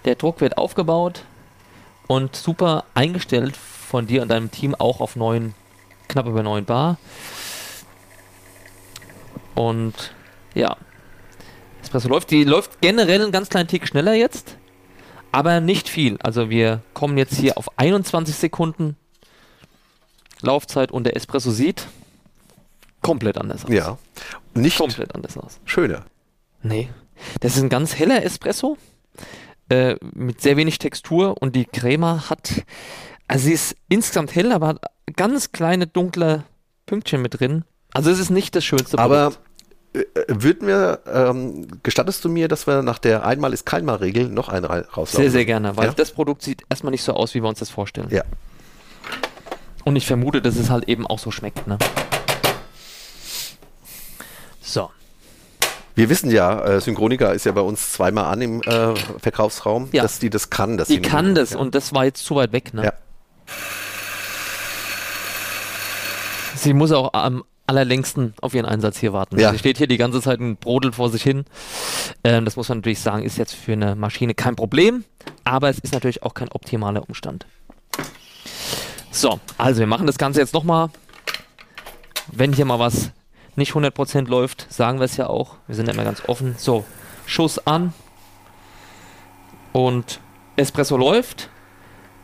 Der 0.05 0.15
Druck 0.15 0.41
wird 0.41 0.57
aufgebaut 0.57 1.23
und 2.07 2.35
super 2.35 2.85
eingestellt 2.93 3.55
von 3.55 4.07
dir 4.07 4.21
und 4.21 4.29
deinem 4.29 4.51
Team 4.51 4.73
auch 4.75 4.99
auf 5.01 5.15
9, 5.15 5.53
knapp 6.07 6.25
über 6.25 6.43
9 6.43 6.65
Bar. 6.65 6.97
Und 9.55 10.13
ja, 10.55 10.75
Espresso 11.81 12.07
läuft. 12.09 12.31
Die 12.31 12.43
läuft 12.43 12.81
generell 12.81 13.21
einen 13.21 13.31
ganz 13.31 13.49
kleinen 13.49 13.67
Tick 13.67 13.87
schneller 13.87 14.13
jetzt, 14.13 14.57
aber 15.33 15.59
nicht 15.59 15.89
viel. 15.89 16.17
Also 16.23 16.49
wir 16.49 16.81
kommen 16.93 17.17
jetzt 17.17 17.35
hier 17.35 17.57
auf 17.57 17.77
21 17.77 18.35
Sekunden 18.35 18.95
Laufzeit 20.41 20.91
und 20.91 21.05
der 21.05 21.15
Espresso 21.15 21.51
sieht 21.51 21.87
komplett 23.01 23.37
anders 23.37 23.65
aus. 23.65 23.71
Ja. 23.71 23.97
Nicht 24.53 24.77
Komplett 24.77 25.13
anders 25.15 25.37
aus. 25.37 25.59
schöner. 25.65 26.05
Nee. 26.61 26.89
Das 27.41 27.57
ist 27.57 27.63
ein 27.63 27.69
ganz 27.69 27.95
heller 27.97 28.23
Espresso 28.23 28.77
äh, 29.69 29.95
mit 30.13 30.41
sehr 30.41 30.55
wenig 30.55 30.77
Textur 30.77 31.41
und 31.41 31.55
die 31.55 31.65
Crema 31.65 32.29
hat, 32.29 32.63
also 33.27 33.45
sie 33.45 33.53
ist 33.53 33.75
insgesamt 33.89 34.35
hell, 34.35 34.51
aber 34.51 34.67
hat 34.67 34.81
ganz 35.15 35.51
kleine 35.51 35.87
dunkle 35.87 36.43
Pünktchen 36.85 37.21
mit 37.21 37.39
drin. 37.39 37.63
Also 37.93 38.11
es 38.11 38.19
ist 38.19 38.29
nicht 38.29 38.55
das 38.55 38.65
schönste 38.65 38.99
Aber 38.99 39.33
äh, 39.93 40.05
würden 40.27 40.67
wir, 40.67 40.99
ähm, 41.11 41.67
gestattest 41.83 42.23
du 42.25 42.29
mir, 42.29 42.47
dass 42.47 42.67
wir 42.67 42.81
nach 42.81 42.99
der 42.99 43.25
Einmal 43.25 43.53
ist 43.53 43.65
kein 43.65 43.85
Mal-Regel 43.85 44.27
noch 44.29 44.49
einen 44.49 44.65
rauslaufen? 44.65 45.17
Sehr, 45.21 45.31
sehr 45.31 45.45
gerne, 45.45 45.75
weil 45.77 45.87
Ja? 45.87 45.93
das 45.93 46.11
Produkt 46.11 46.41
sieht 46.41 46.63
erstmal 46.69 46.91
nicht 46.91 47.03
so 47.03 47.13
aus, 47.13 47.33
wie 47.35 47.41
wir 47.43 47.49
uns 47.49 47.59
das 47.59 47.69
vorstellen. 47.69 48.07
Ja. 48.09 48.23
Und 49.83 49.95
ich 49.95 50.07
vermute, 50.07 50.41
dass 50.41 50.55
es 50.55 50.69
halt 50.69 50.87
eben 50.87 51.05
auch 51.05 51.19
so 51.19 51.29
schmeckt. 51.31 51.67
Ne? 51.67 51.77
So. 54.61 54.89
Wir 55.95 56.09
wissen 56.09 56.31
ja, 56.31 56.59
äh, 56.65 56.81
Synchronica 56.81 57.31
ist 57.33 57.45
ja 57.45 57.51
bei 57.51 57.61
uns 57.61 57.91
zweimal 57.91 58.25
an 58.25 58.41
im 58.41 58.61
äh, 58.63 58.95
Verkaufsraum, 59.19 59.89
Ja. 59.91 60.01
dass 60.01 60.17
die 60.19 60.29
das 60.31 60.49
kann. 60.49 60.77
Dass 60.77 60.87
Die 60.87 61.01
kann 61.01 61.35
das 61.35 61.51
ja. 61.51 61.59
und 61.59 61.75
das 61.75 61.93
war 61.93 62.05
jetzt 62.05 62.25
zu 62.25 62.35
weit 62.35 62.51
weg. 62.51 62.73
Ne? 62.73 62.85
Ja. 62.85 62.93
Sie 66.55 66.73
muss 66.73 66.91
auch 66.91 67.13
am 67.13 67.43
allerlängsten 67.67 68.33
auf 68.41 68.53
ihren 68.53 68.65
Einsatz 68.65 68.97
hier 68.97 69.13
warten. 69.13 69.39
Ja. 69.39 69.51
Sie 69.51 69.59
steht 69.59 69.77
hier 69.77 69.87
die 69.87 69.97
ganze 69.97 70.21
Zeit 70.21 70.39
und 70.39 70.59
brodelt 70.59 70.95
vor 70.95 71.09
sich 71.09 71.23
hin. 71.23 71.45
Ähm, 72.23 72.45
das 72.45 72.55
muss 72.55 72.69
man 72.69 72.79
natürlich 72.79 72.99
sagen, 72.99 73.23
ist 73.23 73.37
jetzt 73.37 73.55
für 73.55 73.73
eine 73.73 73.95
Maschine 73.95 74.33
kein 74.33 74.55
Problem, 74.55 75.05
aber 75.43 75.69
es 75.69 75.79
ist 75.79 75.93
natürlich 75.93 76.23
auch 76.23 76.33
kein 76.33 76.49
optimaler 76.51 77.07
Umstand. 77.07 77.45
So, 79.11 79.39
also 79.57 79.79
wir 79.79 79.87
machen 79.87 80.07
das 80.07 80.17
Ganze 80.17 80.39
jetzt 80.39 80.53
nochmal. 80.53 80.89
Wenn 82.31 82.53
hier 82.53 82.65
mal 82.65 82.79
was 82.79 83.11
nicht 83.55 83.73
100% 83.73 84.27
läuft, 84.27 84.71
sagen 84.71 84.99
wir 84.99 85.05
es 85.05 85.17
ja 85.17 85.27
auch. 85.27 85.57
Wir 85.67 85.75
sind 85.75 85.87
ja 85.87 85.93
immer 85.93 86.03
ganz 86.03 86.23
offen. 86.27 86.55
So, 86.57 86.83
Schuss 87.25 87.65
an. 87.65 87.93
Und 89.71 90.19
Espresso 90.55 90.97
läuft. 90.97 91.49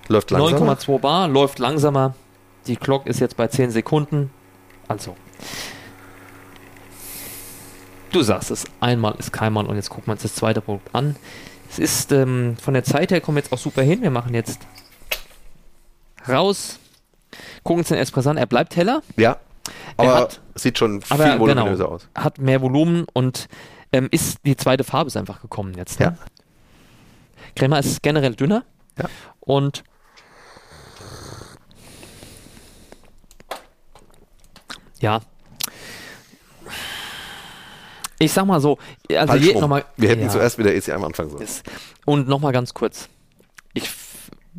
Läuft 0.08 0.32
langsam. 0.32 0.68
9,2 0.68 1.00
Bar, 1.00 1.28
läuft 1.28 1.60
langsamer. 1.60 2.16
Die 2.68 2.76
Glock 2.76 3.06
ist 3.06 3.20
jetzt 3.20 3.38
bei 3.38 3.48
10 3.48 3.72
Sekunden. 3.72 4.32
Also. 4.88 5.16
Du 8.12 8.22
sagst 8.24 8.50
es, 8.52 8.66
einmal 8.80 9.16
ist 9.20 9.32
keinmal 9.32 9.66
und 9.68 9.76
jetzt 9.76 9.90
gucken 9.90 10.08
wir 10.08 10.14
uns 10.14 10.24
das 10.24 10.34
zweite 10.34 10.62
Produkt 10.62 10.94
an. 10.96 11.16
Es 11.70 11.78
ist 11.78 12.12
ähm, 12.12 12.58
von 12.60 12.74
der 12.74 12.84
Zeit 12.84 13.12
her 13.12 13.22
kommen 13.22 13.36
wir 13.38 13.44
jetzt 13.44 13.54
auch 13.54 13.60
super 13.60 13.84
hin. 13.84 14.02
Wir 14.02 14.10
machen 14.10 14.34
jetzt 14.34 14.60
raus, 16.28 16.80
gucken 17.64 17.80
uns 17.82 17.90
den 17.90 17.98
Espresso 18.00 18.32
an. 18.32 18.38
Er 18.38 18.48
bleibt 18.48 18.76
heller, 18.76 19.04
Ja. 19.16 19.38
Er 19.98 20.06
Aber 20.10 20.16
hat- 20.22 20.42
sieht 20.56 20.80
schon 20.80 21.02
viel 21.02 21.14
aber 21.22 21.40
voluminöser 21.40 21.84
genau, 21.84 21.96
aus. 21.96 22.08
hat 22.16 22.40
mehr 22.40 22.62
Volumen 22.62 23.06
und 23.14 23.48
ähm, 23.94 24.08
ist 24.12 24.40
die 24.44 24.56
zweite 24.56 24.84
Farbe 24.84 25.08
ist 25.08 25.18
einfach 25.18 25.42
gekommen 25.42 25.76
jetzt. 25.76 26.00
Ne? 26.00 26.18
Ja. 26.18 26.18
Crema 27.56 27.78
ist 27.78 28.02
generell 28.02 28.34
dünner 28.34 28.64
Ja. 28.98 29.06
und 29.42 29.84
ja. 35.00 35.22
Ich 38.20 38.34
sag 38.34 38.46
mal 38.46 38.60
so, 38.60 38.78
also 39.10 39.28
Falsch 39.28 39.46
je, 39.46 39.54
rum. 39.54 39.62
nochmal, 39.62 39.86
Wir 39.96 40.10
hätten 40.10 40.24
ja, 40.24 40.30
zuerst 40.30 40.58
wieder 40.58 40.74
EC 40.76 40.90
am 40.90 41.06
Anfang 41.06 41.30
sollen. 41.30 41.48
Und 42.06 42.28
nochmal 42.28 42.52
ganz 42.52 42.74
kurz. 42.74 43.08
Ich 43.74 43.90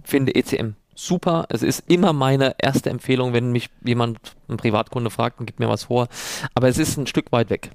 finde 0.02 0.34
ECM 0.34 0.74
super. 0.94 1.46
Es 1.48 1.62
ist 1.62 1.84
immer 1.86 2.12
meine 2.12 2.54
erste 2.58 2.90
Empfehlung, 2.90 3.32
wenn 3.32 3.52
mich 3.52 3.70
jemand, 3.82 4.18
ein 4.48 4.56
Privatkunde 4.56 5.10
fragt 5.10 5.40
und 5.40 5.46
gibt 5.46 5.58
mir 5.60 5.68
was 5.68 5.84
vor. 5.84 6.08
Aber 6.54 6.68
es 6.68 6.78
ist 6.78 6.96
ein 6.96 7.06
Stück 7.06 7.32
weit 7.32 7.50
weg. 7.50 7.70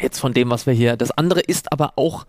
Jetzt 0.00 0.18
von 0.18 0.32
dem, 0.32 0.50
was 0.50 0.66
wir 0.66 0.72
hier. 0.72 0.96
Das 0.96 1.10
andere 1.10 1.40
ist 1.40 1.72
aber 1.72 1.92
auch, 1.96 2.26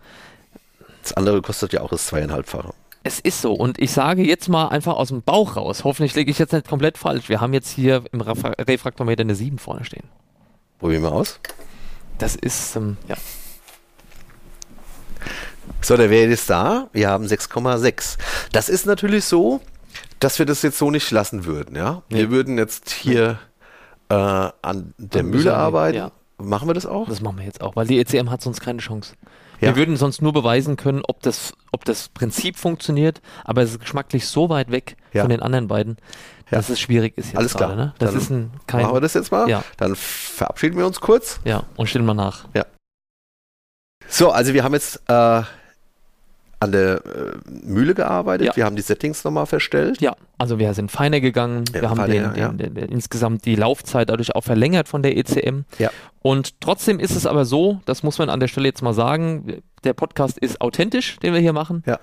Das 1.02 1.12
andere 1.14 1.42
kostet 1.42 1.72
ja 1.72 1.80
auch 1.80 1.90
das 1.90 2.06
zweieinhalbfache. 2.06 2.72
Es 3.04 3.20
ist 3.20 3.40
so. 3.40 3.52
Und 3.52 3.78
ich 3.80 3.92
sage 3.92 4.22
jetzt 4.22 4.48
mal 4.48 4.68
einfach 4.68 4.94
aus 4.94 5.08
dem 5.08 5.22
Bauch 5.22 5.56
raus. 5.56 5.84
Hoffentlich 5.84 6.14
liege 6.16 6.30
ich 6.30 6.38
jetzt 6.38 6.52
nicht 6.52 6.66
komplett 6.68 6.98
falsch. 6.98 7.28
Wir 7.28 7.40
haben 7.40 7.52
jetzt 7.54 7.68
hier 7.70 8.02
im 8.12 8.20
Refra- 8.22 8.58
Refraktometer 8.66 9.20
eine 9.22 9.34
7 9.34 9.58
vorne 9.58 9.84
stehen. 9.84 10.08
Probieren 10.80 11.02
wir 11.02 11.12
aus. 11.12 11.38
Das 12.18 12.34
ist, 12.34 12.74
ähm, 12.76 12.96
ja. 13.08 13.16
So, 15.80 15.96
der 15.96 16.10
Wert 16.10 16.30
ist 16.30 16.48
da. 16.50 16.88
Wir 16.92 17.08
haben 17.10 17.24
6,6. 17.26 18.16
Das 18.52 18.68
ist 18.68 18.86
natürlich 18.86 19.24
so, 19.24 19.60
dass 20.20 20.38
wir 20.38 20.46
das 20.46 20.62
jetzt 20.62 20.78
so 20.78 20.90
nicht 20.90 21.10
lassen 21.10 21.44
würden. 21.44 21.76
Ja, 21.76 22.02
wir 22.08 22.26
Nee. 22.26 22.30
würden 22.30 22.58
jetzt 22.58 22.90
hier 22.90 23.38
äh, 24.08 24.14
an 24.14 24.94
der 24.98 25.22
Mühle, 25.22 25.54
arbeiten. 25.54 25.96
ja. 25.96 26.10
Machen 26.38 26.68
wir 26.68 26.74
das 26.74 26.84
auch? 26.84 27.08
Das 27.08 27.20
machen 27.20 27.38
wir 27.38 27.44
jetzt 27.44 27.60
auch, 27.60 27.76
weil 27.76 27.86
die 27.86 27.98
ECM 27.98 28.28
hat 28.30 28.42
sonst 28.42 28.60
keine 28.60 28.80
Chance. 28.80 29.14
Ja. 29.64 29.70
Wir 29.70 29.76
würden 29.76 29.96
sonst 29.96 30.22
nur 30.22 30.32
beweisen 30.32 30.76
können, 30.76 31.02
ob 31.06 31.20
das, 31.22 31.52
ob 31.72 31.84
das 31.84 32.08
Prinzip 32.08 32.56
funktioniert, 32.56 33.20
aber 33.44 33.62
es 33.62 33.70
ist 33.72 33.80
geschmacklich 33.80 34.26
so 34.26 34.48
weit 34.48 34.70
weg 34.70 34.96
Ja. 35.12 35.22
von 35.22 35.30
den 35.30 35.42
anderen 35.42 35.68
beiden, 35.68 35.96
Ja. 36.50 36.58
dass 36.58 36.68
es 36.68 36.78
schwierig 36.80 37.16
ist 37.18 37.26
jetzt 37.28 37.38
Alles 37.38 37.54
klar. 37.54 37.70
gerade. 37.70 37.80
Ne? 37.86 37.94
Das 37.98 38.10
Dann 38.12 38.20
ist 38.20 38.30
ein 38.30 38.50
kein. 38.66 38.82
Machen 38.82 38.94
wir 38.96 39.00
das 39.00 39.14
jetzt 39.14 39.30
mal? 39.32 39.48
Ja. 39.48 39.64
Dann 39.76 39.94
verabschieden 39.96 40.76
wir 40.78 40.86
uns 40.86 41.00
kurz. 41.00 41.40
Ja, 41.44 41.64
und 41.76 41.88
stellen 41.88 42.04
wir 42.06 42.14
nach. 42.14 42.46
So, 44.08 44.30
also 44.30 44.52
wir 44.52 44.62
haben 44.64 44.74
jetzt 44.74 45.00
äh, 45.08 45.42
an 46.60 46.72
der 46.72 47.04
äh, 47.04 47.32
Mühle 47.48 47.94
gearbeitet. 47.94 48.48
Ja. 48.48 48.56
Wir 48.56 48.64
haben 48.64 48.76
die 48.76 48.82
Settings 48.82 49.24
nochmal 49.24 49.46
verstellt. 49.46 50.00
Ja, 50.00 50.16
also 50.38 50.58
wir 50.58 50.72
sind 50.74 50.90
feiner 50.90 51.20
gegangen, 51.20 51.64
Ja, 51.72 51.82
wir 51.82 51.90
haben 51.90 51.96
feiner, 51.96 52.32
den, 52.32 52.36
ja. 52.36 52.48
den, 52.48 52.58
den, 52.58 52.74
den, 52.74 52.88
insgesamt 52.88 53.44
die 53.44 53.56
Laufzeit 53.56 54.08
dadurch 54.08 54.34
auch 54.34 54.44
verlängert 54.44 54.88
von 54.88 55.02
der 55.02 55.16
ECM. 55.16 55.64
Ja. 55.78 55.90
Und 56.22 56.60
trotzdem 56.60 56.98
ist 57.00 57.14
es 57.16 57.26
aber 57.26 57.44
so, 57.44 57.80
das 57.84 58.02
muss 58.02 58.18
man 58.18 58.30
an 58.30 58.40
der 58.40 58.48
Stelle 58.48 58.68
jetzt 58.68 58.82
mal 58.82 58.94
sagen, 58.94 59.62
der 59.84 59.92
Podcast 59.92 60.38
ist 60.38 60.60
authentisch, 60.60 61.18
den 61.18 61.34
wir 61.34 61.40
hier 61.40 61.52
machen. 61.52 61.82
Ja. 61.86 61.98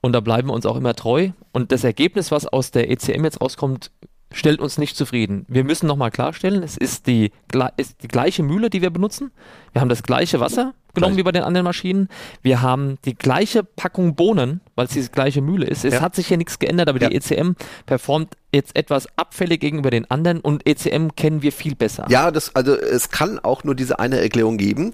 Und 0.00 0.12
da 0.12 0.20
bleiben 0.20 0.48
wir 0.48 0.54
uns 0.54 0.66
auch 0.66 0.76
immer 0.76 0.94
treu. 0.94 1.30
Und 1.52 1.70
das 1.70 1.84
Ergebnis, 1.84 2.30
was 2.30 2.46
aus 2.46 2.72
der 2.72 2.90
ECM 2.90 3.24
jetzt 3.24 3.40
rauskommt, 3.40 3.90
stellt 4.32 4.60
uns 4.60 4.78
nicht 4.78 4.96
zufrieden. 4.96 5.44
Wir 5.48 5.64
müssen 5.64 5.86
nochmal 5.86 6.10
klarstellen, 6.10 6.62
es 6.62 6.76
ist 6.76 7.06
die, 7.06 7.32
ist 7.76 8.02
die 8.02 8.08
gleiche 8.08 8.42
Mühle, 8.42 8.70
die 8.70 8.82
wir 8.82 8.90
benutzen. 8.90 9.30
Wir 9.72 9.80
haben 9.80 9.88
das 9.88 10.02
gleiche 10.02 10.40
Wasser 10.40 10.74
genommen 10.94 11.14
Gleich. 11.14 11.20
wie 11.20 11.24
bei 11.24 11.32
den 11.32 11.42
anderen 11.42 11.64
Maschinen. 11.64 12.08
Wir 12.42 12.62
haben 12.62 12.98
die 13.04 13.14
gleiche 13.14 13.64
Packung 13.64 14.14
Bohnen, 14.14 14.60
weil 14.74 14.86
es 14.86 14.92
die 14.92 15.06
gleiche 15.08 15.40
Mühle 15.40 15.66
ist. 15.66 15.84
Es 15.84 15.94
ja. 15.94 16.00
hat 16.00 16.14
sich 16.14 16.26
hier 16.26 16.36
nichts 16.36 16.58
geändert, 16.58 16.88
aber 16.88 17.00
ja. 17.00 17.08
die 17.08 17.16
ECM 17.16 17.52
performt 17.86 18.36
jetzt 18.52 18.76
etwas 18.76 19.06
abfällig 19.16 19.60
gegenüber 19.60 19.90
den 19.90 20.10
anderen 20.10 20.40
und 20.40 20.66
ECM 20.66 21.08
kennen 21.16 21.42
wir 21.42 21.52
viel 21.52 21.74
besser. 21.74 22.06
Ja, 22.10 22.30
das, 22.30 22.54
also 22.54 22.74
es 22.74 23.10
kann 23.10 23.38
auch 23.38 23.64
nur 23.64 23.74
diese 23.74 23.98
eine 23.98 24.20
Erklärung 24.20 24.58
geben, 24.58 24.92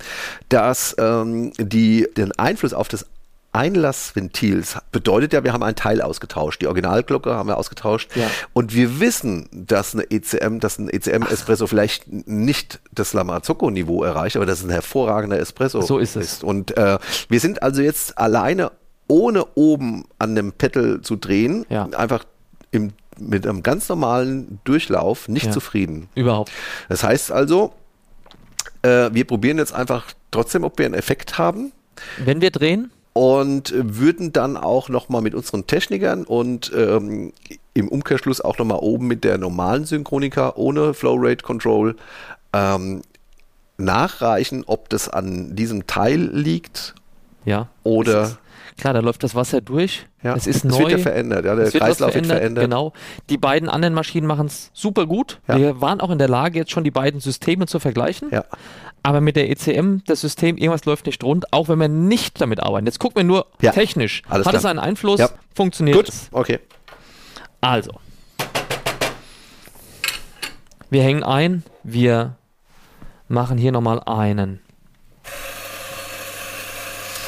dass 0.48 0.94
ähm, 0.98 1.52
die 1.58 2.06
den 2.16 2.32
Einfluss 2.38 2.72
auf 2.72 2.88
das 2.88 3.06
Einlassventils 3.58 4.78
bedeutet 4.92 5.32
ja, 5.32 5.42
wir 5.42 5.52
haben 5.52 5.64
ein 5.64 5.74
Teil 5.74 6.00
ausgetauscht. 6.00 6.62
Die 6.62 6.68
Originalglocke 6.68 7.34
haben 7.34 7.48
wir 7.48 7.58
ausgetauscht. 7.58 8.14
Ja. 8.14 8.30
Und 8.52 8.72
wir 8.72 9.00
wissen, 9.00 9.48
dass 9.52 9.94
eine 9.94 10.08
ECM, 10.08 10.60
dass 10.60 10.78
ein 10.78 10.88
ECM-Espresso 10.88 11.66
vielleicht 11.66 12.06
nicht 12.06 12.78
das 12.92 13.14
Lamazocco-Niveau 13.14 14.04
erreicht, 14.04 14.36
aber 14.36 14.46
dass 14.46 14.60
es 14.60 14.64
ein 14.64 14.70
hervorragender 14.70 15.40
Espresso 15.40 15.80
so 15.80 15.98
ist. 15.98 16.14
Es. 16.14 16.44
Und 16.44 16.76
äh, 16.76 16.98
wir 17.28 17.40
sind 17.40 17.64
also 17.64 17.82
jetzt 17.82 18.16
alleine, 18.16 18.70
ohne 19.08 19.44
oben 19.56 20.04
an 20.20 20.36
dem 20.36 20.52
Pedal 20.52 21.00
zu 21.00 21.16
drehen, 21.16 21.66
ja. 21.68 21.88
einfach 21.96 22.24
im, 22.70 22.92
mit 23.18 23.44
einem 23.44 23.64
ganz 23.64 23.88
normalen 23.88 24.60
Durchlauf 24.62 25.26
nicht 25.26 25.46
ja. 25.46 25.50
zufrieden. 25.50 26.08
Überhaupt. 26.14 26.52
Das 26.88 27.02
heißt 27.02 27.32
also, 27.32 27.72
äh, 28.82 29.10
wir 29.12 29.24
probieren 29.24 29.58
jetzt 29.58 29.74
einfach 29.74 30.06
trotzdem, 30.30 30.62
ob 30.62 30.78
wir 30.78 30.86
einen 30.86 30.94
Effekt 30.94 31.38
haben. 31.38 31.72
Wenn 32.18 32.40
wir 32.40 32.52
drehen? 32.52 32.92
Und 33.18 33.74
würden 33.74 34.32
dann 34.32 34.56
auch 34.56 34.88
nochmal 34.88 35.22
mit 35.22 35.34
unseren 35.34 35.66
Technikern 35.66 36.22
und 36.22 36.70
ähm, 36.72 37.32
im 37.74 37.88
Umkehrschluss 37.88 38.40
auch 38.40 38.58
nochmal 38.58 38.78
oben 38.80 39.08
mit 39.08 39.24
der 39.24 39.38
normalen 39.38 39.86
Synchronika 39.86 40.52
ohne 40.54 40.94
Flow 40.94 41.16
Rate 41.18 41.42
Control 41.42 41.96
ähm, 42.52 43.02
nachreichen, 43.76 44.62
ob 44.68 44.88
das 44.88 45.08
an 45.08 45.56
diesem 45.56 45.88
Teil 45.88 46.30
liegt. 46.32 46.94
Ja. 47.44 47.66
Oder. 47.82 48.38
Klar, 48.76 48.94
da 48.94 49.00
läuft 49.00 49.24
das 49.24 49.34
Wasser 49.34 49.62
durch. 49.62 50.06
Ja, 50.22 50.36
es 50.36 50.46
ist 50.46 50.64
es 50.64 50.64
neu. 50.64 50.78
wird 50.78 50.92
ja 50.92 50.98
verändert. 50.98 51.44
Ja, 51.44 51.56
der 51.56 51.66
es 51.66 51.72
Kreislauf 51.72 52.14
wird, 52.14 52.26
verändert, 52.26 52.38
verändert. 52.38 52.64
Genau. 52.64 52.92
Die 53.30 53.36
beiden 53.36 53.68
anderen 53.68 53.94
Maschinen 53.94 54.28
machen 54.28 54.46
es 54.46 54.70
super 54.72 55.06
gut. 55.06 55.40
Ja. 55.48 55.58
Wir 55.58 55.80
waren 55.80 56.00
auch 56.00 56.10
in 56.10 56.18
der 56.18 56.28
Lage, 56.28 56.60
jetzt 56.60 56.70
schon 56.70 56.84
die 56.84 56.92
beiden 56.92 57.18
Systeme 57.18 57.66
zu 57.66 57.80
vergleichen. 57.80 58.28
Ja. 58.30 58.44
Aber 59.02 59.20
mit 59.20 59.36
der 59.36 59.50
ECM, 59.50 59.98
das 60.06 60.20
System, 60.20 60.56
irgendwas 60.56 60.84
läuft 60.84 61.06
nicht 61.06 61.22
rund, 61.24 61.52
auch 61.52 61.68
wenn 61.68 61.78
wir 61.78 61.88
nicht 61.88 62.40
damit 62.40 62.60
arbeiten. 62.60 62.86
Jetzt 62.86 62.98
gucken 62.98 63.16
wir 63.16 63.24
nur 63.24 63.46
ja. 63.60 63.72
technisch. 63.72 64.22
Alles 64.28 64.46
Hat 64.46 64.52
klar. 64.52 64.60
es 64.60 64.64
einen 64.66 64.78
Einfluss? 64.78 65.20
Ja. 65.20 65.30
Funktioniert 65.54 65.96
Gut, 65.96 66.08
es? 66.08 66.28
okay. 66.32 66.58
Also. 67.60 67.92
Wir 70.90 71.02
hängen 71.02 71.22
ein. 71.22 71.64
Wir 71.82 72.36
machen 73.28 73.58
hier 73.58 73.72
nochmal 73.72 74.00
einen 74.04 74.60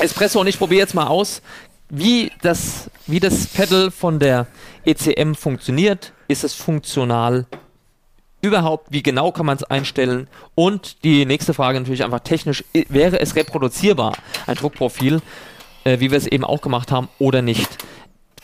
Espresso 0.01 0.41
und 0.41 0.47
ich 0.47 0.59
probiere 0.59 0.81
jetzt 0.81 0.95
mal 0.95 1.07
aus, 1.07 1.43
wie 1.91 2.33
das, 2.43 2.91
wie 3.07 3.21
das 3.21 3.47
Pedal 3.47 3.91
von 3.91 4.19
der 4.19 4.47
ECM 4.85 5.35
funktioniert. 5.35 6.13
Ist 6.29 6.45
es 6.45 6.55
funktional? 6.55 7.47
Überhaupt, 8.43 8.87
wie 8.91 9.03
genau 9.03 9.33
kann 9.33 9.47
man 9.47 9.57
es 9.57 9.65
einstellen? 9.65 10.29
Und 10.55 11.05
die 11.05 11.27
nächste 11.27 11.53
Frage 11.53 11.79
natürlich 11.79 12.05
einfach 12.05 12.21
technisch, 12.21 12.65
wäre 12.89 13.21
es 13.21 13.37
reproduzierbar, 13.37 14.17
ein 14.47 14.57
Druckprofil, 14.57 15.21
äh, 15.85 16.01
wie 16.01 16.11
wir 16.11 16.19
es 16.19 16.27
eben 16.27 16.45
auch 16.45 16.63
gemacht 16.63 16.91
haben, 16.91 17.09
oder 17.19 17.43
nicht? 17.43 17.69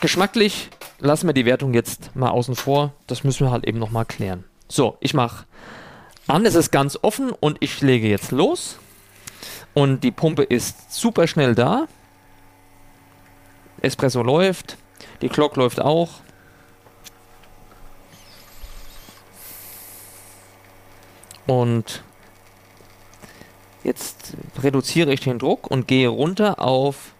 Geschmacklich 0.00 0.68
lassen 0.98 1.26
wir 1.26 1.32
die 1.32 1.46
Wertung 1.46 1.72
jetzt 1.72 2.14
mal 2.14 2.30
außen 2.30 2.54
vor. 2.54 2.92
Das 3.06 3.24
müssen 3.24 3.46
wir 3.46 3.50
halt 3.50 3.66
eben 3.66 3.78
nochmal 3.78 4.04
klären. 4.04 4.44
So, 4.68 4.98
ich 5.00 5.14
mache 5.14 5.46
an, 6.26 6.44
es 6.44 6.54
ist 6.54 6.70
ganz 6.70 6.98
offen 7.00 7.30
und 7.30 7.56
ich 7.60 7.80
lege 7.80 8.08
jetzt 8.08 8.32
los. 8.32 8.78
Und 9.74 10.04
die 10.04 10.10
Pumpe 10.10 10.42
ist 10.42 10.92
super 10.92 11.26
schnell 11.26 11.54
da. 11.54 11.86
Espresso 13.80 14.22
läuft. 14.22 14.76
Die 15.22 15.28
Glock 15.28 15.56
läuft 15.56 15.80
auch. 15.80 16.10
Und 21.46 22.02
jetzt 23.84 24.34
reduziere 24.62 25.12
ich 25.12 25.20
den 25.20 25.38
Druck 25.38 25.70
und 25.70 25.86
gehe 25.86 26.08
runter 26.08 26.60
auf 26.60 27.12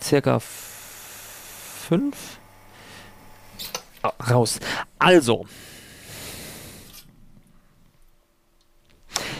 circa 0.00 0.40
5. 0.40 2.16
Raus. 4.30 4.60
Also, 4.98 5.46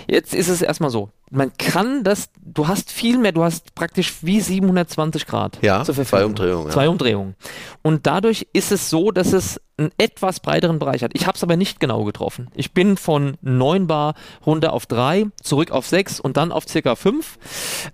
Jetzt 0.07 0.35
ist 0.35 0.49
es 0.49 0.63
erstmal 0.63 0.91
so. 0.91 1.11
Man 1.31 1.53
kann 1.59 2.05
das, 2.05 2.29
du 2.41 2.69
hast 2.69 2.93
viel 2.93 3.19
mehr, 3.19 3.33
du 3.33 3.43
hast 3.43 3.75
praktisch 3.75 4.15
wie 4.23 4.41
720 4.41 5.27
Grad. 5.27 5.59
Ja, 5.61 5.85
zwei 5.85 6.25
Umdrehungen. 6.25 6.67
Ja. 6.67 6.73
Zwei 6.73 6.89
Umdrehungen. 6.89 7.35
Und 7.83 8.07
dadurch 8.07 8.47
ist 8.53 8.71
es 8.71 8.91
so, 8.91 9.11
dass 9.11 9.33
es 9.33 9.61
einen 9.77 9.91
etwas 9.99 10.41
breiteren 10.41 10.79
Bereich 10.79 11.03
hat. 11.03 11.11
Ich 11.15 11.27
habe 11.27 11.37
es 11.37 11.43
aber 11.43 11.57
nicht 11.57 11.81
genau 11.81 12.05
getroffen. 12.05 12.49
Ich 12.55 12.73
bin 12.73 12.97
von 12.97 13.37
9 13.43 13.89
Bar 13.89 14.15
runter 14.47 14.73
auf 14.73 14.87
3, 14.87 15.27
zurück 15.43 15.73
auf 15.73 15.87
6 15.87 16.21
und 16.21 16.37
dann 16.37 16.53
auf 16.53 16.69
circa 16.69 16.95
5. 16.95 17.39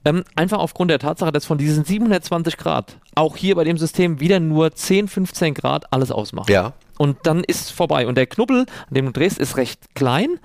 Ähm, 0.04 0.24
einfach 0.36 0.58
aufgrund 0.58 0.90
der 0.90 0.98
Tatsache, 0.98 1.32
dass 1.32 1.46
von 1.46 1.58
diesen 1.58 1.84
720 1.84 2.58
Grad 2.58 2.98
auch 3.14 3.36
hier 3.36 3.54
bei 3.56 3.64
dem 3.64 3.78
System 3.78 4.20
wieder 4.20 4.40
nur 4.40 4.72
10, 4.72 5.08
15 5.08 5.54
Grad 5.54 5.92
alles 5.92 6.12
ausmacht. 6.12 6.50
Ja 6.50 6.74
und 7.02 7.18
dann 7.24 7.42
ist 7.42 7.62
es 7.62 7.70
vorbei. 7.72 8.06
Und 8.06 8.14
der 8.14 8.28
Knubbel, 8.28 8.60
an 8.60 8.94
dem 8.94 9.06
du 9.06 9.12
drehst, 9.12 9.36
ist 9.36 9.56
recht 9.56 9.92
klein, 9.96 10.38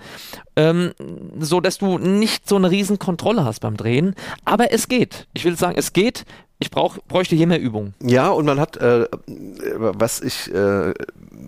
ähm, 0.55 0.91
so 1.39 1.61
dass 1.61 1.77
du 1.77 1.99
nicht 1.99 2.49
so 2.49 2.55
eine 2.55 2.71
riesen 2.71 2.97
Kontrolle 2.97 3.45
hast 3.45 3.59
beim 3.59 3.77
Drehen. 3.77 4.15
Aber 4.43 4.71
es 4.71 4.87
geht. 4.87 5.27
Ich 5.35 5.45
will 5.45 5.55
sagen, 5.55 5.75
es 5.77 5.93
geht. 5.93 6.25
Ich 6.57 6.71
brauch, 6.71 6.97
bräuchte 7.07 7.35
hier 7.35 7.45
mehr 7.45 7.61
Übung. 7.61 7.93
Ja, 8.01 8.29
und 8.29 8.47
man 8.47 8.59
hat, 8.59 8.75
äh, 8.77 9.05
was 9.27 10.19
ich 10.19 10.51
äh, 10.51 10.95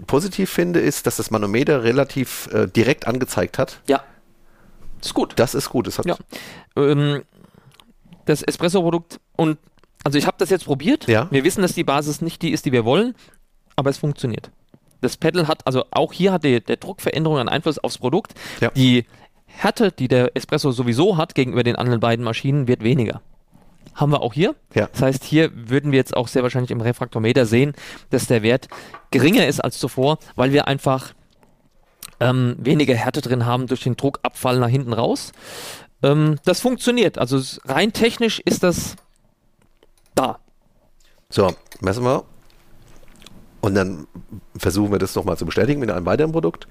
positiv 0.06 0.52
finde, 0.52 0.80
ist, 0.80 1.08
dass 1.08 1.16
das 1.16 1.32
Manometer 1.32 1.84
relativ 1.84 2.48
äh, 2.54 2.68
direkt 2.68 3.08
angezeigt 3.08 3.58
hat. 3.58 3.82
Ja. 3.88 4.04
Ist 5.02 5.16
gut. 5.16 5.34
Das 5.38 5.56
ist 5.56 5.72
gut. 5.72 5.88
Das, 5.88 5.98
hat 5.98 6.06
ja. 6.06 6.18
ähm, 6.76 7.24
das 8.26 8.44
Espresso-Produkt 8.44 9.20
und 9.36 9.58
also 10.04 10.20
ich 10.20 10.28
habe 10.28 10.38
das 10.38 10.52
jetzt 10.52 10.66
probiert. 10.66 11.08
Ja. 11.08 11.28
Wir 11.32 11.44
wissen, 11.44 11.64
dass 11.64 11.74
die 11.74 11.84
Basis 11.84 12.22
nicht 12.22 12.44
die 12.44 12.52
ist, 12.52 12.66
die 12.66 12.72
wir 12.72 12.86
wollen, 12.86 13.16
aber 13.76 13.90
es 13.90 13.98
funktioniert 13.98 14.52
das 15.02 15.18
Pedal 15.18 15.48
hat, 15.48 15.66
also 15.66 15.86
auch 15.92 16.14
hier 16.14 16.32
hat 16.32 16.44
die, 16.44 16.62
der 16.62 16.78
Druckveränderung 16.78 17.38
einen 17.38 17.50
Einfluss 17.50 17.80
aufs 17.80 17.98
Produkt. 17.98 18.34
Ja. 18.60 18.70
Die 18.72 19.06
Härte, 19.46 19.92
die 19.92 20.08
der 20.08 20.36
Espresso 20.36 20.72
sowieso 20.72 21.18
hat 21.18 21.36
gegenüber 21.36 21.64
den 21.64 21.76
anderen 21.76 22.00
beiden 22.00 22.24
Maschinen, 22.24 22.68
wird 22.68 22.84
weniger. 22.84 23.22
Haben 23.96 24.12
wir 24.12 24.22
auch 24.22 24.34
hier. 24.34 24.56
Ja. 24.74 24.88
Das 24.92 25.02
heißt, 25.02 25.24
hier 25.24 25.52
würden 25.54 25.92
wir 25.92 25.98
jetzt 25.98 26.16
auch 26.16 26.28
sehr 26.28 26.44
wahrscheinlich 26.44 26.72
im 26.72 26.82
Refraktometer 26.82 27.46
sehen, 27.46 27.74
dass 28.12 28.28
der 28.28 28.44
Wert 28.44 28.68
geringer 29.12 29.48
ist 29.48 29.60
als 29.60 29.80
zuvor, 29.80 30.20
weil 30.36 30.54
wir 30.54 30.68
einfach 30.68 31.14
ähm, 32.20 32.56
weniger 32.60 32.96
Härte 32.96 33.22
drin 33.22 33.46
haben 33.46 33.68
durch 33.68 33.82
den 33.82 33.98
Druckabfall 33.98 34.60
nach 34.60 34.70
hinten 34.70 34.94
raus. 34.94 35.32
Ähm, 36.04 36.38
das 36.46 36.62
funktioniert. 36.62 37.18
Also 37.18 37.42
rein 37.66 37.92
technisch 37.94 38.40
ist 38.40 38.64
das 38.64 38.96
da. 40.16 40.40
So, 41.30 41.54
messen 41.82 42.04
wir. 42.04 42.24
Und 43.62 43.76
dann 43.76 44.08
versuchen 44.58 44.92
wir 44.92 45.00
das 45.00 45.16
nochmal 45.16 45.38
zu 45.38 45.46
bestätigen 45.46 45.80
mit 45.80 45.92
einem 45.92 46.06
weiteren 46.06 46.32
Produkt. 46.32 46.68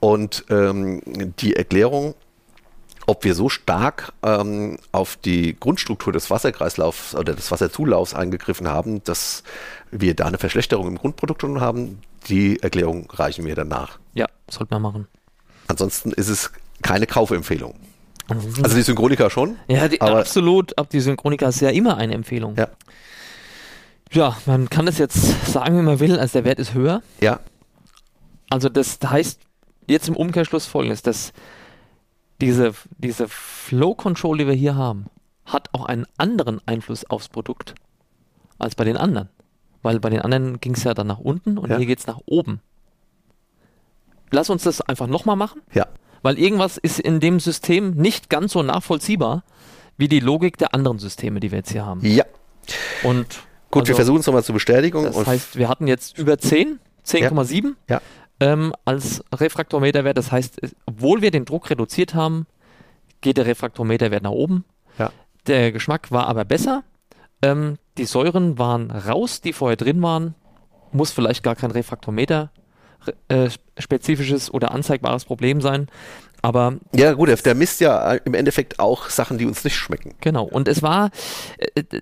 Und 0.00 0.44
ähm, 0.50 1.00
die 1.38 1.54
Erklärung, 1.54 2.14
ob 3.06 3.24
wir 3.24 3.34
so 3.34 3.48
stark 3.48 4.12
ähm, 4.22 4.78
auf 4.90 5.16
die 5.16 5.58
Grundstruktur 5.58 6.12
des 6.12 6.30
Wasserkreislaufs 6.30 7.14
oder 7.14 7.34
des 7.34 7.50
Wasserzulaufs 7.50 8.14
eingegriffen 8.14 8.68
haben, 8.68 9.04
dass 9.04 9.44
wir 9.90 10.14
da 10.14 10.26
eine 10.26 10.38
Verschlechterung 10.38 10.88
im 10.88 10.98
Grundprodukt 10.98 11.42
schon 11.42 11.60
haben, 11.60 12.00
die 12.28 12.60
Erklärung 12.60 13.08
reichen 13.10 13.44
wir 13.46 13.54
dann 13.54 13.68
nach. 13.68 13.98
Ja, 14.14 14.26
sollte 14.50 14.74
man 14.74 14.82
machen. 14.82 15.08
Ansonsten 15.68 16.12
ist 16.12 16.28
es 16.28 16.50
keine 16.82 17.06
Kaufempfehlung. 17.06 17.74
Also 18.28 18.74
die 18.74 18.82
Synchronika 18.82 19.30
schon. 19.30 19.56
Ja, 19.68 19.86
die, 19.86 20.00
absolut. 20.00 20.76
Ab 20.76 20.90
die 20.90 21.00
Synchronika 21.00 21.48
ist 21.48 21.60
ja 21.60 21.70
immer 21.70 21.96
eine 21.96 22.14
Empfehlung. 22.14 22.56
Ja. 22.56 22.68
Ja, 24.12 24.36
man 24.46 24.70
kann 24.70 24.86
es 24.86 24.98
jetzt 24.98 25.46
sagen, 25.46 25.78
wie 25.78 25.82
man 25.82 26.00
will, 26.00 26.18
als 26.18 26.32
der 26.32 26.44
Wert 26.44 26.58
ist 26.58 26.74
höher. 26.74 27.02
Ja. 27.20 27.40
Also 28.50 28.68
das 28.68 28.98
heißt 29.04 29.40
jetzt 29.88 30.08
im 30.08 30.16
Umkehrschluss 30.16 30.66
folgendes, 30.66 31.02
dass 31.02 31.32
diese, 32.40 32.74
diese 32.98 33.28
Flow 33.28 33.94
Control, 33.94 34.38
die 34.38 34.46
wir 34.46 34.54
hier 34.54 34.76
haben, 34.76 35.06
hat 35.44 35.68
auch 35.72 35.86
einen 35.86 36.06
anderen 36.16 36.60
Einfluss 36.66 37.04
aufs 37.04 37.28
Produkt 37.28 37.74
als 38.58 38.74
bei 38.74 38.84
den 38.84 38.96
anderen. 38.96 39.28
Weil 39.82 40.00
bei 40.00 40.10
den 40.10 40.20
anderen 40.20 40.60
ging 40.60 40.74
es 40.74 40.84
ja 40.84 40.94
dann 40.94 41.06
nach 41.06 41.18
unten 41.18 41.58
und 41.58 41.70
ja. 41.70 41.76
hier 41.76 41.86
geht 41.86 42.00
es 42.00 42.06
nach 42.06 42.20
oben. 42.26 42.60
Lass 44.30 44.50
uns 44.50 44.64
das 44.64 44.80
einfach 44.80 45.06
nochmal 45.06 45.36
machen. 45.36 45.62
Ja. 45.72 45.86
Weil 46.22 46.38
irgendwas 46.38 46.76
ist 46.76 46.98
in 46.98 47.20
dem 47.20 47.38
System 47.38 47.92
nicht 47.92 48.28
ganz 48.28 48.52
so 48.52 48.62
nachvollziehbar 48.62 49.44
wie 49.96 50.08
die 50.08 50.20
Logik 50.20 50.58
der 50.58 50.74
anderen 50.74 50.98
Systeme, 50.98 51.40
die 51.40 51.52
wir 51.52 51.58
jetzt 51.58 51.70
hier 51.70 51.86
haben. 51.86 52.00
Ja. 52.04 52.24
Und 53.04 53.45
Gut, 53.70 53.82
also, 53.82 53.88
wir 53.88 53.96
versuchen 53.96 54.20
es 54.20 54.26
nochmal 54.26 54.44
zur 54.44 54.54
Bestätigung. 54.54 55.04
Das 55.04 55.26
heißt, 55.26 55.56
wir 55.56 55.68
hatten 55.68 55.86
jetzt 55.86 56.18
über 56.18 56.38
10, 56.38 56.78
10,7 57.04 57.74
Ja. 57.88 58.00
ähm, 58.40 58.72
als 58.84 59.22
Refraktometerwert. 59.34 60.16
Das 60.16 60.32
heißt, 60.32 60.60
obwohl 60.86 61.22
wir 61.22 61.30
den 61.30 61.44
Druck 61.44 61.68
reduziert 61.70 62.14
haben, 62.14 62.46
geht 63.20 63.36
der 63.38 63.46
Refraktometerwert 63.46 64.22
nach 64.22 64.30
oben. 64.30 64.64
Ja. 64.98 65.10
Der 65.46 65.72
Geschmack 65.72 66.10
war 66.12 66.26
aber 66.28 66.44
besser. 66.44 66.84
Ähm, 67.42 67.76
die 67.98 68.04
Säuren 68.06 68.58
waren 68.58 68.90
raus, 68.90 69.40
die 69.40 69.52
vorher 69.52 69.76
drin 69.76 70.00
waren. 70.02 70.34
Muss 70.92 71.10
vielleicht 71.10 71.42
gar 71.42 71.56
kein 71.56 71.70
Refraktometer 71.70 72.50
äh, 73.28 73.50
spezifisches 73.78 74.52
oder 74.52 74.72
anzeigbares 74.72 75.24
Problem 75.24 75.60
sein. 75.60 75.86
Aber 76.42 76.74
Ja, 76.94 77.12
gut, 77.12 77.28
der- 77.44 77.54
misst 77.54 77.80
ja 77.80 78.12
im 78.14 78.34
Endeffekt 78.34 78.78
auch 78.78 79.08
Sachen, 79.10 79.38
die 79.38 79.46
uns 79.46 79.64
nicht 79.64 79.76
schmecken. 79.76 80.14
Genau, 80.20 80.44
und 80.44 80.66
es 80.68 80.82
war, 80.82 81.10
äh, 81.58 81.80
äh, 81.80 82.00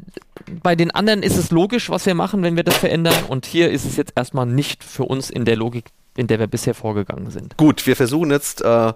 bei 0.62 0.76
den 0.76 0.90
anderen 0.90 1.22
ist 1.22 1.36
es 1.36 1.50
logisch, 1.50 1.90
was 1.90 2.06
wir 2.06 2.14
machen, 2.14 2.42
wenn 2.42 2.56
wir 2.56 2.64
das 2.64 2.76
verändern, 2.76 3.14
und 3.28 3.46
hier 3.46 3.70
ist 3.70 3.84
es 3.84 3.96
jetzt 3.96 4.12
erstmal 4.16 4.46
nicht 4.46 4.84
für 4.84 5.04
uns 5.04 5.30
in 5.30 5.44
der 5.44 5.56
Logik, 5.56 5.86
in 6.16 6.26
der 6.26 6.38
wir 6.38 6.46
bisher 6.46 6.74
vorgegangen 6.74 7.30
sind. 7.30 7.56
Gut, 7.56 7.86
wir 7.86 7.96
versuchen 7.96 8.30
jetzt 8.30 8.62
äh, 8.62 8.92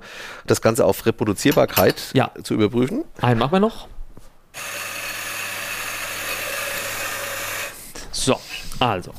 das 0.46 0.61
Ganze 0.61 0.84
auf 0.84 1.05
Reproduzierbarkeit 1.07 1.96
Ja. 2.14 2.30
zu 2.42 2.55
überprüfen. 2.55 3.05
Einen 3.20 3.38
machen 3.40 3.53
wir 3.53 3.61
noch. 3.61 3.88
So, 8.12 8.38
also. 8.78 9.12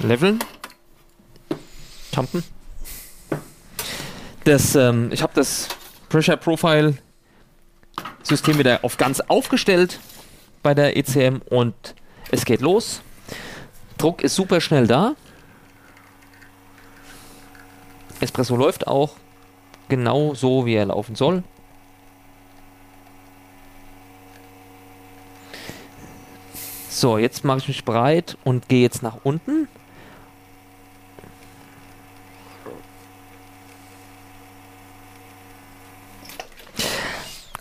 Leveln. 0.00 0.38
Jumpen. 2.14 2.42
Das, 4.44 4.74
ähm, 4.74 5.10
ich 5.12 5.22
habe 5.22 5.32
das 5.34 5.68
Pressure 6.08 6.36
Profile 6.36 6.96
System 8.22 8.58
wieder 8.58 8.80
auf 8.82 8.96
ganz 8.96 9.20
aufgestellt 9.20 10.00
bei 10.62 10.74
der 10.74 10.96
ECM 10.96 11.40
und 11.48 11.74
es 12.30 12.44
geht 12.44 12.60
los. 12.60 13.02
Druck 13.98 14.22
ist 14.22 14.34
super 14.34 14.60
schnell 14.60 14.86
da. 14.86 15.14
Espresso 18.20 18.56
läuft 18.56 18.86
auch 18.86 19.16
genau 19.88 20.34
so, 20.34 20.66
wie 20.66 20.74
er 20.74 20.86
laufen 20.86 21.14
soll. 21.14 21.42
So, 26.88 27.18
jetzt 27.18 27.44
mache 27.44 27.58
ich 27.58 27.68
mich 27.68 27.84
bereit 27.84 28.36
und 28.44 28.68
gehe 28.68 28.82
jetzt 28.82 29.02
nach 29.02 29.18
unten. 29.24 29.68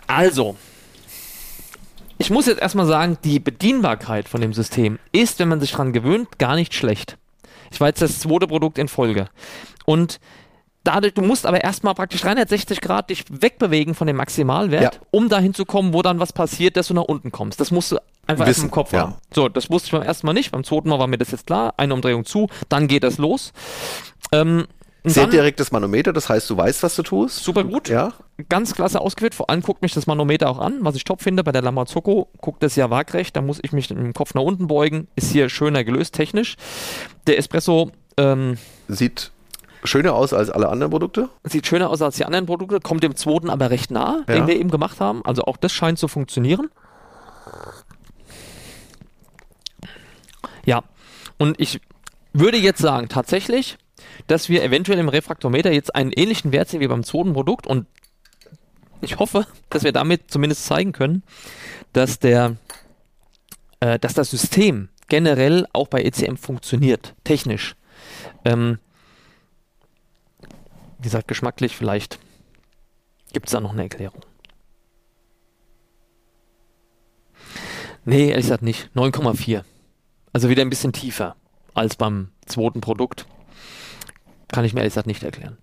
Also, 0.10 0.55
ich 2.18 2.32
muss 2.32 2.47
jetzt 2.47 2.62
erstmal 2.62 2.88
sagen, 2.88 3.18
die 3.24 3.39
Bedienbarkeit 3.39 4.28
von 4.28 4.41
dem 4.41 4.53
System 4.53 4.97
ist, 5.12 5.38
wenn 5.39 5.47
man 5.47 5.60
sich 5.62 5.72
dran 5.72 5.93
gewöhnt, 5.93 6.39
gar 6.39 6.55
nicht 6.55 6.74
schlecht. 6.74 7.18
Ich 7.72 7.80
war 7.80 7.88
jetzt 7.89 8.01
das 8.01 8.20
zweite 8.20 8.47
Produkt 8.47 8.80
in 8.80 8.88
Folge. 8.88 9.30
Und 9.86 10.20
dadurch, 10.84 11.14
du 11.14 11.22
musst 11.22 11.45
aber 11.45 11.64
erstmal 11.64 11.93
praktisch 11.93 12.22
360 12.22 12.82
Grad 12.82 13.12
dich 13.12 13.26
wegbewegen 13.30 13.93
von 13.93 14.07
dem 14.07 14.16
Maximalwert, 14.16 14.95
Ja. 14.95 14.99
um 15.12 15.30
dahin 15.30 15.53
zu 15.53 15.64
kommen, 15.66 15.93
wo 15.93 16.01
dann 16.01 16.20
was 16.20 16.34
passiert, 16.34 16.76
dass 16.76 16.88
du 16.88 16.95
nach 16.95 17.03
unten 17.03 17.32
kommst. 17.32 17.60
Das 17.60 17.70
musst 17.70 17.91
du 17.91 17.97
einfach 18.26 18.47
Wissen, 18.47 18.66
im 18.66 18.72
Kopf 18.72 18.91
ja. 18.93 19.01
haben. 19.01 19.16
So, 19.32 19.47
das 19.47 19.70
wusste 19.70 19.86
ich 19.88 19.91
beim 19.91 20.01
ersten 20.01 20.26
Mal 20.26 20.34
nicht. 20.34 20.51
Beim 20.51 20.64
zweiten 20.64 20.89
Mal 20.89 20.97
war 20.97 21.05
mir 21.05 21.20
das 21.20 21.30
jetzt 21.30 21.45
klar. 21.45 21.76
Eine 21.78 21.93
Umdrehung 21.93 22.26
zu, 22.26 22.47
dann 22.68 22.88
geht 22.88 23.03
das 23.03 23.20
los. 23.20 23.53
Ähm, 24.32 24.66
Sehr 25.06 25.28
direktes 25.28 25.72
Manometer, 25.72 26.12
das 26.12 26.28
heißt, 26.28 26.50
du 26.50 26.58
weißt, 26.58 26.84
was 26.84 26.95
du 26.95 27.04
tust. 27.04 27.43
Super 27.43 27.64
gut. 27.64 27.88
Ja. 27.88 28.14
Ganz 28.50 28.76
klasse 28.76 29.00
ausgeführt. 29.00 29.34
Vor 29.34 29.50
allem 29.50 29.62
guckt 29.62 29.82
mich 29.82 29.93
das 29.93 30.08
Manometer 30.08 30.50
auch 30.50 30.60
an, 30.60 30.80
was 30.82 30.95
ich 30.95 31.04
top 31.06 31.22
finde. 31.22 31.43
Bei 31.43 31.52
der 31.54 31.62
Lamazocco 31.62 32.30
guckt 32.41 32.62
das 32.64 32.76
ja 32.76 32.89
waagrecht. 32.89 33.36
Da 33.36 33.41
muss 33.41 33.60
ich 33.62 33.72
mich 33.72 33.89
mit 33.89 33.97
dem 34.00 34.14
Kopf 34.14 34.34
nach 34.34 34.41
unten 34.41 34.68
beugen. 34.68 35.08
Ist 35.16 35.32
hier 35.32 35.47
schöner 35.50 35.84
gelöst 35.86 36.16
technisch. 36.16 36.58
Der 37.28 37.38
Espresso 37.38 37.91
ähm, 38.18 38.58
Sieht 38.89 39.32
schöner 39.86 40.14
aus 40.16 40.34
als 40.34 40.50
alle 40.50 40.68
anderen 40.68 40.91
Produkte. 40.91 41.30
sieht 41.45 41.66
schöner 41.66 41.89
aus 41.89 42.02
als 42.02 42.18
die 42.18 42.26
anderen 42.26 42.45
Produkte, 42.45 42.82
kommt 42.82 43.02
dem 43.02 43.16
zweiten 43.16 43.50
aber 43.50 43.70
recht 43.70 43.91
nah, 43.91 44.24
Ja. 44.28 44.36
den 44.36 44.47
wir 44.47 44.58
eben 44.58 44.70
gemacht 44.70 45.00
haben. 45.00 45.24
Also 45.24 45.43
auch 45.43 45.56
das 45.56 45.72
scheint 45.72 45.97
zu 45.97 46.10
funktionieren. 46.10 46.70
Ja, 50.66 50.84
und 51.38 51.60
ich 51.60 51.80
würde 52.34 52.58
jetzt 52.58 52.82
sagen, 52.82 53.08
tatsächlich, 53.08 53.78
dass 54.30 54.48
wir 54.48 54.64
eventuell 54.64 55.00
im 55.00 55.10
Refraktometer 55.10 55.72
jetzt 55.72 55.96
einen 55.96 56.12
ähnlichen 56.12 56.52
Wert 56.52 56.70
sehen 56.70 56.82
wie 56.82 56.88
beim 56.88 57.04
zweiten 57.04 57.34
Produkt 57.34 57.66
und 57.66 57.88
ich 59.02 59.18
hoffe, 59.18 59.48
dass 59.70 59.84
wir 59.84 59.92
damit 59.92 60.30
zumindest 60.30 60.66
zeigen 60.66 60.92
können, 60.92 61.24
dass 61.94 62.20
der, 62.20 62.58
äh, 63.80 63.98
dass 63.98 64.14
das 64.14 64.30
System 64.30 64.90
generell 65.08 65.66
auch 65.74 65.88
bei 65.88 66.04
ECM 66.04 66.36
funktioniert, 66.36 67.16
technisch. 67.24 67.76
Ähm, 68.46 68.78
wie 71.00 71.04
gesagt, 71.04 71.28
geschmacklich 71.28 71.76
vielleicht 71.76 72.20
gibt 73.34 73.48
es 73.48 73.54
da 73.54 73.62
noch 73.62 73.72
eine 73.72 73.84
Erklärung. 73.84 74.22
Nee, 78.06 78.30
ehrlich 78.30 78.46
gesagt 78.46 78.64
nicht. 78.64 78.90
9,4. 78.96 79.64
Also 80.34 80.50
wieder 80.50 80.62
ein 80.62 80.70
bisschen 80.70 80.94
tiefer 80.94 81.36
als 81.74 81.96
beim 81.96 82.30
zweiten 82.46 82.82
Produkt. 82.82 83.26
Kann 84.52 84.66
ich 84.66 84.74
mir 84.74 84.82
ehrlich 84.82 84.93
gesagt 84.93 85.08
nicht 85.08 85.24
erklären. 85.24 85.58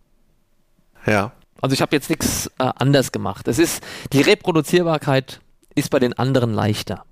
Ja. 1.06 1.32
Also 1.60 1.74
ich 1.74 1.82
habe 1.82 1.94
jetzt 1.96 2.10
nichts 2.10 2.48
äh, 2.58 2.70
anders 2.76 3.12
gemacht. 3.12 3.48
Es 3.48 3.58
ist, 3.58 3.82
die 4.12 4.20
Reproduzierbarkeit 4.20 5.40
ist 5.74 5.90
bei 5.90 5.98
den 5.98 6.12
anderen 6.14 6.52
leichter. 6.52 7.04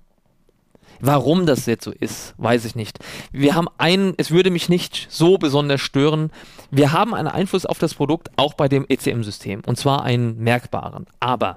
Warum 0.99 1.45
das 1.45 1.65
jetzt 1.65 1.83
so 1.83 1.91
ist, 1.91 2.33
weiß 2.37 2.65
ich 2.65 2.75
nicht. 2.75 2.99
Wir 3.31 3.55
haben 3.55 3.67
einen, 3.77 4.13
es 4.17 4.31
würde 4.31 4.49
mich 4.49 4.69
nicht 4.69 5.07
so 5.09 5.37
besonders 5.37 5.81
stören. 5.81 6.31
Wir 6.71 6.93
haben 6.93 7.13
einen 7.13 7.27
Einfluss 7.27 7.65
auf 7.65 7.79
das 7.79 7.93
Produkt 7.93 8.29
auch 8.37 8.53
bei 8.53 8.67
dem 8.67 8.85
ECM-System 8.87 9.61
und 9.65 9.77
zwar 9.77 10.03
einen 10.03 10.37
merkbaren. 10.37 11.05
Aber 11.19 11.55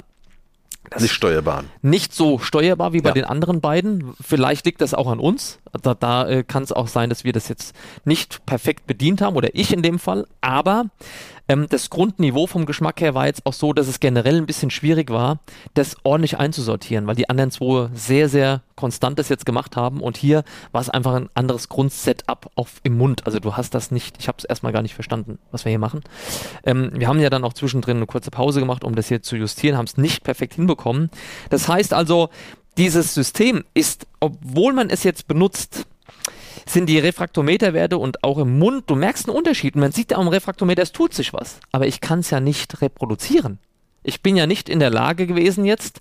das 0.90 1.02
Nicht 1.02 1.12
steuerbar. 1.12 1.64
nicht 1.82 2.14
so 2.14 2.38
steuerbar 2.38 2.92
wie 2.92 3.00
bei 3.00 3.10
Ja. 3.10 3.14
den 3.14 3.24
anderen 3.24 3.60
beiden. 3.60 4.14
Vielleicht 4.20 4.66
liegt 4.66 4.80
das 4.80 4.94
auch 4.94 5.06
an 5.08 5.18
uns. 5.18 5.58
Da, 5.82 5.94
da 5.94 6.26
äh, 6.28 6.44
kann 6.44 6.62
es 6.62 6.72
auch 6.72 6.88
sein, 6.88 7.08
dass 7.10 7.24
wir 7.24 7.32
das 7.32 7.48
jetzt 7.48 7.74
nicht 8.04 8.44
perfekt 8.46 8.86
bedient 8.86 9.20
haben 9.20 9.36
oder 9.36 9.48
ich 9.54 9.72
in 9.72 9.82
dem 9.82 9.98
Fall. 9.98 10.26
Aber 10.40 10.86
ähm, 11.48 11.66
das 11.68 11.90
Grundniveau 11.90 12.46
vom 12.46 12.66
Geschmack 12.66 13.00
her 13.00 13.14
war 13.14 13.26
jetzt 13.26 13.46
auch 13.46 13.52
so, 13.52 13.72
dass 13.72 13.88
es 13.88 14.00
generell 14.00 14.36
ein 14.36 14.46
bisschen 14.46 14.70
schwierig 14.70 15.10
war, 15.10 15.40
das 15.74 15.96
ordentlich 16.04 16.38
einzusortieren, 16.38 17.06
weil 17.06 17.16
die 17.16 17.28
anderen 17.28 17.50
zwei 17.50 17.88
sehr, 17.94 18.28
sehr 18.28 18.62
konstant 18.76 19.18
das 19.18 19.28
jetzt 19.28 19.46
gemacht 19.46 19.76
haben 19.76 20.00
und 20.00 20.16
hier 20.16 20.44
war 20.72 20.80
es 20.80 20.90
einfach 20.90 21.14
ein 21.14 21.28
anderes 21.34 21.68
Grundsetup 21.68 22.50
auch 22.54 22.68
im 22.82 22.96
Mund. 22.96 23.26
Also 23.26 23.40
du 23.40 23.56
hast 23.56 23.74
das 23.74 23.90
nicht, 23.90 24.16
ich 24.20 24.28
habe 24.28 24.38
es 24.38 24.44
erstmal 24.44 24.72
gar 24.72 24.82
nicht 24.82 24.94
verstanden, 24.94 25.38
was 25.50 25.64
wir 25.64 25.70
hier 25.70 25.78
machen. 25.78 26.02
Ähm, 26.64 26.90
wir 26.94 27.08
haben 27.08 27.20
ja 27.20 27.30
dann 27.30 27.44
auch 27.44 27.54
zwischendrin 27.54 27.96
eine 27.96 28.06
kurze 28.06 28.30
Pause 28.30 28.60
gemacht, 28.60 28.84
um 28.84 28.94
das 28.94 29.08
hier 29.08 29.22
zu 29.22 29.36
justieren, 29.36 29.76
haben 29.76 29.86
es 29.86 29.96
nicht 29.96 30.22
perfekt 30.24 30.54
hinbekommen. 30.54 31.10
Das 31.50 31.68
heißt 31.68 31.94
also, 31.94 32.28
dieses 32.76 33.14
System 33.14 33.64
ist, 33.74 34.06
obwohl 34.20 34.72
man 34.72 34.90
es 34.90 35.02
jetzt 35.02 35.26
benutzt, 35.26 35.86
sind 36.68 36.86
die 36.86 36.98
Refraktometerwerte 36.98 37.98
und 37.98 38.24
auch 38.24 38.38
im 38.38 38.58
Mund, 38.58 38.84
du 38.86 38.94
merkst 38.94 39.28
einen 39.28 39.36
Unterschied. 39.36 39.74
Und 39.74 39.80
man 39.80 39.92
sieht 39.92 40.10
ja 40.10 40.18
am 40.18 40.28
Refraktometer, 40.28 40.82
es 40.82 40.92
tut 40.92 41.14
sich 41.14 41.32
was. 41.32 41.60
Aber 41.72 41.86
ich 41.86 42.00
kann 42.00 42.20
es 42.20 42.30
ja 42.30 42.40
nicht 42.40 42.80
reproduzieren. 42.82 43.58
Ich 44.02 44.22
bin 44.22 44.36
ja 44.36 44.46
nicht 44.46 44.68
in 44.68 44.78
der 44.78 44.90
Lage 44.90 45.26
gewesen, 45.26 45.64
jetzt 45.64 46.00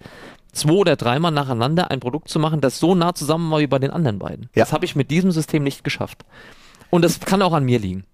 zwei 0.53 0.72
oder 0.72 0.95
dreimal 0.95 1.32
nacheinander 1.32 1.91
ein 1.91 1.99
Produkt 1.99 2.30
zu 2.30 2.39
machen, 2.39 2.61
das 2.61 2.80
so 2.80 2.95
nah 2.95 3.13
zusammen 3.13 3.49
war 3.51 3.59
wie 3.59 3.68
bei 3.68 3.80
den 3.80 3.91
anderen 3.91 4.20
beiden. 4.20 4.49
Ja. 4.55 4.63
Das 4.63 4.74
habe 4.74 4.86
ich 4.86 4.95
mit 4.95 5.11
diesem 5.11 5.32
System 5.32 5.63
nicht 5.63 5.84
geschafft. 5.84 6.26
Und 6.89 7.03
das 7.03 7.20
kann 7.20 7.41
auch 7.41 7.53
an 7.53 7.65
mir 7.65 7.80
liegen. 7.80 8.05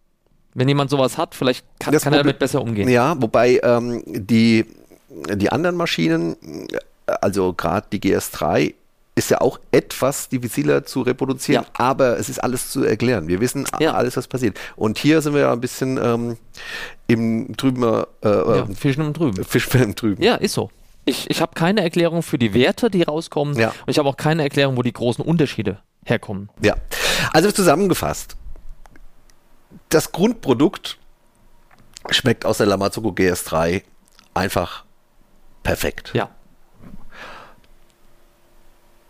Wenn 0.54 0.68
jemand 0.68 0.90
sowas 0.90 1.18
hat, 1.18 1.36
vielleicht 1.36 1.66
kann, 1.80 1.98
kann 1.98 2.14
er 2.14 2.20
damit 2.20 2.40
besser 2.40 2.62
umgehen. 2.62 2.88
Ja, 2.88 3.20
wobei 3.20 3.60
ähm, 3.64 4.04
die, 4.06 4.66
die 5.10 5.52
anderen 5.52 5.76
Maschinen, 5.76 6.36
äh, 6.72 7.12
also 7.22 7.54
gerade 7.54 7.88
die 7.92 8.00
GS3, 8.00 8.76
ist 9.16 9.30
ja 9.30 9.42
auch 9.42 9.60
etwas 9.72 10.30
diffiziler 10.30 10.86
zu 10.86 11.02
reproduzieren, 11.02 11.64
Ja. 11.66 11.70
aber 11.86 12.18
es 12.18 12.30
ist 12.30 12.40
alles 12.44 12.70
zu 12.72 12.84
erklären. 12.84 13.28
Wir 13.28 13.40
wissen 13.42 13.66
Ja. 13.80 13.94
alles, 13.94 14.18
was 14.18 14.28
passiert. 14.28 14.60
Und 14.76 14.98
hier 14.98 15.22
sind 15.22 15.34
wir 15.34 15.42
ja 15.42 15.54
ein 15.54 15.62
bisschen 15.62 15.98
ähm, 16.04 16.38
im 17.08 17.56
drüben 17.56 17.84
äh, 17.84 18.06
Ja, 18.24 18.64
äh, 18.64 18.76
Fischen 18.76 19.04
und 19.06 19.14
drüben. 19.18 19.44
Fischfilm 19.46 19.94
drüben. 19.96 20.22
Ja, 20.24 20.36
ist 20.36 20.54
so. 20.54 20.72
Ich, 21.06 21.30
ich 21.30 21.42
habe 21.42 21.54
keine 21.54 21.82
Erklärung 21.82 22.24
für 22.24 22.38
die 22.40 22.54
Werte, 22.54 22.90
die 22.90 23.04
rauskommen. 23.04 23.56
Ja. 23.58 23.70
Und 23.70 23.90
ich 23.90 24.00
habe 24.00 24.08
auch 24.10 24.18
keine 24.18 24.42
Erklärung, 24.44 24.78
wo 24.78 24.82
die 24.82 24.94
großen 24.94 25.24
Unterschiede 25.24 25.80
herkommen. 26.06 26.50
Ja. 26.62 26.76
Also 27.34 27.52
zusammengefasst. 27.52 28.36
Das 29.90 30.12
Grundprodukt 30.12 30.98
schmeckt 32.10 32.46
aus 32.46 32.58
der 32.58 32.68
Lamazoco 32.68 33.10
GS3 33.10 33.84
einfach 34.34 34.86
perfekt. 35.62 36.12
Ja. 36.14 36.30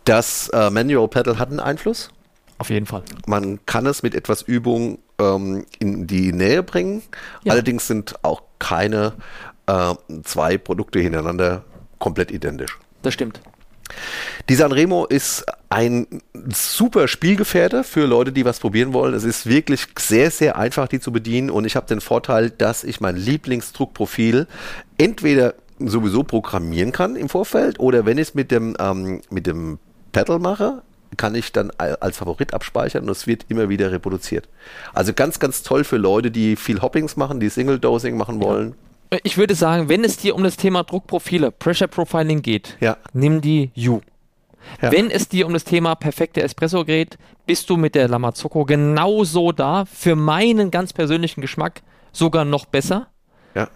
Das 0.04 0.48
äh, 0.50 0.70
Manual 0.70 1.08
Pedal 1.08 1.38
hat 1.38 1.50
einen 1.50 1.60
Einfluss. 1.60 2.10
Auf 2.58 2.70
jeden 2.70 2.86
Fall. 2.86 3.02
Man 3.26 3.64
kann 3.66 3.86
es 3.86 4.02
mit 4.02 4.14
etwas 4.14 4.42
Übung 4.42 4.98
ähm, 5.18 5.66
in 5.78 6.06
die 6.06 6.32
Nähe 6.32 6.62
bringen. 6.62 7.02
Ja. 7.42 7.52
Allerdings 7.52 7.86
sind 7.86 8.14
auch 8.22 8.42
keine 8.58 9.14
äh, 9.66 9.94
zwei 10.22 10.58
Produkte 10.58 11.00
hintereinander 11.00 11.64
komplett 11.98 12.30
identisch. 12.30 12.78
Das 13.02 13.14
stimmt. 13.14 13.40
Die 14.48 14.54
Sanremo 14.54 15.04
ist 15.04 15.44
ein 15.68 16.06
super 16.48 17.08
Spielgefährte 17.08 17.84
für 17.84 18.06
Leute, 18.06 18.32
die 18.32 18.44
was 18.44 18.60
probieren 18.60 18.92
wollen. 18.92 19.14
Es 19.14 19.24
ist 19.24 19.46
wirklich 19.46 19.86
sehr, 19.98 20.30
sehr 20.30 20.56
einfach, 20.56 20.88
die 20.88 21.00
zu 21.00 21.12
bedienen. 21.12 21.50
Und 21.50 21.64
ich 21.64 21.76
habe 21.76 21.86
den 21.86 22.00
Vorteil, 22.00 22.50
dass 22.50 22.84
ich 22.84 23.00
mein 23.00 23.16
Lieblingsdruckprofil 23.16 24.46
entweder 24.98 25.54
sowieso 25.78 26.22
programmieren 26.22 26.92
kann 26.92 27.16
im 27.16 27.28
Vorfeld 27.28 27.80
oder 27.80 28.06
wenn 28.06 28.18
ich 28.18 28.28
es 28.28 28.34
mit 28.34 28.50
dem, 28.50 28.76
ähm, 28.78 29.22
mit 29.30 29.46
dem 29.46 29.78
Pedal 30.14 30.38
mache, 30.38 30.82
kann 31.16 31.34
ich 31.34 31.52
dann 31.52 31.70
als 31.78 32.16
Favorit 32.16 32.54
abspeichern 32.54 33.04
und 33.04 33.10
es 33.10 33.26
wird 33.26 33.46
immer 33.48 33.68
wieder 33.68 33.92
reproduziert. 33.92 34.48
Also 34.94 35.12
ganz, 35.12 35.38
ganz 35.38 35.62
toll 35.62 35.84
für 35.84 35.96
Leute, 35.96 36.30
die 36.30 36.56
viel 36.56 36.80
Hoppings 36.80 37.16
machen, 37.16 37.40
die 37.40 37.50
Single-Dosing 37.50 38.16
machen 38.16 38.42
wollen. 38.42 38.74
Ja. 39.12 39.18
Ich 39.22 39.36
würde 39.36 39.54
sagen, 39.54 39.88
wenn 39.88 40.02
es 40.02 40.16
dir 40.16 40.34
um 40.34 40.42
das 40.42 40.56
Thema 40.56 40.82
Druckprofile, 40.82 41.52
Pressure 41.52 41.86
Profiling 41.86 42.42
geht, 42.42 42.76
ja. 42.80 42.96
nimm 43.12 43.40
die 43.40 43.70
U. 43.76 44.00
Ja. 44.80 44.90
Wenn 44.90 45.10
es 45.10 45.28
dir 45.28 45.46
um 45.46 45.52
das 45.52 45.64
Thema 45.64 45.94
perfekte 45.94 46.42
Espresso 46.42 46.84
geht, 46.84 47.18
bist 47.46 47.70
du 47.70 47.76
mit 47.76 47.94
der 47.94 48.08
Lamazocco 48.08 48.64
genauso 48.64 49.52
da. 49.52 49.84
Für 49.84 50.16
meinen 50.16 50.70
ganz 50.70 50.92
persönlichen 50.92 51.42
Geschmack 51.42 51.82
sogar 52.12 52.44
noch 52.44 52.64
besser. 52.64 53.08
Ja. 53.54 53.68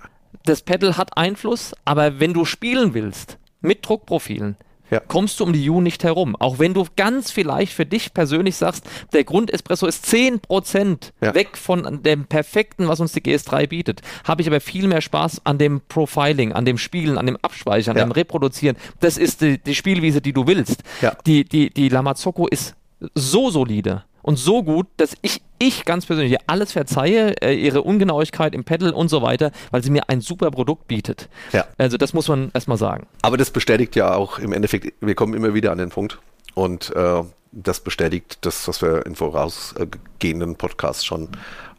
Das 0.45 0.63
Pedal 0.63 0.97
hat 0.97 1.17
Einfluss, 1.17 1.75
aber 1.85 2.21
wenn 2.21 2.33
du 2.33 2.45
spielen 2.45 2.95
willst 2.95 3.39
mit 3.61 3.87
Druckprofilen, 3.87 4.57
ja. 4.91 5.01
kommst 5.01 5.41
du 5.41 5.45
um 5.45 5.53
die 5.53 5.69
U 5.71 5.81
nicht 5.81 6.05
herum. 6.05 6.37
Auch 6.37 6.59
wenn 6.59 6.75
du 6.75 6.87
ganz 6.97 7.31
vielleicht 7.31 7.73
für 7.73 7.87
dich 7.87 8.15
persönlich 8.15 8.57
sagst, 8.57 8.85
der 9.13 9.25
Grundespresso 9.25 9.87
ist 9.87 10.07
10% 10.07 11.13
ja. 11.21 11.35
weg 11.35 11.57
von 11.57 12.03
dem 12.03 12.25
perfekten, 12.27 12.89
was 12.89 13.01
uns 13.01 13.13
die 13.13 13.21
GS3 13.21 13.69
bietet, 13.69 14.03
habe 14.25 14.43
ich 14.43 14.49
aber 14.49 14.61
viel 14.61 14.89
mehr 14.89 15.01
Spaß 15.01 15.43
an 15.45 15.59
dem 15.59 15.81
Profiling, 15.89 16.53
an 16.53 16.65
dem 16.65 16.79
Spielen, 16.79 17.19
an 17.19 17.27
dem 17.27 17.37
Abspeichern, 17.37 17.97
ja. 17.97 18.03
an 18.03 18.11
dem 18.11 18.13
Reproduzieren. 18.13 18.77
Das 19.01 19.17
ist 19.17 19.41
die, 19.41 19.59
die 19.59 19.75
Spielwiese, 19.75 20.21
die 20.21 20.33
du 20.33 20.47
willst. 20.47 20.83
Die, 21.27 21.45
die, 21.45 21.71
die 21.71 21.89
Lamazocco 21.89 22.47
ist 22.47 22.75
so 23.15 23.51
solide 23.51 24.05
und 24.29 24.37
so 24.37 24.63
gut, 24.63 24.89
dass 24.99 25.15
ich, 25.23 25.41
ich 25.59 25.87
ganz 25.87 26.05
persönlich 26.05 26.37
alles 26.49 26.73
verzeihe, 26.73 27.41
äh, 27.41 27.55
ihre 27.55 27.81
Ungenauigkeit 27.81 28.55
im 28.55 28.63
Pedal 28.63 28.91
und 28.91 29.09
so 29.09 29.23
weiter, 29.23 29.53
weil 29.71 29.83
sie 29.83 29.89
mir 29.89 30.11
ein 30.11 30.21
super 30.21 30.51
Produkt 30.51 30.87
bietet. 30.87 31.31
Ja. 31.55 31.65
Also 31.79 31.97
das 31.97 32.13
muss 32.13 32.29
man 32.29 32.51
erstmal 32.53 32.77
sagen. 32.77 33.07
Aber 33.23 33.39
das 33.39 33.51
bestätigt 33.51 33.97
ja 33.97 34.15
auch 34.15 34.39
im 34.39 34.53
Endeffekt, 34.53 34.93
wir 35.01 35.15
kommen 35.15 35.33
immer 35.33 35.55
wieder 35.55 35.73
an 35.73 35.79
den 35.79 35.89
Punkt 35.89 36.19
und 36.53 36.95
äh, 36.95 37.23
das 37.53 37.81
bestätigt 37.81 38.37
das, 38.43 38.69
was 38.69 38.83
wir 38.83 39.07
in 39.07 39.15
vorausgehenden 39.15 40.57
Podcasts 40.57 41.07
schon 41.07 41.31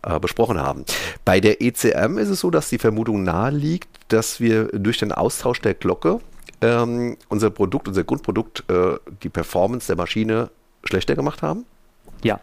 äh, 0.02 0.20
besprochen 0.20 0.60
haben. 0.60 0.86
Bei 1.26 1.40
der 1.40 1.62
ECM 1.62 2.18
ist 2.18 2.30
es 2.30 2.40
so, 2.40 2.50
dass 2.50 2.70
die 2.70 2.80
Vermutung 2.80 3.22
nahe 3.22 3.52
liegt, 3.52 3.90
dass 4.08 4.40
wir 4.40 4.70
durch 4.70 4.98
den 4.98 5.12
Austausch 5.12 5.62
der 5.62 5.76
Glocke 5.76 6.20
ähm, 6.62 7.16
unser 7.28 7.52
Produkt, 7.52 7.88
unser 7.88 8.04
Grundprodukt, 8.04 8.64
äh, 8.72 8.98
die 9.22 9.30
Performance 9.30 9.86
der 9.86 9.98
Maschine 9.98 10.50
schlechter 10.84 11.14
gemacht 11.14 11.44
haben. 11.44 11.66
Ja. 12.24 12.40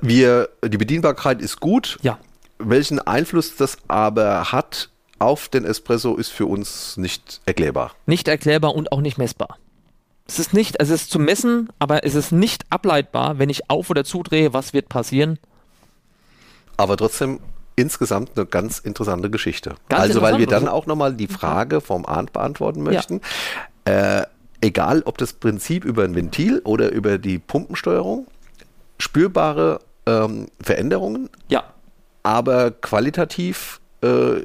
Wir, 0.00 0.48
die 0.64 0.78
Bedienbarkeit 0.78 1.40
ist 1.40 1.60
gut. 1.60 1.98
Ja. 2.02 2.18
Welchen 2.58 2.98
Einfluss 3.00 3.56
das 3.56 3.78
aber 3.88 4.52
hat 4.52 4.90
auf 5.18 5.48
den 5.48 5.64
Espresso, 5.64 6.16
ist 6.16 6.30
für 6.30 6.46
uns 6.46 6.96
nicht 6.96 7.40
erklärbar. 7.46 7.92
Nicht 8.06 8.28
erklärbar 8.28 8.74
und 8.74 8.92
auch 8.92 9.00
nicht 9.00 9.18
messbar. 9.18 9.58
Es 10.26 10.38
ist 10.38 10.54
nicht, 10.54 10.76
es 10.78 10.90
ist 10.90 11.10
zu 11.10 11.18
messen, 11.18 11.68
aber 11.78 12.04
es 12.04 12.14
ist 12.14 12.32
nicht 12.32 12.64
ableitbar, 12.70 13.38
wenn 13.38 13.50
ich 13.50 13.70
auf- 13.70 13.90
oder 13.90 14.04
zudrehe, 14.04 14.52
was 14.52 14.72
wird 14.72 14.88
passieren. 14.88 15.38
Aber 16.76 16.96
trotzdem 16.96 17.40
insgesamt 17.76 18.32
eine 18.36 18.46
ganz 18.46 18.78
interessante 18.78 19.30
Geschichte. 19.30 19.74
Ganz 19.88 20.02
also, 20.02 20.22
weil 20.22 20.38
wir 20.38 20.46
dann 20.46 20.68
auch 20.68 20.86
nochmal 20.86 21.14
die 21.14 21.26
Frage 21.26 21.80
vom 21.80 22.06
Arndt 22.06 22.32
beantworten 22.32 22.82
möchten. 22.82 23.20
Ja. 23.86 24.20
Äh, 24.20 24.26
egal, 24.60 25.02
ob 25.04 25.18
das 25.18 25.34
Prinzip 25.34 25.84
über 25.84 26.04
ein 26.04 26.14
Ventil 26.14 26.60
oder 26.64 26.90
über 26.92 27.18
die 27.18 27.38
Pumpensteuerung, 27.38 28.26
spürbare 29.04 29.80
ähm, 30.06 30.46
Veränderungen. 30.60 31.28
Ja. 31.48 31.64
Aber 32.22 32.70
qualitativ 32.70 33.80
äh, 34.00 34.42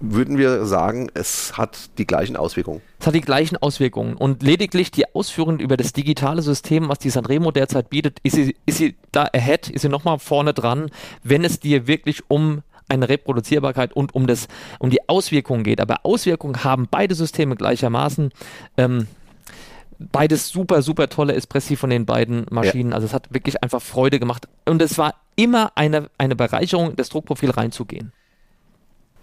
würden 0.00 0.38
wir 0.38 0.64
sagen, 0.64 1.08
es 1.14 1.56
hat 1.56 1.90
die 1.98 2.06
gleichen 2.06 2.36
Auswirkungen. 2.36 2.80
Es 2.98 3.06
hat 3.06 3.14
die 3.14 3.20
gleichen 3.20 3.56
Auswirkungen. 3.58 4.16
Und 4.16 4.42
lediglich 4.42 4.90
die 4.90 5.14
Ausführung 5.14 5.60
über 5.60 5.76
das 5.76 5.92
digitale 5.92 6.42
System, 6.42 6.88
was 6.88 6.98
die 6.98 7.10
Sanremo 7.10 7.52
derzeit 7.52 7.90
bietet, 7.90 8.18
ist 8.22 8.34
sie, 8.34 8.56
ist 8.64 8.78
sie 8.78 8.96
da 9.12 9.28
ahead, 9.32 9.68
ist 9.68 9.82
sie 9.82 9.88
nochmal 9.88 10.18
vorne 10.18 10.54
dran, 10.54 10.90
wenn 11.22 11.44
es 11.44 11.60
dir 11.60 11.86
wirklich 11.86 12.22
um 12.28 12.62
eine 12.88 13.08
Reproduzierbarkeit 13.08 13.92
und 13.92 14.14
um, 14.14 14.26
das, 14.26 14.48
um 14.78 14.90
die 14.90 15.08
Auswirkungen 15.08 15.64
geht. 15.64 15.80
Aber 15.80 16.00
Auswirkungen 16.04 16.64
haben 16.64 16.88
beide 16.90 17.14
Systeme 17.14 17.56
gleichermaßen. 17.56 18.32
Ähm, 18.76 19.06
beides 19.98 20.48
super, 20.48 20.82
super 20.82 21.08
tolle 21.08 21.34
Espressi 21.34 21.76
von 21.76 21.90
den 21.90 22.06
beiden 22.06 22.46
Maschinen. 22.50 22.90
Ja. 22.90 22.96
Also 22.96 23.06
es 23.06 23.14
hat 23.14 23.32
wirklich 23.32 23.62
einfach 23.62 23.82
Freude 23.82 24.18
gemacht. 24.18 24.48
Und 24.64 24.82
es 24.82 24.98
war 24.98 25.14
immer 25.36 25.72
eine, 25.74 26.10
eine 26.18 26.36
Bereicherung, 26.36 26.96
das 26.96 27.08
Druckprofil 27.08 27.50
reinzugehen. 27.50 28.12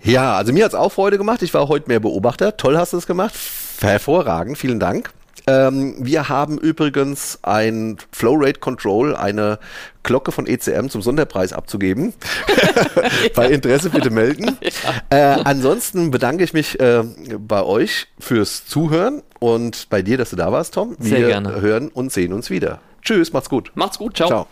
Ja, 0.03 0.35
also 0.35 0.51
mir 0.51 0.65
hat 0.65 0.73
es 0.73 0.77
auch 0.77 0.91
Freude 0.91 1.17
gemacht. 1.17 1.41
Ich 1.41 1.53
war 1.53 1.69
heute 1.69 1.87
mehr 1.87 1.99
Beobachter. 1.99 2.57
Toll 2.57 2.77
hast 2.77 2.93
du 2.93 2.97
es 2.97 3.07
gemacht. 3.07 3.33
Hervorragend. 3.79 4.57
Vielen 4.57 4.79
Dank. 4.79 5.11
Ähm, 5.47 5.95
wir 5.99 6.29
haben 6.29 6.57
übrigens 6.57 7.39
ein 7.41 7.97
Flow 8.11 8.35
Rate 8.37 8.59
Control, 8.59 9.15
eine 9.15 9.59
Glocke 10.03 10.31
von 10.31 10.47
ECM 10.47 10.87
zum 10.87 11.01
Sonderpreis 11.01 11.53
abzugeben. 11.53 12.13
bei 13.35 13.49
Interesse 13.49 13.89
bitte 13.89 14.09
melden. 14.09 14.57
Ja. 15.09 15.35
Äh, 15.37 15.41
ansonsten 15.43 16.11
bedanke 16.11 16.43
ich 16.43 16.53
mich 16.53 16.79
äh, 16.79 17.03
bei 17.37 17.63
euch 17.63 18.07
fürs 18.19 18.65
Zuhören 18.65 19.21
und 19.39 19.89
bei 19.89 20.01
dir, 20.01 20.17
dass 20.17 20.29
du 20.29 20.35
da 20.35 20.51
warst, 20.51 20.73
Tom. 20.73 20.95
Wir 20.99 21.17
Sehr 21.17 21.27
gerne. 21.27 21.61
hören 21.61 21.89
und 21.89 22.11
sehen 22.11 22.33
uns 22.33 22.49
wieder. 22.49 22.79
Tschüss, 23.01 23.33
macht's 23.33 23.49
gut. 23.49 23.71
Macht's 23.75 23.97
gut, 23.97 24.15
ciao. 24.15 24.27
ciao. 24.27 24.47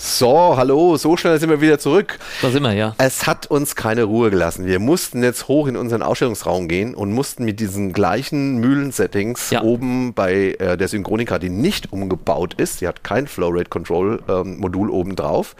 So, 0.00 0.56
hallo, 0.56 0.96
so 0.96 1.16
schnell 1.16 1.40
sind 1.40 1.50
wir 1.50 1.60
wieder 1.60 1.80
zurück. 1.80 2.20
Da 2.40 2.50
sind 2.50 2.62
wir, 2.62 2.72
ja. 2.72 2.94
Es 2.98 3.26
hat 3.26 3.48
uns 3.48 3.74
keine 3.74 4.04
Ruhe 4.04 4.30
gelassen. 4.30 4.64
Wir 4.64 4.78
mussten 4.78 5.24
jetzt 5.24 5.48
hoch 5.48 5.66
in 5.66 5.76
unseren 5.76 6.02
Ausstellungsraum 6.02 6.68
gehen 6.68 6.94
und 6.94 7.12
mussten 7.12 7.44
mit 7.44 7.58
diesen 7.58 7.92
gleichen 7.92 8.58
Mühlensettings 8.58 9.50
ja. 9.50 9.60
oben 9.62 10.14
bei 10.14 10.54
äh, 10.60 10.76
der 10.76 10.86
Synchronika, 10.86 11.40
die 11.40 11.50
nicht 11.50 11.92
umgebaut 11.92 12.54
ist, 12.54 12.80
die 12.80 12.86
hat 12.86 13.02
kein 13.02 13.26
Flow 13.26 13.48
Rate 13.50 13.70
Control 13.70 14.22
ähm, 14.28 14.58
Modul 14.58 14.88
oben 14.88 15.16
drauf, 15.16 15.56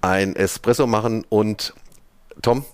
ein 0.00 0.34
Espresso 0.34 0.88
machen 0.88 1.24
und 1.28 1.72
Tom? 2.42 2.64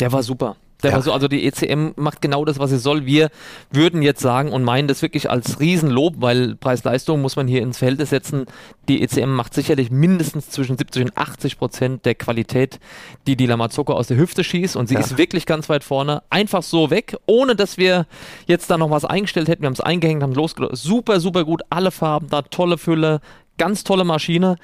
Der 0.00 0.10
war 0.10 0.24
super. 0.24 0.56
Der 0.82 0.92
ja. 0.92 1.02
so, 1.02 1.12
also 1.12 1.26
die 1.26 1.44
ECM 1.44 1.90
macht 1.96 2.22
genau 2.22 2.44
das, 2.44 2.58
was 2.58 2.70
sie 2.70 2.78
soll. 2.78 3.04
Wir 3.04 3.30
würden 3.70 4.00
jetzt 4.00 4.20
sagen 4.20 4.52
und 4.52 4.62
meinen 4.62 4.86
das 4.86 5.02
wirklich 5.02 5.28
als 5.28 5.58
Riesenlob, 5.58 6.16
weil 6.18 6.54
Preis-Leistung 6.54 7.20
muss 7.20 7.34
man 7.34 7.48
hier 7.48 7.62
ins 7.62 7.78
Verhältnis 7.78 8.10
setzen. 8.10 8.46
Die 8.88 9.02
ECM 9.02 9.30
macht 9.34 9.54
sicherlich 9.54 9.90
mindestens 9.90 10.50
zwischen 10.50 10.78
70 10.78 11.02
und 11.02 11.18
80 11.18 11.58
Prozent 11.58 12.06
der 12.06 12.14
Qualität, 12.14 12.78
die 13.26 13.36
die 13.36 13.46
Lamazocco 13.46 13.92
aus 13.92 14.06
der 14.06 14.18
Hüfte 14.18 14.44
schießt 14.44 14.76
und 14.76 14.88
sie 14.88 14.94
ja. 14.94 15.00
ist 15.00 15.18
wirklich 15.18 15.46
ganz 15.46 15.68
weit 15.68 15.82
vorne. 15.82 16.22
Einfach 16.30 16.62
so 16.62 16.90
weg, 16.90 17.16
ohne 17.26 17.56
dass 17.56 17.76
wir 17.76 18.06
jetzt 18.46 18.70
da 18.70 18.78
noch 18.78 18.90
was 18.90 19.04
eingestellt 19.04 19.48
hätten. 19.48 19.62
Wir 19.62 19.66
haben 19.66 19.74
es 19.74 19.80
eingehängt, 19.80 20.22
haben 20.22 20.30
es 20.30 20.36
losgelöst. 20.36 20.82
Super, 20.82 21.18
super 21.18 21.44
gut. 21.44 21.62
Alle 21.70 21.90
Farben 21.90 22.28
da, 22.30 22.42
tolle 22.42 22.78
Fülle, 22.78 23.20
ganz 23.56 23.82
tolle 23.82 24.04
Maschine. 24.04 24.56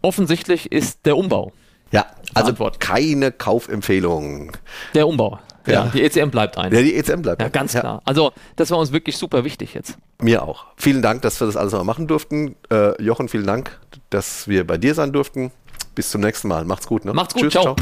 Offensichtlich 0.00 0.72
ist 0.72 1.04
der 1.04 1.18
Umbau 1.18 1.52
ja, 1.92 2.06
also 2.34 2.52
keine 2.78 3.32
Kaufempfehlung. 3.32 4.52
Der 4.94 5.06
Umbau. 5.06 5.38
Ja. 5.66 5.72
ja. 5.72 5.90
die 5.92 6.02
ECM 6.02 6.30
bleibt 6.30 6.58
ein. 6.58 6.72
Ja, 6.72 6.80
die 6.80 6.94
ECM 6.94 7.22
bleibt 7.22 7.42
Ja, 7.42 7.48
ganz 7.48 7.72
klar. 7.72 8.00
Also, 8.04 8.32
das 8.56 8.70
war 8.70 8.78
uns 8.78 8.92
wirklich 8.92 9.16
super 9.16 9.44
wichtig 9.44 9.74
jetzt. 9.74 9.98
Mir 10.20 10.42
auch. 10.42 10.66
Vielen 10.76 11.02
Dank, 11.02 11.22
dass 11.22 11.40
wir 11.40 11.46
das 11.46 11.56
alles 11.56 11.72
mal 11.72 11.84
machen 11.84 12.06
durften. 12.06 12.56
Äh, 12.70 13.02
Jochen, 13.02 13.28
vielen 13.28 13.46
Dank, 13.46 13.78
dass 14.10 14.48
wir 14.48 14.66
bei 14.66 14.78
dir 14.78 14.94
sein 14.94 15.12
durften. 15.12 15.50
Bis 15.94 16.10
zum 16.10 16.20
nächsten 16.20 16.48
Mal. 16.48 16.64
Macht's 16.64 16.86
gut. 16.86 17.04
Ne? 17.04 17.12
Macht's 17.12 17.34
gut. 17.34 17.44
Tschüss, 17.44 17.52
ciao. 17.52 17.74
ciao. 17.74 17.76